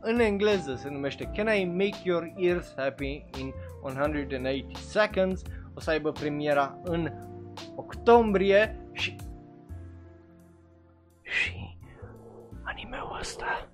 în 0.00 0.18
engleză 0.20 0.74
se 0.74 0.88
numește 0.88 1.30
Can 1.34 1.46
I 1.46 1.64
Make 1.64 2.00
Your 2.04 2.32
Ears 2.36 2.74
Happy 2.76 3.24
in 3.40 3.52
180 3.82 4.76
Seconds, 4.76 5.42
o 5.74 5.80
să 5.80 5.90
aibă 5.90 6.12
premiera 6.12 6.78
în 6.82 7.12
octombrie 7.76 8.76
și 8.92 9.02
și 9.02 9.16
animeul 13.22 13.30
ăsta 13.30 13.68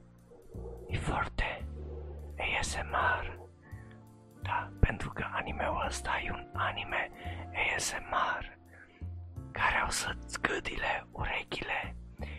e 0.88 0.96
foarte 0.96 1.66
ASMR 2.59 3.38
da, 4.42 4.70
pentru 4.80 5.11
că 5.14 5.24
animeul 5.32 5.84
ăsta 5.86 6.11
e 6.26 6.30
un 6.30 6.46
anime 6.53 7.11
ASMR 7.76 8.59
care 9.53 9.84
o 9.86 9.90
să-ți 9.90 10.40
gâdile 10.40 11.07
urechile 11.12 11.96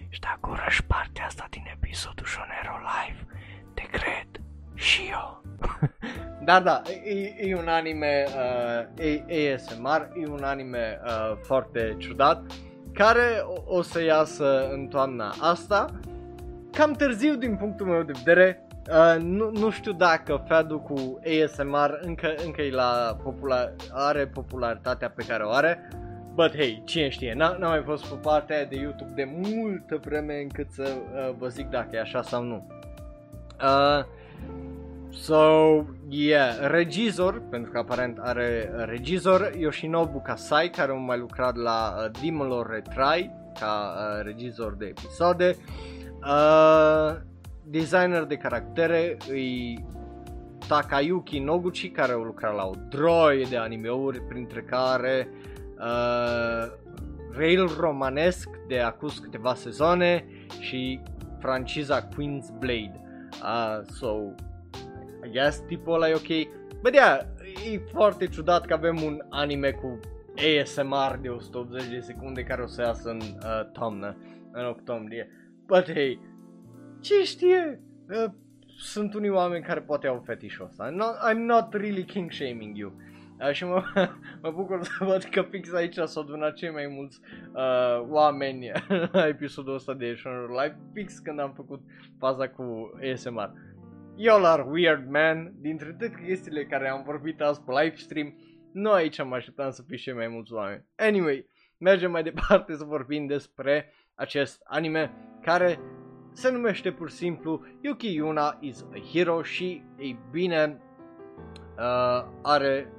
și 0.09 0.19
dacă 0.19 0.39
urăși 0.49 0.83
partea 0.83 1.25
asta 1.25 1.47
din 1.49 1.63
episodul 1.73 2.25
Shonero 2.25 2.77
Live, 2.77 3.25
te 3.73 3.81
cred 3.81 4.29
și 4.73 5.01
eu. 5.11 5.43
da, 6.47 6.59
da, 6.59 6.81
e, 7.03 7.35
e 7.37 7.55
un 7.55 7.67
anime 7.67 8.25
uh, 8.27 9.53
ASMR, 9.53 10.09
e 10.23 10.27
un 10.27 10.43
anime 10.43 10.99
uh, 11.03 11.37
foarte 11.41 11.95
ciudat 11.97 12.51
care 12.93 13.43
o, 13.43 13.75
o 13.77 13.81
să 13.81 14.03
iasă 14.03 14.69
în 14.71 14.87
toamna 14.87 15.33
asta. 15.39 15.99
Cam 16.71 16.91
târziu 16.91 17.35
din 17.35 17.55
punctul 17.55 17.85
meu 17.85 18.03
de 18.03 18.11
vedere, 18.23 18.63
Uh, 18.89 19.21
nu, 19.21 19.51
nu 19.51 19.69
știu 19.69 19.91
dacă 19.91 20.43
Fadu 20.47 20.79
cu 20.79 21.19
ASMR 21.43 21.99
încă, 22.01 22.33
încă 22.45 22.61
e 22.61 22.71
la 22.71 23.17
popular, 23.23 23.73
are 23.91 24.27
popularitatea 24.27 25.09
pe 25.09 25.25
care 25.27 25.43
o 25.43 25.49
are, 25.49 25.89
but 26.33 26.55
hey, 26.55 26.81
cine 26.85 27.09
știe, 27.09 27.33
n-a, 27.33 27.55
n-am 27.59 27.69
mai 27.69 27.83
fost 27.85 28.05
pe 28.05 28.15
partea 28.15 28.65
de 28.65 28.75
YouTube 28.75 29.11
de 29.15 29.31
multă 29.35 29.99
vreme 30.05 30.41
încât 30.41 30.71
să 30.71 30.83
uh, 30.83 31.35
vă 31.37 31.47
zic 31.47 31.69
dacă 31.69 31.89
e 31.91 31.99
așa 31.99 32.21
sau 32.21 32.43
nu. 32.43 32.67
Uh, 33.61 34.05
so, 35.09 35.43
yeah, 36.09 36.57
regizor, 36.61 37.41
pentru 37.49 37.71
că 37.71 37.77
aparent 37.77 38.17
are 38.21 38.71
regizor, 38.85 39.51
Yoshinobu 39.57 40.21
Kasai, 40.21 40.69
care 40.69 40.91
a 40.91 40.95
mai 40.95 41.17
lucrat 41.17 41.55
la 41.55 41.95
uh, 41.97 42.11
Demon 42.21 42.47
Lord 42.47 42.69
Retry, 42.69 43.31
ca 43.59 43.93
uh, 43.95 44.23
regizor 44.23 44.75
de 44.75 44.85
episoade. 44.85 45.55
Uh, 45.57 45.98
designer 47.63 48.23
de 48.23 48.35
caractere 48.35 49.17
îi 49.29 49.85
Takayuki 50.67 51.39
Noguchi 51.39 51.89
care 51.89 52.11
a 52.11 52.15
lucrat 52.15 52.55
la 52.55 52.65
o 52.65 52.73
droie 52.89 53.45
de 53.49 53.57
animeuri 53.57 54.21
printre 54.21 54.61
care 54.61 55.29
uh, 55.77 56.71
Rail 57.31 57.67
Romanesque 57.79 58.63
de 58.67 58.79
acum 58.79 59.09
câteva 59.21 59.53
sezoane 59.53 60.25
și 60.59 61.01
franciza 61.39 62.07
Queen's 62.07 62.59
Blade. 62.59 63.01
Uh, 63.41 63.85
so, 63.91 64.07
I 65.25 65.29
guess 65.31 65.59
tipul 65.67 65.93
ăla 65.93 66.09
e 66.09 66.13
ok. 66.13 66.47
But 66.81 66.93
yeah, 66.93 67.19
e 67.73 67.77
foarte 67.91 68.27
ciudat 68.27 68.65
că 68.65 68.73
avem 68.73 69.01
un 69.03 69.21
anime 69.29 69.71
cu 69.71 69.99
ASMR 70.35 71.17
de 71.21 71.29
180 71.29 71.87
de 71.87 71.99
secunde 71.99 72.43
care 72.43 72.61
o 72.61 72.67
să 72.67 72.81
iasă 72.81 73.09
în 73.09 73.19
uh, 73.19 73.71
toamnă, 73.71 74.17
în 74.51 74.65
octombrie. 74.65 75.29
But 75.69 75.91
hey, 75.91 76.19
ce 76.99 77.23
știe? 77.23 77.81
Uh, 78.09 78.31
sunt 78.77 79.13
unii 79.13 79.29
oameni 79.29 79.63
care 79.63 79.81
poate 79.81 80.07
au 80.07 80.23
fetișul 80.25 80.65
ăsta. 80.65 80.89
I'm 80.91 80.95
not, 80.95 81.15
I'm 81.31 81.45
not 81.45 81.73
really 81.73 82.03
king 82.03 82.31
shaming 82.31 82.77
you. 82.77 82.93
Uh, 83.39 83.51
și 83.51 83.65
mă, 83.65 83.83
mă 84.41 84.51
bucur 84.51 84.83
să 84.83 84.91
văd 84.99 85.23
că 85.23 85.41
fix 85.41 85.73
aici 85.73 85.95
s-au 85.95 86.23
adunat 86.23 86.53
cei 86.53 86.71
mai 86.71 86.87
mulți 86.87 87.19
uh, 87.53 88.07
oameni 88.07 88.71
la 89.11 89.27
episodul 89.27 89.73
ăsta 89.73 89.93
de 89.93 90.13
Shonor 90.13 90.49
Live, 90.49 90.77
fix 90.93 91.19
când 91.19 91.39
am 91.39 91.53
făcut 91.55 91.81
faza 92.17 92.49
cu 92.49 92.91
ASMR. 93.11 93.51
Y'all 94.15 94.45
are 94.45 94.65
weird, 94.67 95.09
man. 95.09 95.53
Dintre 95.59 95.95
toate 95.99 96.23
chestiile 96.25 96.65
care 96.65 96.89
am 96.89 97.03
vorbit 97.03 97.41
azi 97.41 97.61
pe 97.61 97.71
live 97.81 97.95
stream, 97.95 98.35
nu 98.71 98.91
aici 98.91 99.23
mă 99.23 99.35
așteptam 99.35 99.69
să 99.69 99.83
fie 99.87 99.97
și 99.97 100.11
mai 100.11 100.27
mulți 100.27 100.53
oameni. 100.53 100.85
Anyway, 100.95 101.49
mergem 101.77 102.11
mai 102.11 102.23
departe 102.23 102.75
să 102.75 102.83
vorbim 102.83 103.25
despre 103.25 103.93
acest 104.19 104.61
anime 104.65 105.11
care 105.41 105.79
se 106.31 106.51
numește 106.51 106.91
pur 106.91 107.09
și 107.09 107.15
simplu 107.15 107.65
Yuki 107.81 108.13
Yuna 108.13 108.57
is 108.59 108.85
a 108.93 108.99
Hero 109.11 109.41
și, 109.41 109.83
ei 109.97 110.19
bine, 110.31 110.81
uh, 111.77 112.25
are, 112.41 112.93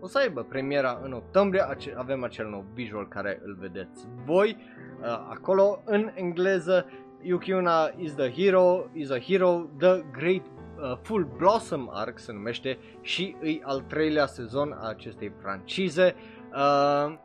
o 0.00 0.06
să 0.06 0.18
aibă 0.18 0.42
premiera 0.42 1.00
în 1.02 1.12
octombrie, 1.12 1.60
ace- 1.60 1.94
avem 1.96 2.24
acel 2.24 2.48
nou 2.48 2.64
visual 2.74 3.08
care 3.08 3.40
îl 3.44 3.56
vedeți 3.60 4.08
voi 4.24 4.56
uh, 5.00 5.06
acolo 5.06 5.82
în 5.84 6.10
engleză, 6.14 6.86
Yuki 7.22 7.50
Yuna 7.50 7.90
is 7.96 8.14
the 8.14 8.30
hero, 8.30 8.90
is 8.92 9.10
a 9.10 9.18
hero, 9.18 9.66
the 9.78 10.04
great 10.12 10.42
uh, 10.44 10.98
Full 11.02 11.28
Blossom 11.36 11.90
Arc 11.92 12.18
se 12.18 12.32
numește 12.32 12.78
și 13.00 13.36
îi 13.40 13.62
al 13.64 13.80
treilea 13.80 14.26
sezon 14.26 14.72
a 14.72 14.88
acestei 14.88 15.32
francize. 15.40 16.14
Uh, 16.52 17.18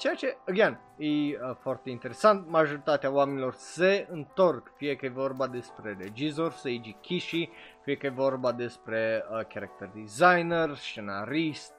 Ceea 0.00 0.14
ce, 0.14 0.36
again, 0.48 0.80
e 0.96 1.06
uh, 1.06 1.56
foarte 1.58 1.90
interesant, 1.90 2.48
majoritatea 2.48 3.12
oamenilor 3.12 3.54
se 3.54 4.06
întorc, 4.10 4.72
fie 4.76 4.96
că 4.96 5.06
e 5.06 5.08
vorba 5.08 5.46
despre 5.46 5.96
regizor, 5.98 6.52
Seiji 6.52 6.96
Kishi, 7.00 7.50
fie 7.82 7.96
că 7.96 8.06
e 8.06 8.10
vorba 8.10 8.52
despre 8.52 9.24
uh, 9.30 9.46
character 9.46 9.90
designer, 9.94 10.74
scenarist 10.74 11.72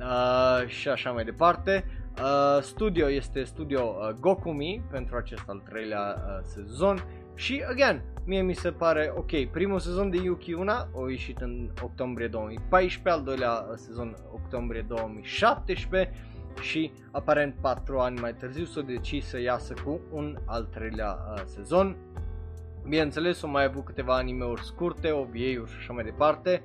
uh, 0.00 0.66
și 0.66 0.88
așa 0.88 1.10
mai 1.10 1.24
departe. 1.24 1.84
Uh, 2.22 2.62
studio 2.62 3.10
este 3.10 3.42
studio 3.42 3.82
uh, 3.82 4.08
Gokumi 4.20 4.82
pentru 4.90 5.16
acest 5.16 5.44
al 5.46 5.62
treilea 5.68 6.14
uh, 6.16 6.38
sezon 6.42 7.04
și, 7.34 7.64
again, 7.68 8.02
mie 8.24 8.42
mi 8.42 8.54
se 8.54 8.72
pare 8.72 9.12
ok. 9.16 9.50
Primul 9.50 9.78
sezon 9.78 10.10
de 10.10 10.16
Yuki 10.16 10.52
Una 10.52 10.76
a 10.76 11.10
ieșit 11.10 11.40
în 11.40 11.70
octombrie 11.82 12.28
2014, 12.28 13.08
al 13.08 13.22
doilea 13.22 13.50
uh, 13.52 13.74
sezon 13.76 14.16
octombrie 14.32 14.84
2017 14.88 16.28
și 16.60 16.92
aparent 17.10 17.54
4 17.60 17.98
ani 17.98 18.20
mai 18.20 18.34
târziu 18.34 18.64
s-a 18.64 18.80
decis 18.80 19.26
să 19.26 19.40
iasă 19.40 19.74
cu 19.84 20.00
un 20.12 20.38
al 20.44 20.64
treilea 20.64 21.18
uh, 21.34 21.42
sezon. 21.44 21.96
Bineînțeles, 22.88 23.42
au 23.42 23.50
mai 23.50 23.64
avut 23.64 23.84
câteva 23.84 24.16
animeuri 24.16 24.64
scurte, 24.64 25.10
OVA-uri 25.10 25.70
și 25.70 25.76
așa 25.78 25.92
mai 25.92 26.04
departe. 26.04 26.62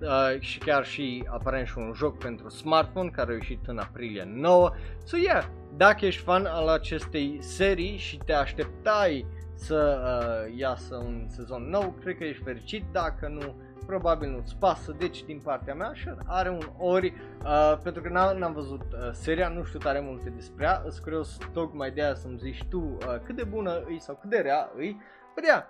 Uh, 0.00 0.40
și 0.40 0.58
chiar 0.58 0.84
și 0.84 1.24
aparent 1.30 1.66
și 1.66 1.78
un 1.78 1.92
joc 1.94 2.18
pentru 2.18 2.48
smartphone 2.48 3.08
care 3.08 3.30
a 3.30 3.34
ieșit 3.34 3.66
în 3.66 3.78
aprilie 3.78 4.24
9. 4.34 4.70
So 5.04 5.16
yeah, 5.16 5.44
dacă 5.76 6.06
ești 6.06 6.22
fan 6.22 6.44
al 6.44 6.68
acestei 6.68 7.38
serii 7.40 7.96
și 7.96 8.16
te 8.16 8.32
așteptai 8.32 9.26
să 9.54 10.00
uh, 10.04 10.58
iasă 10.58 10.96
un 10.96 11.26
sezon 11.28 11.68
nou, 11.68 11.94
cred 12.00 12.16
că 12.16 12.24
ești 12.24 12.42
fericit, 12.42 12.84
dacă 12.92 13.28
nu, 13.28 13.54
probabil 13.84 14.30
nu-ți 14.30 14.56
pasă, 14.56 14.94
deci 14.98 15.24
din 15.24 15.40
partea 15.44 15.74
mea 15.74 15.92
și 15.92 16.08
are 16.26 16.50
un 16.50 16.68
ori, 16.78 17.14
uh, 17.44 17.78
pentru 17.82 18.02
că 18.02 18.08
n-am, 18.08 18.36
n-am 18.36 18.52
văzut 18.52 18.80
uh, 18.80 19.10
seria, 19.12 19.48
nu 19.48 19.64
știu 19.64 19.78
tare 19.78 20.00
multe 20.00 20.30
despre 20.30 20.64
ea, 20.64 20.82
îți 20.84 21.02
curios 21.02 21.38
tocmai 21.52 21.90
de 21.90 22.02
aia 22.02 22.14
să-mi 22.14 22.38
zici 22.38 22.64
tu 22.68 22.78
uh, 22.78 23.16
cât 23.24 23.36
de 23.36 23.44
bună 23.44 23.82
îi 23.86 24.00
sau 24.00 24.14
cât 24.20 24.30
de 24.30 24.38
rea 24.38 24.70
îi, 24.76 25.00
Bă, 25.34 25.40
yeah, 25.44 25.62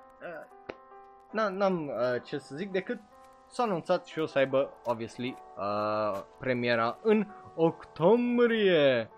uh, 1.33 1.51
n-am 1.51 1.87
uh, 1.87 2.23
ce 2.23 2.39
să 2.39 2.57
zic 2.57 2.71
decât 2.71 3.01
s-a 3.53 3.63
anunțat 3.63 4.05
și 4.05 4.19
o 4.19 4.27
să 4.27 4.39
aibă, 4.39 4.71
obviously, 4.85 5.37
uh, 5.57 6.21
premiera 6.39 6.99
în 7.03 7.27
octombrie. 7.55 9.11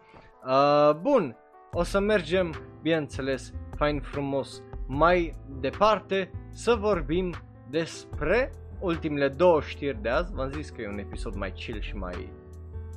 Uh, 0.45 0.95
bun, 1.01 1.37
o 1.73 1.83
să 1.83 1.99
mergem, 1.99 2.55
bineînțeles, 2.83 3.53
fain 3.77 4.01
frumos 4.01 4.63
mai 4.87 5.35
departe 5.61 6.31
să 6.53 6.75
vorbim 6.75 7.35
despre 7.71 8.51
ultimele 8.85 9.29
două 9.29 9.61
știri 9.61 10.03
de 10.03 10.09
azi, 10.09 10.35
v-am 10.35 10.51
zis 10.51 10.71
că 10.71 10.83
e 10.83 10.89
un 10.89 10.99
episod 10.99 11.35
mai 11.35 11.53
chill 11.53 11.81
și 11.81 11.97
mai, 11.97 12.33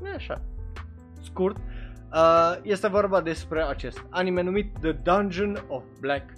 e 0.05 0.13
așa, 0.15 0.41
scurt. 1.21 1.57
Uh, 2.13 2.55
este 2.61 2.87
vorba 2.87 3.21
despre 3.21 3.61
acest 3.61 4.05
anime 4.09 4.41
numit 4.41 4.79
The 4.79 4.91
Dungeon 4.91 5.65
of 5.67 5.83
Black 5.99 6.29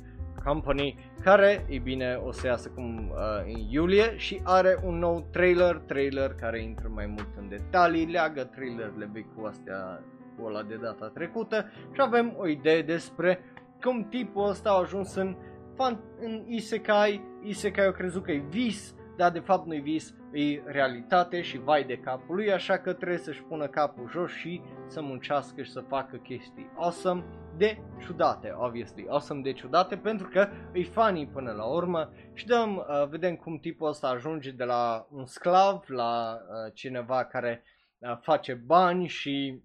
Company, 0.44 0.98
care, 1.24 1.66
e 1.70 1.78
bine, 1.78 2.20
o 2.24 2.32
să 2.32 2.48
iasă 2.48 2.70
cum 2.70 3.10
uh, 3.10 3.54
în 3.54 3.70
iulie 3.70 4.18
și 4.18 4.42
are 4.44 4.80
un 4.84 4.98
nou 4.98 5.28
trailer, 5.32 5.76
trailer 5.76 6.34
care 6.34 6.62
intră 6.62 6.92
mai 6.94 7.06
mult 7.06 7.28
în 7.38 7.50
detalii, 7.50 8.06
leagă 8.06 8.44
trailerele 8.44 9.10
vechi 9.14 9.36
cu 9.36 9.46
astea 9.46 10.04
cu 10.38 10.46
ăla 10.46 10.64
de 10.64 10.76
data 10.76 11.12
trecută 11.14 11.66
și 11.92 12.02
avem 12.02 12.34
o 12.38 12.48
idee 12.48 12.82
despre 12.82 13.40
cum 13.82 14.08
tipul 14.10 14.50
ăsta 14.50 14.70
a 14.70 14.80
ajuns 14.80 15.16
în, 15.16 15.36
fan, 15.76 16.00
în 16.20 16.44
Isekai, 16.48 17.22
Isekai 17.44 17.86
au 17.86 17.92
crezut 17.92 18.24
că 18.24 18.32
e 18.32 18.44
vis, 18.50 18.96
dar 19.20 19.32
de 19.32 19.40
fapt 19.40 19.66
nu-i 19.66 19.80
vis, 19.80 20.14
e 20.32 20.62
realitate 20.66 21.42
și 21.42 21.58
vai 21.58 21.84
de 21.84 21.98
capul 21.98 22.36
lui, 22.36 22.52
așa 22.52 22.78
că 22.78 22.94
trebuie 22.94 23.18
să-și 23.18 23.44
pună 23.44 23.68
capul 23.68 24.10
jos 24.10 24.32
și 24.32 24.62
să 24.88 25.02
muncească 25.02 25.62
și 25.62 25.72
să 25.72 25.80
facă 25.80 26.16
chestii 26.18 26.70
awesome 26.76 27.26
de 27.58 27.78
ciudate, 28.06 28.54
obviously, 28.58 29.06
awesome 29.10 29.42
de 29.42 29.52
ciudate, 29.52 29.98
pentru 29.98 30.28
că 30.28 30.48
e 30.74 30.84
funny 30.84 31.28
până 31.28 31.52
la 31.52 31.64
urmă 31.64 32.12
și 32.34 32.46
dăm, 32.46 32.76
uh, 32.76 33.08
vedem 33.10 33.36
cum 33.36 33.58
tipul 33.58 33.88
ăsta 33.88 34.08
ajunge 34.08 34.52
de 34.52 34.64
la 34.64 35.08
un 35.12 35.26
sclav 35.26 35.84
la 35.88 36.34
uh, 36.34 36.74
cineva 36.74 37.26
care 37.26 37.64
uh, 37.98 38.18
face 38.22 38.54
bani 38.54 39.08
și 39.08 39.64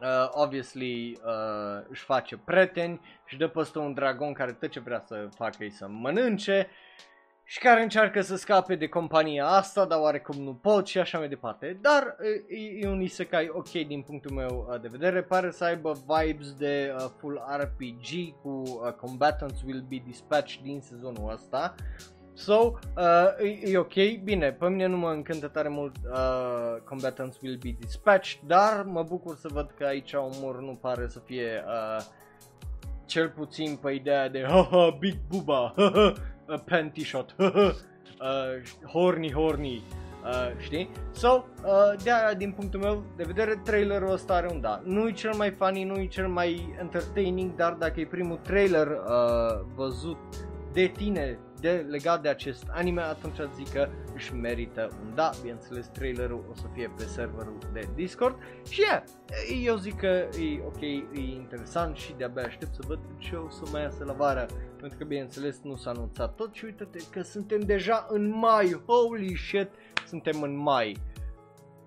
uh, 0.00 0.28
obviously 0.30 1.18
uh, 1.24 1.86
își 1.88 2.04
face 2.04 2.36
prieteni 2.36 3.00
și 3.26 3.36
dă 3.36 3.48
peste 3.48 3.78
un 3.78 3.94
dragon 3.94 4.32
care 4.32 4.52
tot 4.52 4.70
ce 4.70 4.80
vrea 4.80 5.00
să 5.06 5.28
facă 5.34 5.64
e 5.64 5.70
să 5.70 5.86
mănânce 5.88 6.68
și 7.50 7.58
care 7.58 7.82
încearcă 7.82 8.20
să 8.20 8.36
scape 8.36 8.74
de 8.74 8.88
compania 8.88 9.46
asta, 9.46 9.84
dar 9.84 9.98
oarecum 10.00 10.42
nu 10.42 10.54
pot 10.54 10.86
și 10.86 10.98
așa 10.98 11.18
mai 11.18 11.28
departe. 11.28 11.78
Dar 11.80 12.16
e, 12.48 12.84
e 12.84 12.88
un 12.88 13.00
isekai 13.00 13.50
ok 13.52 13.70
din 13.70 14.02
punctul 14.02 14.34
meu 14.34 14.68
uh, 14.70 14.80
de 14.80 14.88
vedere, 14.90 15.22
pare 15.22 15.50
să 15.50 15.64
aibă 15.64 15.92
vibes 16.06 16.52
de 16.54 16.94
uh, 16.98 17.06
full 17.18 17.42
RPG 17.60 18.34
cu 18.42 18.48
uh, 18.48 18.92
combatants 18.92 19.62
will 19.62 19.84
be 19.88 20.02
dispatched 20.06 20.62
din 20.62 20.80
sezonul 20.80 21.32
ăsta. 21.32 21.74
So, 22.34 22.72
uh, 22.96 23.52
e, 23.62 23.70
e 23.70 23.78
ok, 23.78 23.94
bine, 24.22 24.52
pe 24.52 24.68
mine 24.68 24.86
nu 24.86 24.96
mă 24.96 25.10
încântă 25.10 25.48
tare 25.48 25.68
mult 25.68 25.96
uh, 26.12 26.82
Combatants 26.84 27.40
Will 27.42 27.58
Be 27.62 27.76
Dispatched, 27.80 28.40
dar 28.46 28.82
mă 28.84 29.02
bucur 29.02 29.36
să 29.36 29.48
văd 29.52 29.70
că 29.78 29.84
aici 29.84 30.12
umor 30.12 30.60
nu 30.60 30.78
pare 30.80 31.08
să 31.08 31.18
fie 31.18 31.64
uh, 31.66 32.04
cel 33.06 33.28
puțin 33.28 33.76
pe 33.76 33.92
ideea 33.92 34.28
de 34.28 34.46
haha, 34.48 34.96
big 34.98 35.16
buba, 35.28 35.74
uh, 36.48 36.60
panty 36.64 37.04
shot, 37.04 37.34
uh, 37.38 37.72
horny 38.92 39.32
horny, 39.32 39.82
uh, 40.24 40.58
știi? 40.58 40.90
So, 41.10 41.44
uh, 41.64 42.02
de 42.02 42.12
aia, 42.12 42.34
din 42.34 42.52
punctul 42.52 42.80
meu 42.80 43.04
de 43.16 43.22
vedere, 43.22 43.60
trailerul 43.64 44.12
ăsta 44.12 44.34
are 44.34 44.48
un 44.50 44.60
da. 44.60 44.80
Nu 44.84 45.08
e 45.08 45.12
cel 45.12 45.34
mai 45.34 45.50
funny, 45.50 45.84
nu 45.84 45.98
e 45.98 46.06
cel 46.06 46.28
mai 46.28 46.76
entertaining, 46.80 47.54
dar 47.54 47.72
dacă 47.72 48.00
e 48.00 48.06
primul 48.06 48.36
trailer 48.36 48.86
uh, 48.86 49.60
văzut 49.74 50.18
de 50.72 50.86
tine 50.96 51.38
de 51.60 51.86
legat 51.88 52.22
de 52.22 52.28
acest 52.28 52.64
anime, 52.70 53.00
atunci 53.00 53.36
zic 53.54 53.72
că 53.72 53.88
își 54.14 54.34
merită 54.34 54.88
un 55.02 55.14
da. 55.14 55.30
Bineînțeles, 55.40 55.86
trailerul 55.86 56.44
o 56.50 56.54
să 56.54 56.64
fie 56.74 56.92
pe 56.96 57.02
serverul 57.02 57.58
de 57.72 57.88
Discord 57.94 58.36
și 58.70 58.80
yeah, 58.80 59.02
eu 59.64 59.76
zic 59.76 59.96
că 59.96 60.06
e 60.40 60.62
ok, 60.66 60.80
e 60.80 61.20
interesant 61.34 61.96
și 61.96 62.14
de-abia 62.16 62.42
aștept 62.42 62.74
să 62.74 62.80
văd 62.86 62.98
ce 63.18 63.34
o 63.34 63.50
să 63.50 63.62
mai 63.72 63.82
iasă 63.82 64.04
la 64.04 64.12
vară. 64.12 64.46
Pentru 64.80 64.98
că, 64.98 65.04
bineînțeles, 65.04 65.60
nu 65.62 65.76
s-a 65.76 65.90
anunțat 65.90 66.34
tot 66.34 66.54
și 66.54 66.64
uite-te 66.64 66.98
că 67.10 67.22
suntem 67.22 67.60
deja 67.60 68.06
în 68.08 68.28
mai. 68.28 68.82
Holy 68.86 69.36
shit, 69.36 69.68
suntem 70.06 70.42
în 70.42 70.56
mai. 70.56 70.96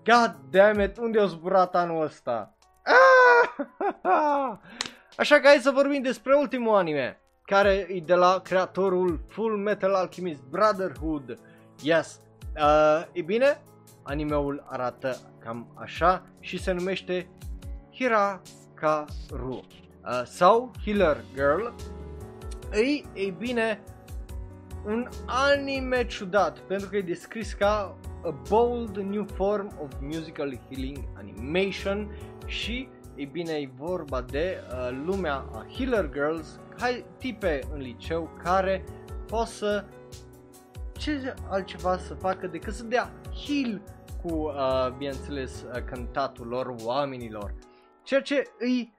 God 0.04 0.36
damn 0.50 0.80
it, 0.80 0.98
unde 0.98 1.20
a 1.20 1.26
zburat 1.26 1.76
anul 1.76 2.04
ăsta? 2.04 2.56
Ah! 2.84 4.58
Așa 5.18 5.40
că 5.40 5.48
hai 5.48 5.58
să 5.58 5.72
vorbim 5.72 6.02
despre 6.02 6.36
ultimul 6.36 6.76
anime 6.76 7.20
care 7.46 7.88
e 7.90 8.00
de 8.06 8.14
la 8.14 8.40
creatorul 8.44 9.20
Full 9.28 9.58
Metal 9.58 9.94
Alchemist 9.94 10.42
Brotherhood. 10.50 11.40
Yes, 11.82 12.20
uh, 12.56 13.06
e 13.12 13.22
bine, 13.22 13.62
animeul 14.04 14.64
arată 14.68 15.18
cam 15.40 15.68
așa 15.76 16.26
și 16.40 16.58
se 16.58 16.72
numește 16.72 17.30
Hirakaru 17.94 19.62
uh, 20.04 20.22
sau 20.26 20.72
Healer 20.86 21.24
Girl. 21.34 21.66
Ei, 22.74 23.06
ei 23.14 23.36
bine, 23.38 23.80
un 24.86 25.08
anime 25.26 26.06
ciudat 26.06 26.60
pentru 26.60 26.90
că 26.90 26.98
e 26.98 27.02
descris 27.02 27.54
ca 27.54 27.98
a 28.24 28.42
bold 28.50 28.98
new 28.98 29.26
form 29.34 29.72
of 29.82 29.92
musical 30.02 30.60
healing 30.70 30.98
animation 31.14 32.12
și 32.46 32.88
ei 33.16 33.26
bine, 33.26 33.54
e 33.54 33.70
vorba 33.78 34.22
de 34.22 34.58
uh, 34.70 35.02
lumea 35.06 35.34
a 35.34 35.66
Healer 35.78 36.10
Girls 36.14 36.60
hai, 36.78 37.06
tipe 37.18 37.60
în 37.74 37.80
liceu 37.80 38.30
care 38.44 38.84
pot 39.28 39.48
să 39.48 39.86
ce 40.92 41.34
altceva 41.50 41.98
să 41.98 42.14
facă 42.14 42.48
decât 42.48 42.74
să 42.74 42.84
dea 42.84 43.12
heal 43.46 43.82
cu, 44.24 44.34
uh, 44.34 44.92
bineînțeles, 44.98 45.66
uh, 45.76 45.84
cântatul 45.84 46.48
lor 46.48 46.76
oamenilor. 46.84 47.54
Ceea 48.04 48.22
ce 48.22 48.44
îi 48.60 48.94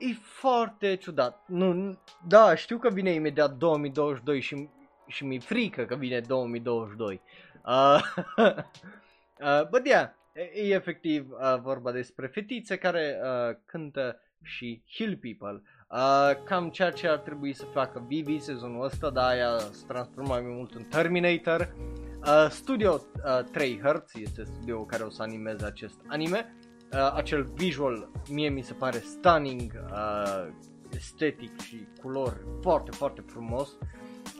e 0.00 0.12
foarte 0.22 0.96
ciudat. 0.96 1.42
Nu, 1.46 1.98
da, 2.26 2.54
știu 2.54 2.78
că 2.78 2.90
vine 2.90 3.10
imediat 3.10 3.54
2022 3.54 4.40
și, 4.40 4.68
și 5.06 5.24
mi-e 5.24 5.38
frică 5.38 5.84
că 5.84 5.94
vine 5.94 6.20
2022. 6.20 7.20
Uh, 7.64 8.00
uh, 8.36 9.68
but 9.70 9.86
yeah, 9.86 10.10
e, 10.32 10.60
e 10.60 10.74
efectiv 10.74 11.30
uh, 11.30 11.60
vorba 11.60 11.92
despre 11.92 12.26
fetițe 12.26 12.76
care 12.76 13.20
uh, 13.22 13.56
cântă 13.64 14.20
și 14.42 14.82
heal 14.96 15.16
people. 15.16 15.62
Uh, 15.90 16.44
cam 16.44 16.70
ceea 16.70 16.90
ce 16.90 17.08
ar 17.08 17.18
trebui 17.18 17.52
să 17.52 17.64
facă 17.64 18.04
Vivi 18.06 18.38
sezonul 18.38 18.84
ăsta, 18.84 19.10
dar 19.10 19.30
aia 19.30 19.58
se 19.58 19.84
transformă 19.86 20.28
mai 20.28 20.40
mult 20.42 20.74
în 20.74 20.82
Terminator. 20.82 21.74
Uh, 22.20 22.46
studio 22.50 23.00
uh, 23.24 23.44
3 23.52 23.80
Hz 23.84 24.14
este 24.14 24.44
studio 24.44 24.84
care 24.84 25.02
o 25.02 25.10
să 25.10 25.22
animeze 25.22 25.64
acest 25.64 26.00
anime. 26.06 26.54
Uh, 26.92 27.12
acel 27.14 27.42
visual 27.54 28.10
mie 28.30 28.48
mi 28.48 28.62
se 28.62 28.72
pare 28.72 28.98
stunning, 28.98 29.72
uh, 29.90 30.48
estetic 30.94 31.60
și 31.60 31.86
culori 32.00 32.40
foarte, 32.60 32.90
foarte 32.90 33.20
frumos. 33.26 33.68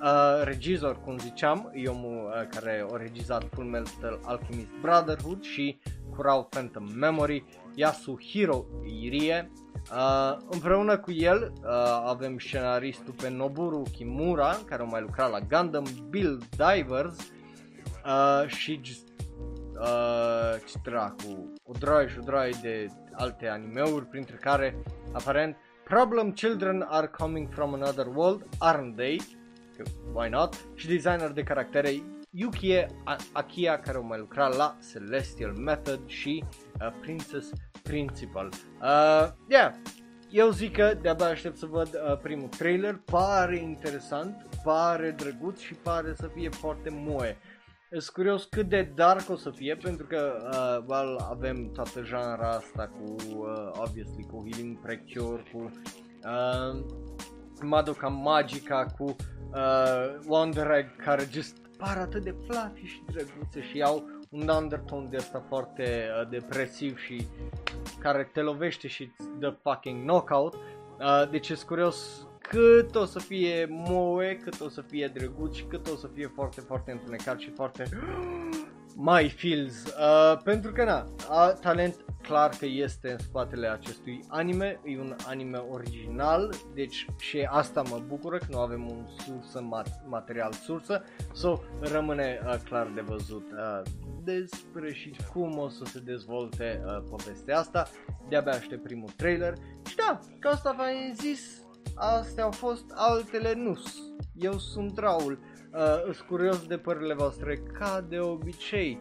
Uh, 0.03 0.43
regizor, 0.43 1.01
cum 1.01 1.19
ziceam, 1.19 1.71
e 1.75 1.89
omul 1.89 2.27
uh, 2.27 2.49
care 2.49 2.87
a 2.93 2.97
regizat 2.97 3.49
Full 3.53 3.67
Metal 3.67 4.21
Alchemist 4.25 4.71
Brotherhood 4.81 5.43
și 5.43 5.79
Kurao 6.15 6.43
Phantom 6.43 6.89
Memory, 6.95 7.45
Yasuhiro 7.75 8.67
Irie, 9.01 9.51
Uh, 9.93 10.37
împreună 10.51 10.99
cu 10.99 11.13
el 11.13 11.53
uh, 11.63 11.71
avem 12.05 12.39
scenaristul 12.39 13.15
pe 13.23 13.29
Noburu 13.29 13.83
Kimura, 13.93 14.59
care 14.67 14.83
a 14.83 14.85
mai 14.85 15.01
lucrat 15.01 15.31
la 15.31 15.41
Gundam 15.41 15.85
Build 16.09 16.45
Divers 16.45 17.17
uh, 18.05 18.47
și 18.47 18.81
uh, 19.81 20.61
ce 20.67 20.79
dracu, 20.83 21.53
o 21.65 21.73
droaie 21.79 22.09
și 22.09 22.19
o 22.19 22.25
droaie 22.25 22.53
de 22.63 22.87
alte 23.13 23.49
animeuri, 23.49 24.07
printre 24.07 24.37
care 24.37 24.83
aparent 25.13 25.57
Problem 25.85 26.33
Children 26.33 26.85
are 26.89 27.09
coming 27.09 27.49
from 27.49 27.75
another 27.75 28.07
world, 28.09 28.43
aren't 28.59 28.97
they? 28.97 29.21
Why 30.13 30.29
not? 30.29 30.55
Și 30.75 30.87
designer 30.87 31.31
de 31.31 31.43
caractere 31.43 31.91
Yukie 32.31 32.87
Akia, 33.33 33.81
care 33.81 33.97
a 33.97 34.01
mai 34.01 34.19
lucrat 34.19 34.57
la 34.57 34.77
Celestial 34.93 35.53
Method 35.53 36.01
și 36.07 36.45
uh, 36.81 36.89
Princess 37.01 37.51
principal. 37.83 38.49
Uh, 38.83 39.29
yeah, 39.49 39.73
eu 40.31 40.51
zic 40.51 40.77
că 40.77 40.99
de-abia 41.03 41.27
aștept 41.27 41.57
să 41.57 41.67
văd 41.67 41.89
uh, 41.95 42.19
primul 42.19 42.49
trailer, 42.49 43.01
pare 43.05 43.57
interesant, 43.57 44.47
pare 44.65 45.11
drăguț 45.11 45.61
și 45.61 45.75
pare 45.75 46.15
să 46.15 46.31
fie 46.35 46.49
foarte 46.49 46.91
moe. 46.93 47.37
Sunt 47.91 48.09
curios 48.09 48.45
cât 48.45 48.69
de 48.69 48.93
dark 48.95 49.31
o 49.31 49.37
să 49.37 49.51
fie, 49.51 49.77
pentru 49.77 50.07
că 50.07 50.51
uh, 50.53 50.85
well, 50.87 51.27
avem 51.31 51.73
toată 51.73 52.03
janra 52.03 52.49
asta 52.49 52.89
cu, 52.89 53.15
uh, 53.29 53.71
obviously, 53.73 54.27
cu 54.31 54.49
Healing 54.51 54.81
Precure, 54.81 55.43
cu 55.53 55.71
uh, 56.25 56.85
Madoka 57.63 58.09
Magica, 58.09 58.87
cu 58.99 59.05
uh, 59.55 60.19
Wonder 60.27 60.71
Egg, 60.71 60.97
care 60.97 61.29
just 61.31 61.57
par 61.77 61.97
atât 61.97 62.23
de 62.23 62.35
fluffy 62.45 62.85
și 62.85 63.03
drăguțe 63.13 63.63
și 63.63 63.83
au 63.83 64.05
un 64.31 64.49
undertone 64.49 65.07
de 65.11 65.17
asta 65.17 65.45
foarte 65.49 66.09
uh, 66.21 66.29
depresiv 66.29 66.99
și 66.99 67.27
care 67.99 68.31
te 68.33 68.41
lovește 68.41 68.89
și 68.89 69.13
îți 69.19 69.29
dă 69.39 69.57
fucking 69.63 70.03
knockout. 70.03 70.55
Uh, 70.55 71.31
deci 71.31 71.49
e 71.49 71.57
curios 71.67 72.27
cât 72.51 72.95
o 72.95 73.05
să 73.05 73.19
fie 73.19 73.67
moe, 73.71 74.37
cât 74.37 74.61
o 74.61 74.69
să 74.69 74.81
fie 74.81 75.11
drăguț 75.15 75.55
și 75.55 75.65
cât 75.65 75.91
o 75.91 75.97
să 75.97 76.07
fie 76.15 76.27
foarte, 76.35 76.61
foarte 76.61 76.91
întunecat 76.91 77.39
și 77.39 77.51
foarte 77.51 77.85
My 78.97 79.29
Feels, 79.29 79.85
uh, 79.85 80.41
pentru 80.45 80.73
că 80.73 80.85
na, 80.85 81.07
a, 81.29 81.53
talent 81.53 82.05
clar 82.23 82.51
că 82.59 82.67
este 82.67 83.11
în 83.11 83.19
spatele 83.19 83.69
acestui 83.69 84.25
anime, 84.29 84.81
e 84.85 84.99
un 84.99 85.17
anime 85.27 85.59
original, 85.59 86.55
deci 86.75 87.07
și 87.19 87.49
asta 87.51 87.83
mă 87.83 88.03
bucură 88.07 88.39
că 88.39 88.47
nu 88.51 88.59
avem 88.59 88.91
un 88.91 89.07
sursă 89.19 89.61
mat- 89.61 90.09
material 90.09 90.53
sursă, 90.53 91.03
so 91.33 91.61
rămâne 91.81 92.41
uh, 92.45 92.55
clar 92.65 92.93
de 92.95 93.01
văzut 93.01 93.47
uh, 93.53 93.83
despre 94.25 94.93
și 94.93 95.17
cum 95.33 95.59
o 95.59 95.69
să 95.69 95.85
se 95.85 95.99
dezvolte 95.99 96.83
uh, 96.85 97.03
povestea 97.11 97.59
asta, 97.59 97.89
de-abia 98.29 98.53
aștept 98.53 98.83
primul 98.83 99.11
trailer 99.17 99.55
și 99.87 99.97
da, 99.97 100.19
ca 100.39 100.49
asta 100.49 100.75
v-am 100.77 101.15
zis, 101.15 101.70
astea 101.95 102.45
au 102.45 102.51
fost 102.51 102.85
altele 102.95 103.55
nus, 103.55 103.99
eu 104.35 104.59
sunt 104.59 104.99
Raul, 104.99 105.39
uh, 105.73 106.03
sunt 106.03 106.29
curios 106.29 106.67
de 106.67 106.79
părerile 106.79 107.15
voastre 107.15 107.57
ca 107.57 108.01
de 108.01 108.19
obicei, 108.19 108.99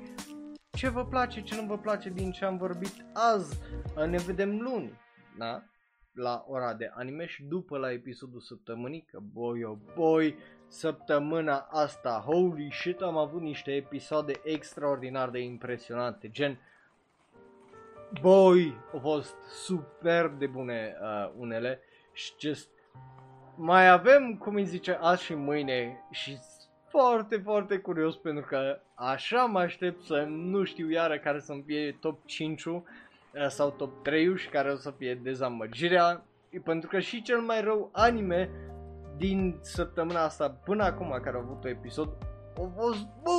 ce 0.72 0.90
vă 0.90 1.06
place, 1.06 1.42
ce 1.42 1.56
nu 1.56 1.68
vă 1.68 1.78
place 1.78 2.10
din 2.10 2.32
ce 2.32 2.46
am 2.46 2.58
vorbit 2.58 3.06
azi. 3.14 3.60
Ne 4.08 4.18
vedem 4.18 4.60
luni, 4.60 5.00
da? 5.38 5.64
La 6.12 6.46
ora 6.48 6.74
de 6.74 6.92
anime 6.94 7.26
și 7.26 7.44
după 7.44 7.78
la 7.78 7.92
episodul 7.92 8.40
săptămânii, 8.40 9.06
că 9.12 9.20
boy 9.34 9.64
oh 9.64 9.78
boy, 9.96 10.36
săptămâna 10.68 11.68
asta, 11.70 12.24
holy 12.26 12.72
shit, 12.72 13.02
am 13.02 13.18
avut 13.18 13.42
niște 13.42 13.72
episoade 13.72 14.42
extraordinar 14.44 15.30
de 15.30 15.40
impresionante, 15.40 16.30
gen 16.30 16.60
boy, 18.22 18.74
au 18.94 19.00
fost 19.00 19.36
superb 19.50 20.40
de 20.40 20.48
bune 20.48 20.96
uh, 21.02 21.32
unele 21.38 21.82
și 22.20 22.34
just 22.40 22.70
mai 23.56 23.90
avem, 23.90 24.36
cum 24.36 24.56
îi 24.56 24.66
zice, 24.66 24.98
azi 25.02 25.24
și 25.24 25.34
mâine. 25.34 26.04
Și 26.12 26.38
foarte, 26.88 27.38
foarte 27.38 27.78
curios 27.78 28.16
pentru 28.16 28.46
că 28.46 28.80
așa 28.94 29.44
mă 29.44 29.60
aștept 29.60 30.04
să 30.04 30.26
nu 30.30 30.64
știu 30.64 30.90
iară 30.90 31.18
care 31.18 31.40
să-mi 31.40 31.64
fie 31.66 31.98
top 32.00 32.26
5 32.26 32.66
uh, 32.66 32.82
sau 33.48 33.70
top 33.70 34.04
3 34.04 34.38
și 34.38 34.50
care 34.50 34.72
o 34.72 34.76
să 34.76 34.94
fie 34.98 35.16
dezamăgirea. 35.16 36.24
Pentru 36.64 36.90
că 36.90 37.00
și 37.00 37.22
cel 37.22 37.40
mai 37.40 37.62
rău 37.62 37.90
anime 37.92 38.50
din 39.18 39.58
săptămâna 39.62 40.24
asta 40.24 40.50
până 40.50 40.84
acum 40.84 41.20
care 41.24 41.36
a 41.36 41.40
avut 41.40 41.64
un 41.64 41.70
episod 41.70 42.10
a 42.58 42.72
fost 42.76 43.08
bun 43.24 43.39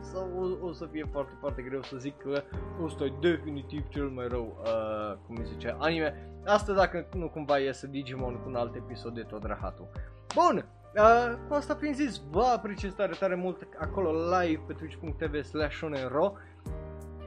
sau 0.00 0.56
o, 0.62 0.66
o 0.66 0.72
să 0.72 0.86
fie 0.86 1.08
foarte, 1.12 1.32
foarte 1.40 1.62
greu 1.62 1.82
să 1.82 1.96
zic 1.96 2.16
că 2.16 2.42
ăsta 2.82 3.04
e 3.04 3.12
definitiv 3.20 3.88
cel 3.88 4.08
mai 4.08 4.28
rău, 4.28 4.56
uh, 4.62 5.16
cum 5.26 5.36
se 5.36 5.44
zice, 5.44 5.76
anime. 5.78 6.30
Asta 6.46 6.72
dacă 6.72 7.08
nu 7.14 7.28
cumva 7.28 7.58
iese 7.58 7.86
Digimon 7.86 8.34
cu 8.34 8.48
un 8.48 8.54
alt 8.54 8.74
episod 8.74 9.14
de 9.14 9.22
tot 9.22 9.44
rahatul. 9.44 9.88
Bun, 10.34 10.64
Uh, 10.94 11.34
cu 11.48 11.54
asta 11.54 11.74
fiind 11.74 11.94
zis, 11.94 12.20
vă 12.30 12.42
apreciez 12.42 12.92
tare, 12.94 13.14
tare 13.18 13.34
mult 13.34 13.68
acolo 13.78 14.12
live 14.40 14.62
pe 14.66 14.72
twitch.tv 14.72 15.42
slash 15.42 15.82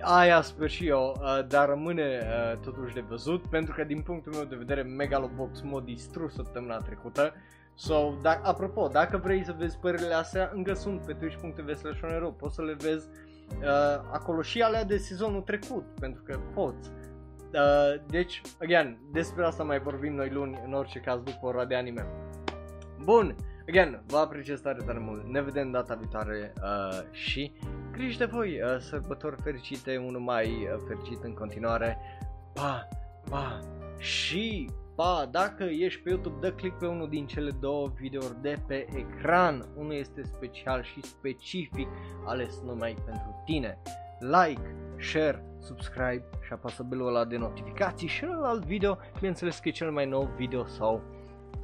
Aia 0.01 0.41
sper 0.41 0.69
și 0.69 0.87
eu, 0.87 1.15
uh, 1.21 1.47
dar 1.47 1.67
rămâne 1.67 2.19
uh, 2.21 2.59
totuși 2.59 2.93
de 2.93 3.03
văzut 3.07 3.45
pentru 3.45 3.73
că 3.73 3.83
din 3.83 4.01
punctul 4.01 4.33
meu 4.33 4.43
de 4.43 4.55
vedere 4.55 4.81
Megalobox 4.81 5.61
m-a 5.61 5.81
distrus 5.81 6.33
săptămâna 6.33 6.77
trecută 6.77 7.33
So, 7.76 8.13
da, 8.22 8.39
apropo, 8.43 8.88
dacă 8.88 9.17
vrei 9.17 9.45
să 9.45 9.55
vezi 9.57 9.78
părerile 9.78 10.13
astea, 10.13 10.51
încă 10.53 10.74
sunt 10.74 11.01
pe 11.01 11.13
twitch.tv 11.13 11.76
slash 11.76 11.99
poți 12.38 12.55
să 12.55 12.61
le 12.61 12.74
vezi 12.74 13.07
uh, 13.59 14.03
acolo 14.11 14.41
și 14.41 14.61
alea 14.61 14.84
de 14.84 14.97
sezonul 14.97 15.41
trecut, 15.41 15.86
pentru 15.99 16.24
că 16.24 16.39
poți. 16.53 16.89
Uh, 17.53 18.01
deci, 18.07 18.41
again, 18.61 18.99
despre 19.11 19.45
asta 19.45 19.63
mai 19.63 19.80
vorbim 19.80 20.13
noi 20.13 20.30
luni, 20.30 20.61
în 20.65 20.74
orice 20.74 20.99
caz, 20.99 21.22
după 21.24 21.45
ora 21.45 21.65
de 21.65 21.76
anime. 21.76 22.05
Bun, 23.03 23.36
Again, 23.67 24.01
vă 24.05 24.17
apreciez 24.17 24.61
tare, 24.61 24.84
tare 24.86 24.99
mult. 24.99 25.26
Ne 25.28 25.41
vedem 25.41 25.72
data 25.72 25.95
viitoare 25.95 26.53
uh, 26.63 26.99
și 27.11 27.53
grijă 27.91 28.17
de 28.17 28.26
voi. 28.26 28.61
Uh, 28.61 28.78
sărbători 28.80 29.41
fericite, 29.41 29.97
unul 29.97 30.22
mai 30.22 30.47
uh, 30.47 30.82
fericit 30.88 31.24
în 31.24 31.34
continuare. 31.34 31.97
Pa, 32.53 32.88
pa 33.30 33.59
și 33.97 34.69
pa, 34.95 35.27
dacă 35.31 35.63
ești 35.63 36.01
pe 36.01 36.09
YouTube, 36.09 36.37
dă 36.39 36.53
click 36.53 36.77
pe 36.77 36.87
unul 36.87 37.09
din 37.09 37.27
cele 37.27 37.51
două 37.59 37.91
videouri 37.99 38.41
de 38.41 38.61
pe 38.67 38.87
ecran. 38.95 39.65
Unul 39.75 39.93
este 39.93 40.23
special 40.23 40.83
și 40.83 41.01
specific 41.01 41.87
ales 42.25 42.61
numai 42.61 42.97
pentru 43.05 43.41
tine. 43.45 43.81
Like, 44.19 44.75
share, 44.99 45.45
subscribe 45.59 46.23
și 46.41 46.53
apasă 46.53 46.83
belul 46.83 47.07
ăla 47.07 47.25
de 47.25 47.37
notificații 47.37 48.07
și 48.07 48.23
în 48.23 48.43
alt 48.43 48.65
video, 48.65 48.97
bineînțeles 49.15 49.59
că 49.59 49.67
e 49.67 49.71
cel 49.71 49.91
mai 49.91 50.05
nou 50.05 50.29
video 50.37 50.65
sau 50.65 51.01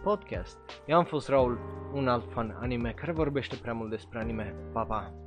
podcast. 0.03 0.57
Eu 0.85 0.97
am 0.97 1.03
fost 1.03 1.27
Raul, 1.27 1.59
un 1.93 2.07
alt 2.07 2.31
fan 2.31 2.57
anime 2.61 2.91
care 2.91 3.11
vorbește 3.11 3.55
prea 3.55 3.73
mult 3.73 3.89
despre 3.89 4.19
anime. 4.19 4.55
Pa, 4.73 4.83
pa! 4.83 5.26